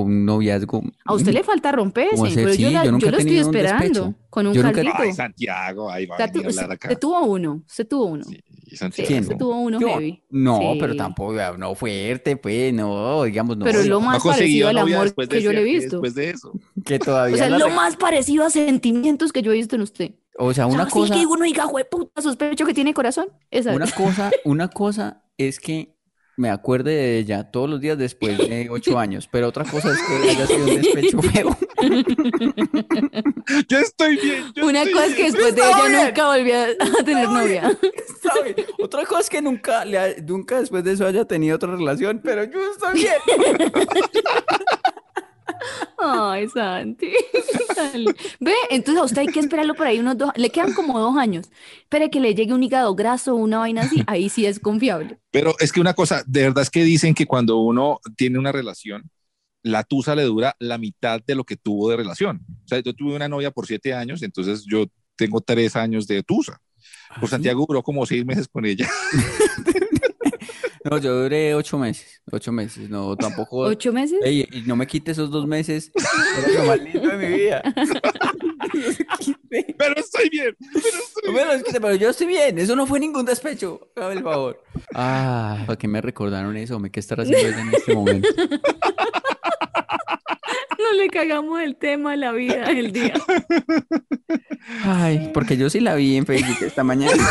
un 0.02 0.26
noviazgo. 0.26 0.82
A 1.06 1.14
usted 1.14 1.34
le 1.34 1.44
falta 1.44 1.72
romperse, 1.72 2.16
pero 2.34 2.50
yo, 2.50 2.68
Sí, 2.70 2.74
la- 2.74 2.86
yo 2.86 2.92
nunca 2.92 3.06
yo 3.08 3.12
lo 3.12 3.18
estoy 3.20 3.38
esperando 3.38 4.16
con 4.30 4.48
un 4.48 4.54
Yo 4.54 4.64
nunca- 4.64 4.76
caldito. 4.76 4.98
Ay, 5.00 5.14
Santiago, 5.14 5.92
ahí 5.92 6.06
va 6.06 6.16
a 6.16 6.18
O 6.18 6.18
sea, 6.18 6.28
tú- 6.32 6.40
venir 6.40 6.48
a 6.48 6.50
hablar 6.50 6.68
se, 6.68 6.74
acá. 6.74 6.90
se 6.90 6.96
tuvo 6.96 7.22
uno, 7.26 7.64
se 7.68 7.86
tuvo 7.86 8.06
uno. 8.06 8.24
Sí, 8.24 8.40
Sí, 8.66 9.06
se 9.24 9.36
tuvo 9.36 9.60
uno 9.60 9.80
Yo, 9.80 9.88
heavy. 9.90 10.24
no, 10.32 10.58
Sí. 10.60 10.78
pero 10.80 10.96
tampoco, 10.96 11.36
no 11.60 11.76
fuerte, 11.76 12.38
pues, 12.38 12.74
no, 12.74 13.22
digamos, 13.24 13.56
no. 13.56 13.66
Pero 13.66 13.80
es 13.82 13.86
lo 13.86 14.00
No 14.00 14.06
más 14.08 14.24
conseguido 14.24 14.66
parecido 14.68 14.96
al 14.98 15.04
amor 15.06 15.28
que 15.30 15.42
yo 15.44 15.54
le 15.54 15.62
he 15.62 15.64
visto. 15.64 15.98
Después 15.98 16.16
de 16.16 16.30
eso. 16.32 16.52
que 16.84 16.98
todavía 16.98 17.36
O 17.36 17.38
sea, 17.38 17.50
la 17.52 17.60
lo 17.60 17.68
re- 17.68 17.74
más 17.76 17.96
parecido 17.98 18.44
a 18.46 18.50
sentimientos 18.50 19.32
que 19.32 19.44
yo 19.44 19.52
he 19.52 19.56
visto 19.56 19.76
en 19.76 19.84
usted. 19.84 20.12
O 20.40 20.52
sea, 20.56 20.66
O 20.66 20.72
sea, 20.72 20.82
una 20.82 20.88
cosa, 20.90 21.14
que 21.14 21.24
uno 21.28 21.46
diga, 21.46 21.68
puta, 21.92 22.20
sospecho 22.20 22.66
que 22.66 22.74
tiene 22.74 22.96
corazón. 22.96 23.28
Esa 23.52 23.76
una 23.76 23.86
es. 23.86 23.94
cosa, 23.94 24.32
una 24.44 24.68
cosa 24.70 25.22
es 25.38 25.60
que 25.60 25.93
me 26.36 26.50
acuerde 26.50 26.92
de 26.92 27.18
ella 27.20 27.44
todos 27.52 27.70
los 27.70 27.80
días 27.80 27.98
después 27.98 28.38
de 28.38 28.68
ocho 28.70 28.98
años, 29.00 29.28
pero 29.32 29.48
otra 29.48 29.64
cosa 29.66 29.92
es 29.92 30.00
que 30.02 30.30
haya 30.30 30.48
sido 30.48 30.66
un 30.68 30.82
despecho 30.82 31.22
feo. 31.34 31.58
Yo 33.70 33.78
estoy 33.80 34.16
bien. 34.18 34.44
yo 34.56 34.66
Una 34.66 34.80
estoy 34.84 34.94
cosa 34.94 35.06
es 35.08 35.14
que 35.16 35.22
bien. 35.24 35.34
después 35.34 35.56
de 35.56 35.62
ella 35.62 35.88
bien. 35.88 36.06
nunca 36.08 36.28
volvió 36.28 36.56
a 37.00 37.04
tener 37.06 37.30
novia. 37.30 37.78
¿Sabe? 38.22 38.56
Otra 38.80 39.06
cosa 39.06 39.22
es 39.22 39.30
que 39.30 39.42
nunca, 39.42 39.86
le 39.86 39.98
ha- 39.98 40.16
nunca 40.26 40.60
después 40.60 40.84
de 40.84 40.94
eso 40.94 41.06
haya 41.06 41.26
tenido 41.26 41.56
otra 41.56 41.72
relación, 41.76 42.22
pero 42.24 42.44
yo 42.46 42.60
estoy 42.72 42.94
bien. 43.02 43.14
Ay, 45.98 46.48
Santi. 46.50 47.12
Dale. 47.76 48.16
Ve, 48.40 48.54
entonces 48.70 49.02
a 49.02 49.06
usted 49.06 49.20
hay 49.20 49.28
que 49.28 49.40
esperarlo 49.40 49.74
por 49.76 49.88
ahí 49.88 50.00
unos 50.00 50.18
dos, 50.18 50.32
le 50.36 50.50
quedan 50.50 50.74
como 50.74 51.00
dos 51.00 51.16
años. 51.18 51.50
Espere 51.80 52.10
que 52.10 52.20
le 52.20 52.36
llegue 52.36 52.54
un 52.54 52.64
hígado 52.64 52.94
graso 52.96 53.34
o 53.34 53.38
una 53.38 53.60
vaina 53.60 53.84
así, 53.84 54.04
ahí 54.08 54.30
sí 54.30 54.46
es 54.46 54.60
confiable. 54.60 55.20
Pero 55.32 55.56
es 55.60 55.72
que 55.72 55.82
una 55.82 55.94
cosa, 55.94 56.24
de 56.26 56.44
verdad 56.44 56.64
es 56.64 56.70
que 56.70 56.84
dicen 56.84 57.14
que 57.14 57.26
cuando 57.26 57.58
uno 57.58 58.00
tiene 58.16 58.40
una 58.40 58.52
relación, 58.52 59.10
la 59.64 59.84
tusa 59.84 60.16
le 60.16 60.24
dura 60.24 60.56
la 60.60 60.78
mitad 60.78 61.22
de 61.26 61.36
lo 61.36 61.46
que 61.46 61.56
tuvo 61.56 61.90
de 61.90 61.98
relación. 61.98 62.46
O 62.66 62.68
sea, 62.68 62.80
yo 62.80 62.94
tuve 62.94 63.16
una 63.16 63.30
novia 63.30 63.52
por 63.52 63.66
siete 63.66 63.94
años, 63.94 64.22
entonces 64.22 64.66
yo 64.66 64.86
tengo 65.16 65.42
tres 65.42 65.76
años 65.76 66.06
de 66.08 66.22
tusa. 66.24 66.60
Pues 67.20 67.32
Santiago 67.32 67.66
duró 67.68 67.82
como 67.82 68.06
seis 68.06 68.26
meses 68.26 68.48
con 68.48 68.66
ella. 68.66 68.90
No, 70.90 70.98
yo 70.98 71.22
duré 71.22 71.56
ocho 71.56 71.78
meses, 71.78 72.22
ocho 72.32 72.52
meses, 72.52 72.90
no, 72.90 73.16
tampoco. 73.16 73.60
¿Ocho 73.60 73.94
meses? 73.94 74.20
Ey, 74.24 74.48
y 74.52 74.62
no 74.64 74.76
me 74.76 74.86
quite 74.86 75.12
esos 75.12 75.32
dos 75.32 75.48
meses, 75.48 75.92
era 76.38 76.60
lo 76.60 76.66
más 76.68 76.82
lindo 76.82 77.08
de 77.08 77.18
mi 77.18 77.28
vida. 77.38 77.62
Pero 79.50 79.96
estoy 79.98 80.30
bien. 80.30 80.56
Pero 80.60 80.82
estoy 80.82 81.24
No 81.26 81.32
me 81.32 81.46
los 81.46 81.64
quite, 81.64 81.80
pero 81.80 81.96
yo 81.96 82.10
estoy 82.10 82.28
bien, 82.28 82.58
eso 82.58 82.76
no 82.76 82.88
fue 82.88 83.00
ningún 83.00 83.24
despecho, 83.24 83.92
hágame 83.96 84.16
el 84.16 84.24
favor. 84.24 84.64
Ah, 84.96 85.64
¿para 85.68 85.78
qué 85.78 85.88
me 85.88 86.02
recordaron 86.02 86.58
eso? 86.58 86.80
¿Me 86.80 86.90
qué 86.90 87.00
estar 87.00 87.22
haciendo 87.22 87.48
eso 87.48 87.60
en 87.60 87.74
este 87.74 87.94
momento? 87.94 88.28
No 90.80 90.94
le 90.98 91.08
cagamos 91.10 91.62
el 91.62 91.76
tema, 91.76 92.16
la 92.16 92.32
vida, 92.32 92.66
el 92.72 92.92
día. 92.92 93.14
Ay, 94.84 95.30
porque 95.34 95.56
yo 95.56 95.70
sí 95.70 95.80
la 95.80 95.94
vi 95.96 96.18
en 96.18 96.26
Facebook 96.26 96.58
esta 96.62 96.84
mañana. 96.84 97.24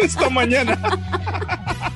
esta 0.00 0.30
mañana. 0.30 0.78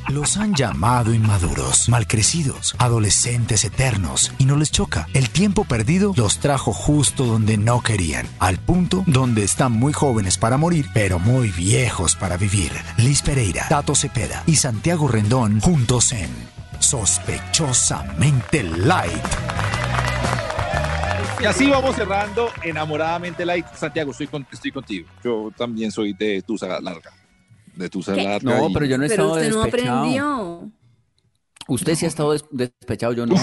Los 0.09 0.37
han 0.37 0.55
llamado 0.55 1.15
inmaduros, 1.15 1.89
malcrecidos, 1.89 2.75
adolescentes 2.79 3.65
eternos 3.65 4.33
y 4.39 4.45
no 4.45 4.57
les 4.57 4.71
choca. 4.71 5.09
El 5.15 5.31
tiempo 5.31 5.65
perdido 5.65 6.13
los 6.17 6.39
trajo 6.39 6.73
justo 6.73 7.25
donde 7.25 7.57
no 7.57 7.81
querían, 7.81 8.27
al 8.39 8.59
punto 8.59 9.03
donde 9.07 9.45
están 9.45 9.73
muy 9.73 9.93
jóvenes 9.93 10.37
para 10.39 10.57
morir, 10.59 10.87
pero 10.93 11.19
muy 11.19 11.51
viejos 11.51 12.15
para 12.17 12.37
vivir. 12.37 12.71
Liz 12.99 13.23
Pereira, 13.23 13.67
Tato 13.69 13.95
Cepeda 13.95 14.43
y 14.47 14.57
Santiago 14.57 15.09
Rendón 15.09 15.61
juntos 15.61 16.13
en 16.13 16.31
Sospechosamente 16.79 18.63
Light. 18.63 19.13
Y 21.41 21.47
así 21.47 21.69
vamos 21.69 21.97
cerrando 21.97 22.51
enamoradamente 22.63 23.45
light. 23.45 23.67
Santiago, 23.75 24.13
estoy, 24.13 24.29
con- 24.29 24.47
estoy 24.51 24.71
contigo. 24.71 25.09
Yo 25.23 25.51
también 25.57 25.91
soy 25.91 26.13
de 26.15 26.41
tusa 26.43 26.67
larga. 26.81 27.11
De 27.77 27.89
tusa 27.91 28.14
¿Qué? 28.14 28.22
larga. 28.25 28.59
No, 28.59 28.68
y- 28.68 28.72
pero 28.75 28.87
yo 28.87 28.99
no 28.99 29.05
he 29.05 29.09
Pero 29.09 29.22
estado 29.25 29.41
usted 29.41 29.51
no 29.51 29.62
aprendió. 29.62 30.70
Usted 31.68 31.95
sí 31.95 32.05
ha 32.05 32.09
estado 32.09 32.33
des- 32.33 32.45
despechado, 32.51 33.12
yo 33.14 33.27
no. 33.27 33.35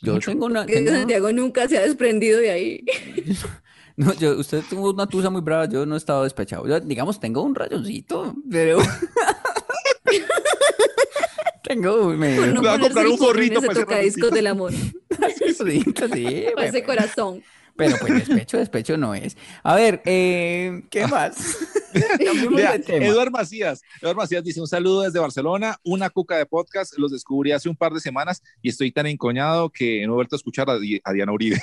Yo 0.00 0.18
tengo 0.20 0.46
una, 0.46 0.64
tengo- 0.66 0.90
Santiago 0.92 1.32
nunca 1.32 1.66
se 1.66 1.78
ha 1.78 1.82
desprendido 1.82 2.38
de 2.38 2.50
ahí. 2.50 2.84
no, 3.96 4.12
yo, 4.14 4.38
usted 4.38 4.62
tuvo 4.70 4.90
una 4.92 5.06
tusa 5.06 5.30
muy 5.30 5.40
brava, 5.40 5.66
yo 5.68 5.86
no 5.86 5.94
he 5.94 5.98
estado 5.98 6.22
despechado. 6.24 6.68
Yo, 6.68 6.78
digamos, 6.80 7.18
tengo 7.18 7.42
un 7.42 7.54
rayoncito, 7.54 8.36
pero 8.48 8.78
tengo 11.64 12.08
medio 12.10 12.42
Por 12.42 12.48
no 12.54 12.62
Le 12.62 12.68
voy 12.68 12.76
a 12.76 12.80
comprar 12.80 13.06
un 13.06 13.16
gorrito 13.16 13.60
para 13.60 13.72
ese 13.72 13.80
tocadiscos 13.82 14.30
del 14.30 14.46
amor. 14.46 14.72
rayocito, 15.10 16.08
sí, 16.08 16.46
Para 16.54 16.66
ese 16.68 16.82
corazón. 16.84 17.42
Pero 17.78 17.96
pues 18.00 18.12
despecho, 18.26 18.58
despecho 18.58 18.96
no 18.98 19.14
es. 19.14 19.36
A 19.62 19.74
ver, 19.76 20.02
eh, 20.04 20.82
¿qué 20.90 21.06
más? 21.06 21.56
De 21.94 22.78
tema. 22.80 23.06
Eduard 23.06 23.30
Macías. 23.30 23.80
Eduard 24.02 24.16
Macías 24.16 24.42
dice 24.44 24.60
un 24.60 24.66
saludo 24.66 25.02
desde 25.02 25.18
Barcelona, 25.20 25.78
una 25.84 26.10
cuca 26.10 26.36
de 26.36 26.44
podcast. 26.44 26.98
Los 26.98 27.12
descubrí 27.12 27.52
hace 27.52 27.68
un 27.68 27.76
par 27.76 27.92
de 27.92 28.00
semanas 28.00 28.42
y 28.60 28.68
estoy 28.68 28.90
tan 28.92 29.06
encoñado 29.06 29.70
que 29.70 30.04
no 30.06 30.12
he 30.12 30.16
vuelto 30.16 30.34
a 30.34 30.38
escuchar 30.38 30.68
a, 30.68 30.78
Di- 30.78 31.00
a 31.04 31.12
Diana 31.12 31.32
Uribe. 31.32 31.58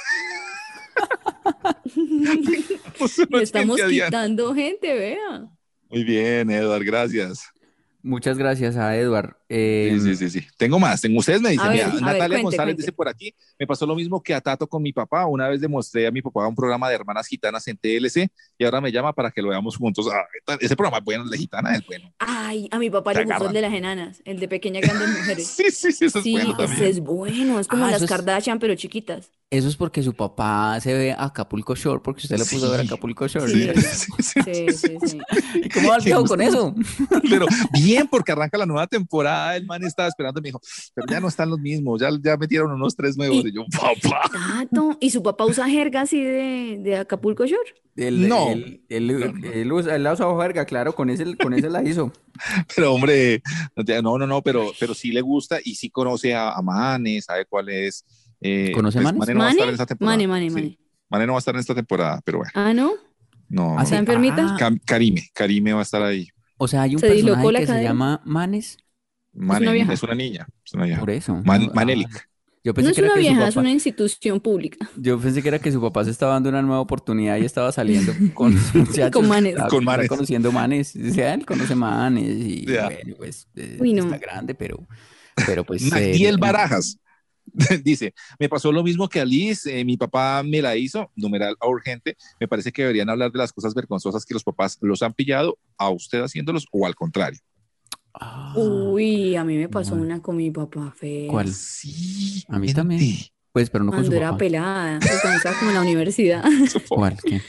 Le 3.29 3.43
estamos 3.43 3.79
quitando 3.81 4.53
gente, 4.55 4.93
vea. 4.93 5.47
Muy 5.89 6.03
bien, 6.03 6.49
Eduard, 6.49 6.83
gracias. 6.83 7.43
Muchas 8.05 8.37
gracias 8.37 8.75
a 8.77 8.95
Edward. 8.95 9.35
Eh, 9.49 9.97
Sí, 9.99 10.15
sí, 10.15 10.29
sí, 10.29 10.39
sí. 10.41 10.47
Tengo 10.57 10.77
más. 10.77 11.01
Tengo 11.01 11.17
ustedes 11.19 11.41
me 11.41 11.49
dicen, 11.49 11.67
ver, 11.69 11.75
mira, 11.77 11.87
ver, 11.87 12.01
Natalia 12.03 12.27
cuente, 12.27 12.41
González 12.43 12.65
cuente. 12.75 12.81
dice 12.83 12.91
por 12.91 13.07
aquí, 13.09 13.33
me 13.57 13.65
pasó 13.65 13.87
lo 13.87 13.95
mismo 13.95 14.21
que 14.21 14.35
a 14.35 14.41
Tato 14.41 14.67
con 14.67 14.83
mi 14.83 14.93
papá. 14.93 15.25
Una 15.25 15.47
vez 15.49 15.59
demostré 15.59 16.05
a 16.05 16.11
mi 16.11 16.21
papá 16.21 16.47
un 16.47 16.53
programa 16.55 16.87
de 16.87 16.93
hermanas 16.95 17.25
gitanas 17.25 17.67
en 17.67 17.77
TLC 17.77 18.29
y 18.59 18.63
ahora 18.63 18.79
me 18.79 18.91
llama 18.91 19.11
para 19.13 19.31
que 19.31 19.41
lo 19.41 19.49
veamos 19.49 19.75
juntos. 19.75 20.07
Ah, 20.13 20.23
ese 20.59 20.75
programa 20.75 20.99
es 20.99 21.03
bueno, 21.03 21.23
el 21.23 21.29
de 21.31 21.37
gitana 21.39 21.75
es 21.75 21.83
bueno. 21.87 22.13
Ay, 22.19 22.67
a 22.71 22.77
mi 22.77 22.91
papá 22.91 23.13
le 23.13 23.23
gustó 23.25 23.47
el 23.47 23.53
de 23.53 23.61
las 23.61 23.73
enanas, 23.73 24.21
el 24.23 24.39
de 24.39 24.47
pequeñas 24.47 24.83
grandes 24.83 25.09
mujeres. 25.17 25.47
Sí, 25.47 25.71
sí, 25.71 25.91
sí, 25.91 26.05
eso 26.05 26.19
es 26.19 26.23
Sí, 26.23 26.31
bueno 26.33 26.49
ese 26.51 26.57
también. 26.67 26.83
es 26.89 26.99
bueno, 26.99 27.59
es 27.59 27.67
como 27.67 27.85
Ah, 27.85 27.91
las 27.91 28.03
es- 28.03 28.09
Kardashian, 28.09 28.59
pero 28.59 28.75
chiquitas. 28.75 29.31
Eso 29.57 29.67
es 29.67 29.75
porque 29.75 30.01
su 30.03 30.13
papá 30.13 30.79
se 30.81 30.93
ve 30.93 31.15
Acapulco 31.17 31.75
Shore, 31.75 32.01
porque 32.03 32.21
usted 32.23 32.37
le 32.37 32.45
puso 32.45 32.67
a 32.67 32.71
ver 32.71 32.81
Sí. 32.81 32.87
Acapulco 32.87 33.27
Shore. 33.27 33.51
Sí, 33.51 33.69
Sí. 33.81 33.81
sí, 33.81 34.23
sí. 34.23 34.41
Sí, 34.43 34.65
sí, 34.77 34.97
sí. 35.07 35.19
¿Y 35.63 35.69
cómo 35.69 35.89
va 35.89 35.95
el 35.97 36.01
Sí, 36.03 36.11
con 36.27 36.41
eso? 36.41 36.75
Pero 37.29 37.45
bien, 37.73 38.07
porque 38.07 38.31
arranca 38.31 38.57
la 38.57 38.65
nueva 38.65 38.87
temporada. 38.87 39.55
El 39.55 39.65
man 39.65 39.83
estaba 39.83 40.07
esperando 40.09 40.39
y 40.39 40.43
me 40.43 40.47
dijo, 40.49 40.61
pero 40.93 41.07
ya 41.09 41.19
no 41.19 41.27
están 41.27 41.49
los 41.49 41.59
mismos, 41.59 42.01
ya, 42.01 42.09
ya 42.21 42.37
metieron 42.37 42.71
unos 42.71 42.95
tres 42.95 43.17
nuevos. 43.17 43.45
Y 43.45 43.51
yo, 43.53 43.65
papá. 43.71 44.29
Tato, 44.31 44.97
¿y 44.99 45.09
su 45.09 45.21
papá 45.23 45.45
usa 45.45 45.67
jerga 45.69 46.01
así 46.01 46.21
de, 46.23 46.79
de 46.81 46.97
Acapulco 46.97 47.45
Shore? 47.45 47.73
El, 47.95 48.27
No. 48.27 48.49
El, 48.49 48.81
el, 48.89 49.09
el, 49.53 49.71
usa- 49.71 49.95
él 49.95 50.05
usa 50.07 50.27
jerga, 50.41 50.65
claro, 50.65 50.93
con 50.93 51.09
ese, 51.09 51.35
con 51.37 51.53
ese 51.53 51.69
la 51.69 51.81
hizo. 51.83 52.11
Pero 52.75 52.93
hombre, 52.93 53.41
no, 54.03 54.17
no, 54.17 54.27
no, 54.27 54.41
pero, 54.41 54.71
pero 54.79 54.93
sí 54.93 55.11
le 55.13 55.21
gusta 55.21 55.59
y 55.63 55.75
sí 55.75 55.89
conoce 55.89 56.33
a, 56.35 56.51
a 56.51 56.61
Mane, 56.61 57.21
sabe 57.21 57.45
cuál 57.45 57.69
es. 57.69 58.03
Eh, 58.45 58.71
¿Conoce 58.73 58.99
Manes? 59.01 59.19
Mane 59.19 59.33
no 59.33 59.39
va 59.39 59.47
a 59.47 59.49
estar 59.51 59.59
¿Mane? 59.65 59.69
en 59.69 59.73
esta 59.73 59.85
temporada. 59.85 60.17
Mane, 60.17 60.27
Mane, 60.27 60.49
Sí, 60.49 60.55
Mane. 60.55 60.79
Mane 61.09 61.25
no 61.27 61.33
va 61.33 61.37
a 61.37 61.39
estar 61.39 61.55
en 61.55 61.59
esta 61.59 61.75
temporada, 61.75 62.21
pero 62.23 62.37
bueno, 62.39 62.51
Ah, 62.55 62.73
¿no? 62.73 62.93
no. 63.49 63.77
Ah, 63.79 63.83
¿Está 63.83 63.97
enfermita? 63.97 64.57
Ah, 64.59 64.71
Karime, 64.85 65.23
Karime 65.33 65.73
va 65.73 65.79
a 65.79 65.83
estar 65.83 66.01
ahí. 66.03 66.27
o 66.57 66.67
sea, 66.67 66.83
hay 66.83 66.95
un 66.95 66.99
Se 66.99 67.07
personaje 67.07 67.47
que 67.53 67.59
se 67.61 67.65
cadera. 67.67 67.89
llama 67.89 68.21
Manes, 68.25 68.77
Mane, 69.33 69.61
una 69.65 69.71
vieja. 69.73 69.93
es 69.93 70.03
una 70.03 70.15
niña. 70.15 70.47
Es 70.65 70.73
una 70.73 70.85
vieja. 70.85 70.99
por 70.99 71.09
eso. 71.11 71.35
Man- 71.45 71.67
Ah, 71.69 71.71
Manelik. 71.75 72.27
Yo 72.63 72.71
No 72.71 72.73
pensé 72.77 72.89
es 72.91 72.95
que 72.95 73.01
era 73.01 73.09
una 73.09 73.15
que 73.15 73.21
su 73.21 73.29
vieja, 73.29 73.47
es 73.47 73.53
papá- 73.53 73.61
una 73.61 73.71
institución 73.71 74.39
pública. 74.39 74.89
Yo 74.97 75.19
pensé 75.19 75.43
que 75.43 75.49
era 75.49 75.59
que 75.59 75.71
su 75.71 75.79
papá 75.79 76.03
se 76.03 76.09
estaba 76.09 76.33
dando 76.33 76.49
una 76.49 76.63
nueva 76.63 76.79
oportunidad 76.79 77.37
y 77.37 77.45
estaba 77.45 77.71
saliendo 77.71 78.11
con 78.33 78.55
muchachos. 78.73 79.11
Con 79.11 79.27
manes. 79.27 79.51
Estaba- 79.51 79.69
Con 79.69 79.83
manes. 79.85 80.09
conociendo 80.09 80.51
manes. 80.51 80.95
O 80.95 81.13
sea, 81.13 81.35
él 81.35 81.45
conoce 81.45 81.75
manes 81.75 82.23
y 82.39 82.65
Ya. 82.65 82.85
bueno, 82.85 83.13
pues 83.17 83.47
eh, 83.55 83.77
Uy, 83.79 83.93
no. 83.93 84.05
está 84.05 84.17
grande, 84.17 84.55
pero, 84.55 84.79
pero 85.45 85.63
pues... 85.63 85.83
Nagdiel 85.91 86.35
eh, 86.35 86.37
Barajas 86.39 86.97
dice, 87.83 88.13
me 88.39 88.49
pasó 88.49 88.71
lo 88.71 88.83
mismo 88.83 89.07
que 89.09 89.19
a 89.19 89.25
Liz, 89.25 89.65
eh, 89.65 89.85
mi 89.85 89.97
papá 89.97 90.43
me 90.43 90.61
la 90.61 90.75
hizo, 90.75 91.11
numeral 91.15 91.55
a 91.59 91.67
urgente, 91.67 92.17
me 92.39 92.47
parece 92.47 92.71
que 92.71 92.81
deberían 92.83 93.09
hablar 93.09 93.31
de 93.31 93.39
las 93.39 93.53
cosas 93.53 93.73
vergonzosas 93.73 94.25
que 94.25 94.33
los 94.33 94.43
papás 94.43 94.77
los 94.81 95.01
han 95.01 95.13
pillado 95.13 95.57
a 95.77 95.89
usted 95.89 96.21
haciéndolos 96.21 96.67
o 96.71 96.85
al 96.85 96.95
contrario. 96.95 97.39
ah, 98.13 98.53
Uy, 98.57 99.35
a 99.35 99.43
mí 99.43 99.57
me 99.57 99.69
pasó 99.69 99.95
una 99.95 100.21
con 100.21 100.37
mi 100.37 100.51
papá, 100.51 100.91
fea. 100.95 101.27
¿Cuál? 101.29 101.53
Sí, 101.53 102.43
A 102.49 102.59
mí 102.59 102.73
también. 102.73 103.01
Pues, 103.51 103.69
pero 103.69 103.83
no 103.85 103.91
con 103.91 104.03
su 104.03 104.11
Cuando 104.11 104.17
era 104.17 104.27
papá. 104.31 104.37
pelada, 104.37 104.99
cuando 105.21 105.37
estaba 105.37 105.57
como 105.57 105.71
en 105.71 105.75
la 105.75 105.81
universidad. 105.81 106.43
¿Cuál? 106.89 107.17
¿Qué? 107.23 107.41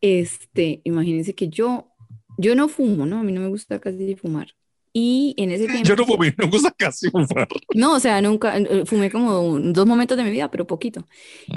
Este, 0.00 0.80
imagínense 0.84 1.34
que 1.34 1.48
yo, 1.48 1.90
yo 2.36 2.54
no 2.54 2.68
fumo, 2.68 3.06
¿no? 3.06 3.18
A 3.18 3.22
mí 3.22 3.32
no 3.32 3.40
me 3.40 3.48
gusta 3.48 3.80
casi 3.80 4.14
fumar. 4.16 4.48
Y 4.96 5.34
en 5.38 5.50
ese 5.50 5.66
tiempo, 5.66 5.88
Yo 5.88 5.96
no 5.96 6.06
fumé, 6.06 6.32
gusta 6.52 6.70
casi 6.70 7.10
fumar. 7.10 7.48
no, 7.74 7.94
o 7.94 8.00
sea, 8.00 8.22
nunca, 8.22 8.56
eh, 8.56 8.84
fumé 8.86 9.10
como 9.10 9.58
dos 9.58 9.86
momentos 9.86 10.16
de 10.16 10.22
mi 10.22 10.30
vida, 10.30 10.52
pero 10.52 10.68
poquito. 10.68 11.04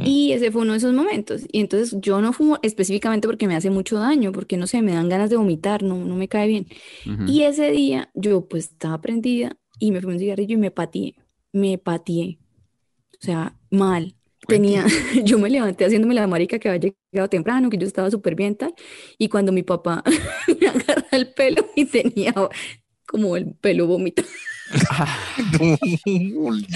Y 0.03 0.31
ese 0.31 0.51
fue 0.51 0.63
uno 0.63 0.71
de 0.71 0.79
esos 0.79 0.91
momentos. 0.91 1.43
Y 1.51 1.59
entonces 1.59 1.95
yo 2.01 2.19
no 2.19 2.33
fumo 2.33 2.57
específicamente 2.63 3.27
porque 3.27 3.47
me 3.47 3.55
hace 3.55 3.69
mucho 3.69 3.99
daño, 3.99 4.31
porque 4.31 4.57
no 4.57 4.65
sé, 4.65 4.81
me 4.81 4.93
dan 4.93 5.07
ganas 5.07 5.29
de 5.29 5.38
vomitar, 5.38 5.83
no, 5.83 6.03
no 6.03 6.15
me 6.15 6.27
cae 6.27 6.47
bien. 6.47 6.65
Ujú. 7.05 7.25
Y 7.27 7.43
ese 7.43 7.69
día 7.69 8.09
yo 8.15 8.47
pues 8.47 8.71
estaba 8.71 8.99
prendida 9.01 9.55
y 9.79 9.91
me 9.91 10.01
fumé 10.01 10.13
un 10.15 10.19
cigarrillo 10.19 10.55
y 10.55 10.57
me 10.57 10.71
pateé, 10.71 11.13
me 11.53 11.77
pateé. 11.77 12.39
O 13.21 13.25
sea, 13.25 13.55
mal. 13.69 14.15
Tenía, 14.47 14.85
yo 15.23 15.38
me 15.38 15.49
levanté 15.49 15.85
haciéndome 15.85 16.15
la 16.15 16.25
marica 16.25 16.57
que 16.57 16.69
había 16.69 16.91
llegado 17.11 17.29
temprano, 17.29 17.69
que 17.69 17.77
yo 17.77 17.85
estaba 17.85 18.09
súper 18.09 18.33
bien 18.33 18.55
tal. 18.55 18.73
Y 19.19 19.29
cuando 19.29 19.51
mi 19.51 19.61
papá 19.61 20.03
me 20.59 20.67
agarra 20.67 21.05
el 21.11 21.33
pelo 21.33 21.67
y 21.75 21.85
tenía 21.85 22.33
como 23.08 23.38
el 23.38 23.53
pelo. 23.55 23.88
Ah, 24.89 25.18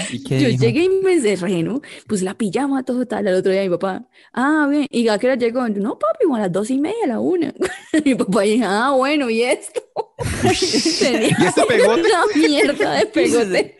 ¿y 0.08 0.24
qué 0.24 0.40
Yo 0.40 0.48
dijo? 0.48 0.64
llegué 0.64 0.84
y 0.84 0.88
me 1.02 1.12
encerré, 1.14 1.62
¿no? 1.62 1.82
Pues 2.06 2.22
la 2.22 2.34
pijama, 2.34 2.84
todo 2.84 3.06
tal. 3.06 3.26
Al 3.28 3.34
otro 3.34 3.52
día 3.52 3.62
mi 3.62 3.68
papá, 3.70 4.08
ah, 4.32 4.66
bien. 4.70 4.86
¿Y 4.90 5.08
a 5.08 5.18
qué 5.18 5.26
hora 5.26 5.36
llegó? 5.36 5.66
Yo, 5.68 5.80
no, 5.82 5.98
papi, 5.98 6.24
como 6.24 6.36
a 6.36 6.40
las 6.40 6.52
dos 6.52 6.70
y 6.70 6.78
media, 6.78 7.04
a 7.04 7.08
la 7.08 7.20
una. 7.20 7.52
Mi 8.04 8.14
papá 8.14 8.42
dijo, 8.42 8.64
ah, 8.66 8.92
bueno, 8.96 9.28
¿y 9.28 9.42
esto? 9.42 9.82
Tenía 11.00 11.36
¿Y 11.38 11.44
este 11.44 11.62
pegote? 11.66 12.00
una 12.02 12.26
mierda 12.48 12.94
de 12.94 13.06
pegote. 13.06 13.76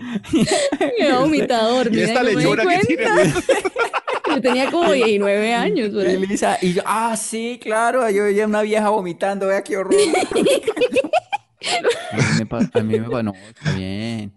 Me 0.78 1.04
había 1.06 1.18
vomitado 1.20 1.82
Y 1.90 2.00
esta 2.00 2.22
lechona 2.22 2.66
que 2.66 2.78
tiene. 2.86 3.04
cuenta. 3.12 3.42
Yo 4.28 4.40
tenía 4.42 4.70
como 4.70 4.92
19 4.92 5.54
años. 5.54 5.90
Y. 5.94 6.26
Lisa, 6.26 6.58
y 6.60 6.74
yo, 6.74 6.82
ah, 6.84 7.16
sí, 7.16 7.58
claro, 7.62 8.08
yo 8.10 8.24
veía 8.24 8.46
una 8.46 8.62
vieja 8.62 8.90
vomitando, 8.90 9.46
vea 9.46 9.62
qué 9.64 9.76
horror. 9.78 9.94
A 12.12 12.16
mí 12.16 12.22
me 12.38 12.46
pa- 12.46 12.68
a 12.72 12.82
mí 12.82 12.98
me 13.00 13.08
pa- 13.10 13.22
no, 13.22 13.32
está 13.32 13.72
bien. 13.72 14.32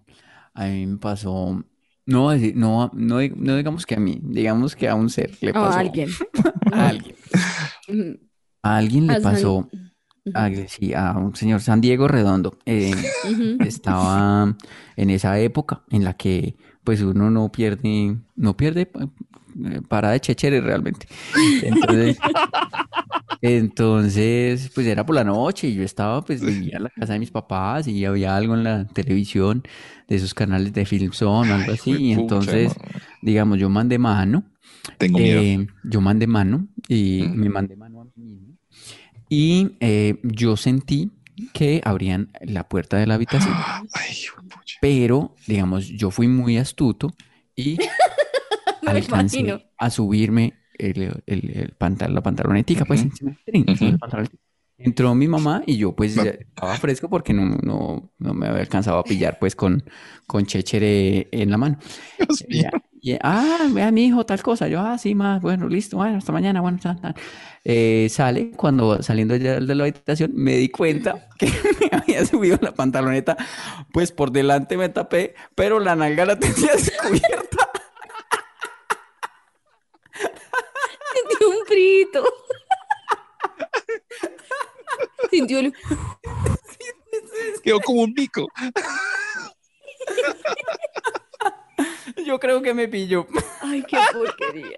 A 0.53 0.65
mí 0.67 0.85
me 0.87 0.97
pasó, 0.97 1.63
no, 2.05 2.35
no, 2.35 2.91
no, 2.93 3.19
no 3.35 3.55
digamos 3.57 3.85
que 3.85 3.95
a 3.95 3.99
mí, 3.99 4.19
digamos 4.23 4.75
que 4.75 4.87
a 4.87 4.95
un 4.95 5.09
ser 5.09 5.31
le 5.41 5.49
A 5.51 5.53
pasó. 5.53 5.79
alguien. 5.79 6.09
A 6.71 6.89
alguien. 6.89 7.15
A 8.63 8.77
alguien 8.77 9.07
le 9.07 9.21
pasó 9.21 9.69
a, 10.33 10.49
sí, 10.67 10.93
a 10.93 11.11
un 11.11 11.35
señor 11.35 11.61
San 11.61 11.81
Diego 11.81 12.07
Redondo. 12.07 12.57
Eh, 12.65 12.93
estaba 13.59 14.55
en 14.95 15.09
esa 15.11 15.37
época 15.39 15.83
en 15.91 16.03
la 16.03 16.13
que 16.15 16.55
pues 16.83 17.01
uno 17.01 17.29
no 17.29 17.51
pierde, 17.51 18.17
no 18.35 18.57
pierde 18.57 18.89
eh, 18.91 19.81
para 19.87 20.09
de 20.11 20.19
chechere 20.19 20.61
realmente. 20.61 21.07
Entonces, 21.63 22.17
entonces, 23.41 24.71
pues 24.73 24.87
era 24.87 25.05
por 25.05 25.15
la 25.15 25.23
noche 25.23 25.67
y 25.67 25.75
yo 25.75 25.83
estaba, 25.83 26.23
pues 26.23 26.41
vivía 26.41 26.77
en 26.77 26.83
la 26.83 26.89
casa 26.89 27.13
de 27.13 27.19
mis 27.19 27.31
papás 27.31 27.87
y 27.87 28.05
había 28.05 28.35
algo 28.35 28.53
en 28.55 28.63
la 28.63 28.85
televisión 28.87 29.63
de 30.07 30.15
esos 30.15 30.33
canales 30.33 30.73
de 30.73 30.85
Film 30.85 31.11
Zone 31.13 31.51
o 31.51 31.55
algo 31.55 31.71
así. 31.71 31.91
Y 31.91 32.11
entonces, 32.13 32.73
digamos, 33.21 33.59
yo 33.59 33.69
mandé 33.69 33.97
mano. 33.99 34.43
Tengo 34.97 35.19
miedo. 35.19 35.41
eh, 35.41 35.67
yo 35.83 36.01
mandé 36.01 36.27
mano 36.27 36.67
y 36.87 37.25
me 37.33 37.49
mandé 37.49 37.75
mano 37.75 38.01
a 38.01 38.05
mí 38.05 38.11
mismo. 38.15 38.55
Y 39.29 39.71
eh, 39.79 40.19
yo 40.23 40.57
sentí 40.57 41.11
que 41.53 41.81
abrían 41.83 42.31
la 42.41 42.67
puerta 42.69 42.97
de 42.97 43.07
la 43.07 43.15
habitación. 43.15 43.53
Ay. 43.93 44.15
Pero, 44.81 45.35
digamos, 45.47 45.87
yo 45.87 46.11
fui 46.11 46.27
muy 46.27 46.57
astuto 46.57 47.13
y 47.55 47.77
Me 48.81 48.91
alcancé 48.91 49.39
imagino. 49.39 49.61
a 49.77 49.89
subirme 49.89 50.53
el, 50.77 51.21
el, 51.25 51.49
el 51.57 51.73
pantal- 51.77 52.13
la 52.13 52.21
pantalonetica, 52.21 52.85
pues, 52.85 53.01
encima 53.03 53.31
del 53.31 53.39
tren, 53.45 53.65
encima 53.67 53.89
del 53.91 53.99
pantalón. 53.99 54.27
Entró 54.77 55.15
mi 55.15 55.27
mamá 55.29 55.63
y 55.65 55.77
yo, 55.77 55.95
pues, 55.95 56.15
ya 56.15 56.23
estaba 56.23 56.75
fresco 56.75 57.09
porque 57.09 57.33
no, 57.33 57.45
no, 57.63 58.11
no 58.17 58.33
me 58.33 58.47
había 58.47 58.59
alcanzado 58.61 58.99
a 58.99 59.03
pillar, 59.05 59.37
pues, 59.39 59.55
con, 59.55 59.83
con 60.27 60.45
chéchere 60.45 61.29
en 61.31 61.49
la 61.49 61.57
mano. 61.57 61.77
Dios 62.17 62.43
mío. 62.49 62.59
Ella- 62.71 62.71
y, 63.01 63.15
ah, 63.21 63.67
vea 63.71 63.91
mi 63.91 64.05
hijo, 64.07 64.25
tal 64.25 64.41
cosa. 64.41 64.67
Yo, 64.67 64.79
ah, 64.81 64.97
sí, 64.97 65.13
más, 65.13 65.39
bueno, 65.39 65.69
listo, 65.69 65.95
bueno, 65.95 66.17
hasta 66.17 66.31
mañana, 66.31 66.59
bueno, 66.59 66.79
tal, 66.81 66.99
tal. 66.99 67.13
Eh, 67.63 68.07
sale, 68.09 68.51
cuando 68.51 69.01
saliendo 69.03 69.35
ya 69.35 69.59
de 69.59 69.75
la 69.75 69.83
habitación, 69.83 70.31
me 70.33 70.57
di 70.57 70.69
cuenta 70.69 71.29
que 71.37 71.45
me 71.91 71.97
había 71.97 72.25
subido 72.25 72.57
la 72.61 72.73
pantaloneta, 72.73 73.37
pues 73.93 74.11
por 74.11 74.31
delante 74.31 74.75
me 74.75 74.89
tapé, 74.89 75.35
pero 75.53 75.79
la 75.79 75.95
nalga 75.95 76.25
la 76.25 76.37
tenía 76.39 76.71
descubierta. 76.75 77.64
Sintió 81.27 81.49
un 81.49 81.65
frito. 81.65 82.23
Sintió 85.29 85.59
el... 85.59 85.73
Quedó 87.63 87.79
como 87.81 88.03
un 88.03 88.13
mico. 88.13 88.47
Yo 92.25 92.39
creo 92.39 92.61
que 92.61 92.73
me 92.73 92.87
pilló. 92.87 93.27
Ay, 93.61 93.83
qué 93.83 93.97
porquería. 94.13 94.77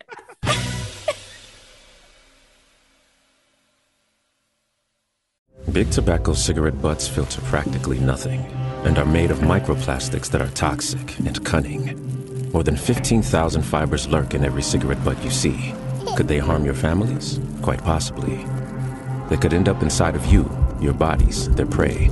Big 5.71 5.89
tobacco 5.91 6.33
cigarette 6.33 6.81
butts 6.81 7.07
filter 7.07 7.41
practically 7.41 7.99
nothing 7.99 8.39
and 8.85 8.97
are 8.97 9.05
made 9.05 9.31
of 9.31 9.39
microplastics 9.39 10.29
that 10.31 10.41
are 10.41 10.49
toxic 10.51 11.19
and 11.19 11.43
cunning. 11.45 12.51
More 12.51 12.63
than 12.63 12.77
15,000 12.77 13.61
fibers 13.61 14.07
lurk 14.07 14.33
in 14.33 14.45
every 14.45 14.63
cigarette 14.63 15.03
butt 15.03 15.21
you 15.23 15.29
see. 15.29 15.73
Could 16.15 16.27
they 16.27 16.39
harm 16.39 16.65
your 16.65 16.73
families? 16.73 17.39
Quite 17.61 17.83
possibly. 17.83 18.45
They 19.29 19.37
could 19.37 19.53
end 19.53 19.67
up 19.67 19.83
inside 19.83 20.15
of 20.15 20.25
you, 20.25 20.49
your 20.79 20.93
bodies, 20.93 21.49
their 21.49 21.65
prey. 21.65 22.09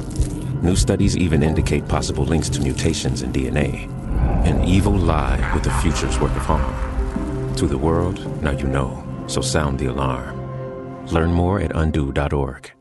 New 0.62 0.76
studies 0.76 1.16
even 1.16 1.44
indicate 1.44 1.88
possible 1.88 2.26
links 2.26 2.50
to 2.50 2.62
mutations 2.62 3.22
in 3.22 3.32
DNA. 3.32 3.90
An 4.46 4.64
evil 4.64 4.94
lie 4.94 5.40
with 5.54 5.66
a 5.68 5.82
future's 5.82 6.20
worth 6.20 6.36
of 6.36 6.44
harm. 6.44 7.56
To 7.56 7.68
the 7.68 7.78
world, 7.78 8.20
now 8.44 8.52
you 8.52 8.68
know, 8.68 9.04
so 9.28 9.42
sound 9.42 9.80
the 9.80 9.88
alarm. 9.88 10.36
Learn 11.08 11.32
more 11.32 11.60
at 11.62 11.76
undo.org. 11.76 12.75